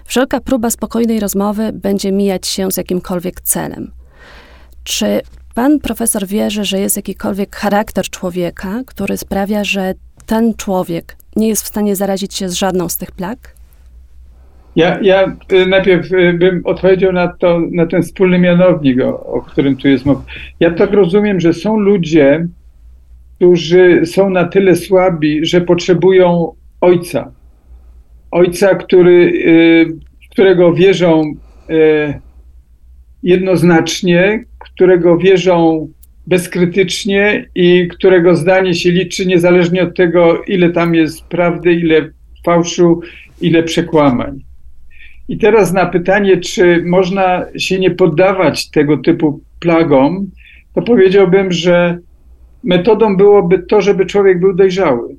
Wszelka 0.05 0.41
próba 0.41 0.71
spokojnej 0.71 1.21
rozmowy 1.21 1.73
będzie 1.73 2.13
mijać 2.13 2.47
się 2.47 2.73
z 2.73 2.77
jakimkolwiek 2.77 3.41
celem. 3.41 3.93
Czy 4.85 5.21
pan 5.55 5.79
profesor 5.79 6.27
wierzy, 6.27 6.65
że 6.65 6.81
jest 6.81 6.97
jakikolwiek 6.97 7.57
charakter 7.57 8.11
człowieka, 8.11 8.81
który 8.87 9.17
sprawia, 9.17 9.65
że 9.65 9.95
ten 10.27 10.55
człowiek 10.55 11.17
nie 11.37 11.49
jest 11.49 11.63
w 11.65 11.69
stanie 11.69 11.97
zarazić 11.97 12.35
się 12.35 12.49
z 12.49 12.53
żadną 12.53 12.89
z 12.89 12.97
tych 12.97 13.11
plag? 13.11 13.55
Ja, 14.77 14.99
ja 15.03 15.37
y, 15.53 15.67
najpierw 15.67 16.13
y, 16.13 16.33
bym 16.33 16.61
odpowiedział 16.65 17.13
na, 17.13 17.29
to, 17.29 17.61
na 17.71 17.87
ten 17.87 18.03
wspólny 18.03 18.39
mianownik, 18.39 19.01
o, 19.01 19.27
o 19.27 19.43
którym 19.43 19.77
tu 19.77 19.89
jest 19.89 20.07
mowa. 20.07 20.25
Ja 20.61 20.71
tak 20.71 20.93
rozumiem, 20.93 21.41
że 21.41 21.53
są 21.53 21.81
ludzie, 21.81 22.47
którzy 23.37 24.07
są 24.07 24.31
na 24.31 24.45
tyle 24.45 24.77
słabi, 24.77 25.47
że 25.47 25.61
potrzebują 25.61 26.53
ojca. 26.81 27.33
Ojca, 28.31 28.75
który, 28.75 29.33
y, 29.47 30.31
którego 30.31 30.75
wierzą 30.75 31.23
jednoznacznie, 33.23 34.45
którego 34.59 35.19
wierzą 35.19 35.89
bezkrytycznie 36.27 37.49
i 37.55 37.89
którego 37.89 38.37
zdanie 38.37 38.75
się 38.75 38.91
liczy 38.91 39.27
niezależnie 39.27 39.83
od 39.83 39.97
tego, 39.97 40.43
ile 40.43 40.71
tam 40.71 40.95
jest 40.95 41.25
prawdy, 41.25 41.73
ile 41.73 42.11
fałszu, 42.45 43.01
ile 43.41 43.63
przekłamań. 43.63 44.52
I 45.29 45.39
teraz 45.39 45.73
na 45.73 45.87
pytanie, 45.87 46.37
czy 46.37 46.83
można 46.87 47.47
się 47.59 47.79
nie 47.79 47.91
poddawać 47.91 48.71
tego 48.71 48.97
typu 48.99 49.41
plagom, 49.61 50.31
to 50.75 50.83
powiedziałbym, 50.83 51.53
że 51.53 51.99
metodą 52.65 53.17
byłoby 53.17 53.59
to, 53.59 53.81
żeby 53.81 54.07
człowiek 54.07 54.41
był 54.41 54.55
dojrzały. 54.55 55.17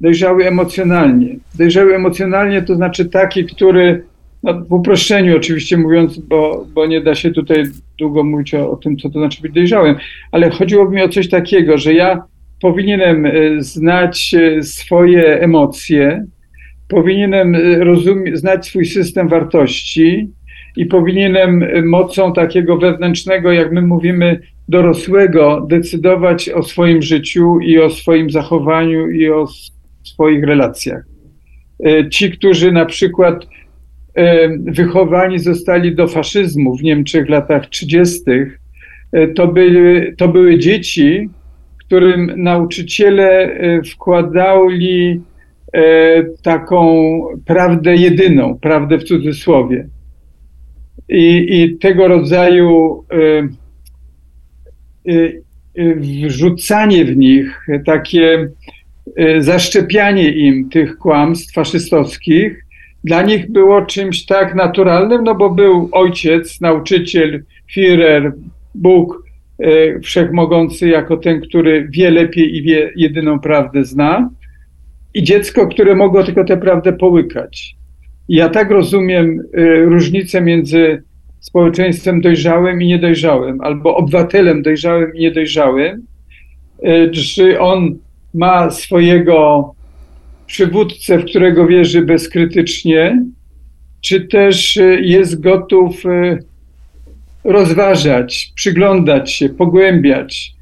Dojrzały 0.00 0.46
emocjonalnie. 0.46 1.36
Dojrzały 1.54 1.94
emocjonalnie 1.94 2.62
to 2.62 2.74
znaczy 2.74 3.04
taki, 3.04 3.44
który, 3.44 4.04
no 4.42 4.64
w 4.64 4.72
uproszczeniu 4.72 5.36
oczywiście 5.36 5.76
mówiąc, 5.76 6.18
bo, 6.18 6.66
bo 6.74 6.86
nie 6.86 7.00
da 7.00 7.14
się 7.14 7.30
tutaj 7.30 7.64
długo 7.98 8.24
mówić 8.24 8.54
o, 8.54 8.70
o 8.70 8.76
tym, 8.76 8.96
co 8.96 9.10
to 9.10 9.18
znaczy 9.18 9.42
być 9.42 9.52
dojrzałym, 9.52 9.96
ale 10.32 10.50
chodziłoby 10.50 10.96
mi 10.96 11.02
o 11.02 11.08
coś 11.08 11.28
takiego, 11.28 11.78
że 11.78 11.94
ja 11.94 12.22
powinienem 12.62 13.26
e, 13.26 13.30
znać 13.58 14.34
e, 14.34 14.62
swoje 14.62 15.40
emocje, 15.40 16.26
powinienem 16.92 17.54
y, 17.54 18.36
znać 18.36 18.66
swój 18.66 18.86
system 18.86 19.28
wartości 19.28 20.30
i 20.76 20.86
powinienem 20.86 21.62
y, 21.62 21.82
mocą 21.82 22.32
takiego 22.32 22.76
wewnętrznego, 22.76 23.52
jak 23.52 23.72
my 23.72 23.82
mówimy, 23.82 24.40
dorosłego, 24.68 25.66
decydować 25.70 26.48
o 26.48 26.62
swoim 26.62 27.02
życiu 27.02 27.60
i 27.60 27.78
o 27.78 27.90
swoim 27.90 28.30
zachowaniu 28.30 29.10
i 29.10 29.30
o 29.30 29.46
swoich 30.02 30.44
relacjach. 30.44 31.04
Y, 31.86 32.08
ci, 32.10 32.30
którzy 32.30 32.72
na 32.72 32.84
przykład 32.86 33.46
wychowani 34.64 35.38
zostali 35.38 35.94
do 35.94 36.08
faszyzmu 36.08 36.76
w 36.76 36.82
Niemczech 36.82 37.26
w 37.26 37.30
latach 37.30 37.66
30., 37.66 38.20
to 39.34 39.48
były, 39.48 40.14
to 40.18 40.28
były 40.28 40.58
dzieci, 40.58 41.28
którym 41.78 42.32
nauczyciele 42.36 43.56
wkładali 43.92 45.20
taką 46.42 47.20
prawdę 47.46 47.94
jedyną, 47.94 48.58
prawdę 48.58 48.98
w 48.98 49.04
cudzysłowie. 49.04 49.88
I, 51.08 51.46
i 51.50 51.78
tego 51.78 52.08
rodzaju 52.08 53.04
e, 53.10 53.48
e, 55.12 55.94
wrzucanie 55.96 57.04
w 57.04 57.16
nich, 57.16 57.66
takie 57.86 58.48
zaszczepianie 59.38 60.32
im 60.32 60.68
tych 60.68 60.98
kłamstw 60.98 61.54
faszystowskich 61.54 62.64
dla 63.04 63.22
nich 63.22 63.50
było 63.50 63.82
czymś 63.82 64.26
tak 64.26 64.54
naturalnym, 64.54 65.24
no 65.24 65.34
bo 65.34 65.50
był 65.50 65.88
ojciec, 65.92 66.60
nauczyciel, 66.60 67.42
Führer, 67.76 68.32
Bóg, 68.74 69.22
e, 69.58 70.00
wszechmogący 70.00 70.88
jako 70.88 71.16
ten, 71.16 71.40
który 71.40 71.88
wie 71.90 72.10
lepiej 72.10 72.56
i 72.56 72.62
wie 72.62 72.90
jedyną 72.96 73.40
prawdę 73.40 73.84
zna 73.84 74.30
i 75.14 75.22
dziecko, 75.22 75.66
które 75.66 75.94
mogło 75.94 76.24
tylko 76.24 76.44
tę 76.44 76.56
prawdę 76.56 76.92
połykać. 76.92 77.76
Ja 78.28 78.48
tak 78.48 78.70
rozumiem 78.70 79.40
y, 79.58 79.84
różnicę 79.84 80.40
między 80.40 81.02
społeczeństwem 81.40 82.20
dojrzałym 82.20 82.82
i 82.82 82.86
niedojrzałym, 82.86 83.60
albo 83.60 83.96
obywatelem 83.96 84.62
dojrzałym 84.62 85.14
i 85.14 85.20
niedojrzałym, 85.20 86.06
y, 86.86 87.08
że 87.12 87.60
on 87.60 87.98
ma 88.34 88.70
swojego 88.70 89.74
przywódcę, 90.46 91.18
w 91.18 91.24
którego 91.24 91.66
wierzy 91.66 92.02
bezkrytycznie, 92.02 93.24
czy 94.00 94.20
też 94.20 94.76
y, 94.76 95.00
jest 95.02 95.40
gotów 95.40 96.02
rozważać, 97.44 98.52
przyglądać 98.54 99.32
się, 99.32 99.48
pogłębiać, 99.48 100.54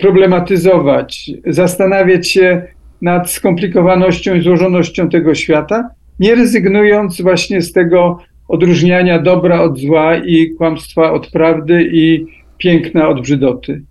problematyzować, 0.00 1.30
zastanawiać 1.46 2.28
się 2.28 2.62
nad 3.02 3.30
skomplikowanością 3.30 4.34
i 4.34 4.42
złożonością 4.42 5.08
tego 5.08 5.34
świata, 5.34 5.88
nie 6.20 6.34
rezygnując 6.34 7.20
właśnie 7.20 7.62
z 7.62 7.72
tego 7.72 8.18
odróżniania 8.48 9.18
dobra 9.18 9.60
od 9.60 9.78
zła 9.78 10.16
i 10.16 10.50
kłamstwa 10.50 11.12
od 11.12 11.30
prawdy 11.30 11.88
i 11.92 12.26
piękna 12.58 13.08
od 13.08 13.20
brzydoty. 13.20 13.82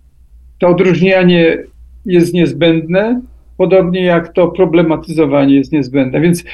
To 0.58 0.68
odróżnianie 0.68 1.58
jest 2.06 2.34
niezbędne, 2.34 3.20
podobnie 3.56 4.04
jak 4.04 4.32
to 4.32 4.48
problematyzowanie 4.48 5.54
jest 5.54 5.72
niezbędne. 5.72 6.20
Więc 6.20 6.44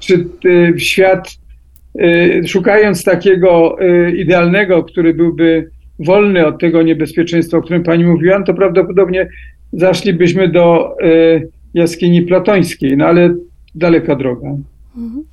czy 0.00 0.26
y, 0.44 0.74
świat, 0.76 1.28
y, 2.00 2.42
szukając 2.46 3.04
takiego 3.04 3.76
y, 3.82 4.16
idealnego, 4.16 4.84
który 4.84 5.14
byłby 5.14 5.70
wolny 5.98 6.46
od 6.46 6.60
tego 6.60 6.82
niebezpieczeństwa, 6.82 7.56
o 7.56 7.62
którym 7.62 7.82
pani 7.82 8.04
mówiła, 8.04 8.42
to 8.42 8.54
prawdopodobnie 8.54 9.28
zaszlibyśmy 9.72 10.48
do 10.48 10.96
jaskini 11.74 12.22
platońskiej, 12.22 12.96
no 12.96 13.06
ale 13.06 13.34
daleka 13.74 14.16
droga. 14.16 14.48
Mhm. 14.96 15.24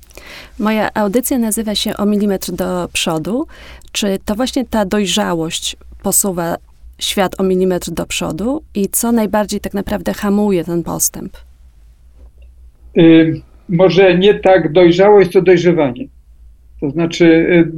Moja 0.58 0.90
audycja 0.94 1.38
nazywa 1.38 1.74
się 1.74 1.96
o 1.96 2.06
milimetr 2.06 2.52
do 2.52 2.88
przodu. 2.92 3.46
Czy 3.92 4.18
to 4.24 4.34
właśnie 4.34 4.64
ta 4.64 4.84
dojrzałość 4.84 5.76
posuwa 6.02 6.56
świat 6.98 7.40
o 7.40 7.42
milimetr 7.42 7.90
do 7.90 8.06
przodu 8.06 8.62
i 8.74 8.88
co 8.88 9.12
najbardziej 9.12 9.60
tak 9.60 9.74
naprawdę 9.74 10.12
hamuje 10.12 10.64
ten 10.64 10.82
postęp? 10.82 11.32
Yy, 12.94 13.40
może 13.68 14.18
nie 14.18 14.34
tak 14.34 14.72
dojrzałość, 14.72 15.32
co 15.32 15.42
dojrzewanie. 15.42 16.06
To 16.80 16.90
znaczy 16.90 17.24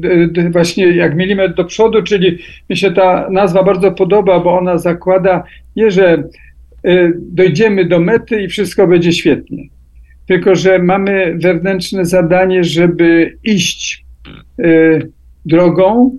y, 0.04 0.40
y, 0.40 0.50
właśnie 0.50 0.96
jak 0.96 1.16
milimetr 1.16 1.54
do 1.54 1.64
przodu, 1.64 2.02
czyli 2.02 2.38
mi 2.70 2.76
się 2.76 2.92
ta 2.92 3.30
nazwa 3.30 3.62
bardzo 3.62 3.92
podoba, 3.92 4.40
bo 4.40 4.58
ona 4.58 4.78
zakłada 4.78 5.44
nie, 5.76 5.90
że 5.90 6.14
y, 6.14 6.28
dojdziemy 7.18 7.84
do 7.84 8.00
mety 8.00 8.42
i 8.42 8.48
wszystko 8.48 8.86
będzie 8.86 9.12
świetnie 9.12 9.68
tylko 10.28 10.54
że 10.54 10.78
mamy 10.78 11.36
wewnętrzne 11.38 12.04
zadanie, 12.04 12.64
żeby 12.64 13.38
iść 13.44 14.04
y, 14.60 15.12
drogą, 15.44 16.18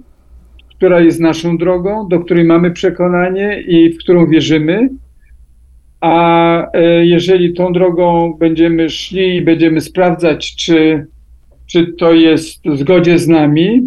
która 0.70 1.00
jest 1.00 1.20
naszą 1.20 1.58
drogą, 1.58 2.08
do 2.08 2.20
której 2.20 2.44
mamy 2.44 2.72
przekonanie 2.72 3.62
i 3.62 3.94
w 3.94 3.98
którą 3.98 4.28
wierzymy. 4.28 4.90
A 6.02 6.78
y, 6.78 7.06
jeżeli 7.06 7.54
tą 7.54 7.74
drogą 7.74 8.34
będziemy 8.40 8.90
szli 8.90 9.36
i 9.36 9.42
będziemy 9.42 9.82
sprawdzać, 9.82 10.56
czy, 10.56 11.08
czy 11.66 11.94
to 11.94 12.14
jest 12.14 12.64
w 12.66 12.78
zgodzie 12.78 13.20
z 13.20 13.28
nami, 13.28 13.82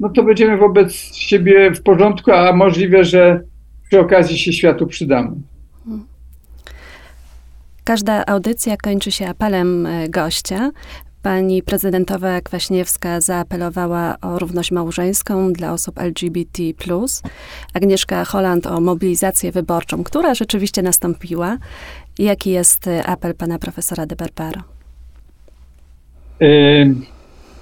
no 0.00 0.08
to 0.08 0.22
będziemy 0.22 0.56
wobec 0.56 1.14
siebie 1.14 1.70
w 1.74 1.82
porządku, 1.82 2.32
a 2.32 2.52
możliwe, 2.52 3.04
że 3.04 3.40
przy 3.88 4.00
okazji 4.00 4.38
się 4.38 4.52
światu 4.52 4.86
przydamy. 4.86 5.49
Każda 7.84 8.26
audycja 8.26 8.76
kończy 8.76 9.10
się 9.10 9.28
apelem 9.28 9.86
e, 9.86 10.08
gościa. 10.08 10.70
Pani 11.22 11.62
prezydentowa 11.62 12.40
Kwaśniewska 12.40 13.20
zaapelowała 13.20 14.16
o 14.22 14.38
równość 14.38 14.72
małżeńską 14.72 15.52
dla 15.52 15.72
osób 15.72 15.98
LGBT. 15.98 16.62
Agnieszka 17.74 18.24
Holland 18.24 18.66
o 18.66 18.80
mobilizację 18.80 19.52
wyborczą, 19.52 20.04
która 20.04 20.34
rzeczywiście 20.34 20.82
nastąpiła. 20.82 21.56
Jaki 22.18 22.50
jest 22.50 22.88
e, 22.88 23.06
apel 23.06 23.34
pana 23.34 23.58
profesora 23.58 24.06
de 24.06 24.16
Barbaro? 24.16 24.60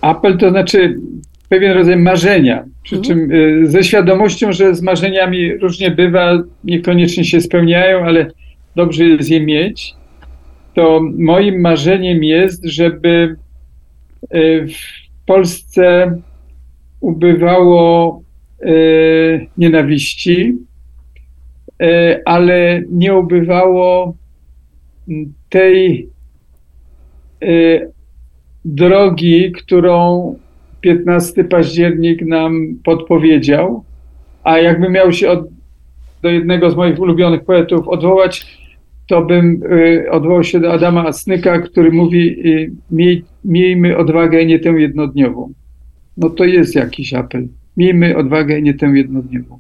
apel 0.00 0.38
to 0.38 0.50
znaczy 0.50 1.00
pewien 1.48 1.72
rodzaj 1.72 1.96
marzenia, 1.96 2.64
przy 2.82 2.96
mhm. 2.96 3.18
czym 3.18 3.30
ze 3.70 3.84
świadomością, 3.84 4.52
że 4.52 4.74
z 4.74 4.82
marzeniami 4.82 5.56
różnie 5.56 5.90
bywa, 5.90 6.42
niekoniecznie 6.64 7.24
się 7.24 7.40
spełniają, 7.40 8.04
ale 8.04 8.30
dobrze 8.76 9.04
jest 9.04 9.30
je 9.30 9.40
mieć 9.40 9.97
to 10.78 11.00
moim 11.18 11.60
marzeniem 11.60 12.24
jest, 12.24 12.64
żeby 12.64 13.36
e, 14.30 14.66
w 14.66 14.76
Polsce 15.26 16.12
ubywało 17.00 18.22
e, 18.62 18.70
nienawiści, 19.56 20.58
e, 21.82 22.20
ale 22.24 22.82
nie 22.90 23.14
ubywało 23.14 24.16
tej 25.48 26.08
drogi, 28.64 29.52
którą 29.52 30.34
15 30.80 31.44
październik 31.44 32.22
nam 32.22 32.78
podpowiedział. 32.84 33.84
A 34.44 34.58
jakby 34.58 34.90
miał 34.90 35.12
się 35.12 35.30
od, 35.30 35.48
do 36.22 36.28
jednego 36.28 36.70
z 36.70 36.76
moich 36.76 36.98
ulubionych 36.98 37.44
poetów 37.44 37.88
odwołać, 37.88 38.57
to 39.08 39.22
bym 39.22 39.62
y, 39.72 40.10
odwołał 40.10 40.44
się 40.44 40.60
do 40.60 40.72
Adama 40.72 41.06
Asnyka, 41.06 41.58
który 41.58 41.92
mówi: 41.92 42.48
y, 42.48 42.70
miej, 42.90 43.24
Miejmy 43.44 43.96
odwagę, 43.96 44.46
nie 44.46 44.58
tę 44.58 44.70
jednodniową. 44.70 45.52
No 46.16 46.30
to 46.30 46.44
jest 46.44 46.74
jakiś 46.74 47.14
apel. 47.14 47.48
Miejmy 47.76 48.16
odwagę, 48.16 48.62
nie 48.62 48.74
tę 48.74 48.86
jednodniową. 48.86 49.58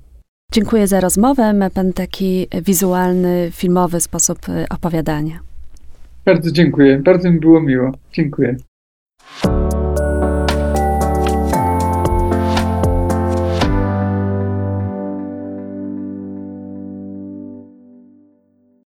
Dziękuję 0.52 0.86
za 0.86 1.00
rozmowę. 1.00 1.52
Ma 1.52 1.70
Pan 1.70 1.92
taki 1.92 2.46
wizualny, 2.62 3.48
filmowy 3.52 4.00
sposób 4.00 4.38
y, 4.48 4.66
opowiadania. 4.70 5.38
Bardzo 6.24 6.52
dziękuję. 6.52 7.00
Bardzo 7.04 7.30
mi 7.30 7.40
było 7.40 7.60
miło. 7.60 7.92
Dziękuję. 8.12 8.56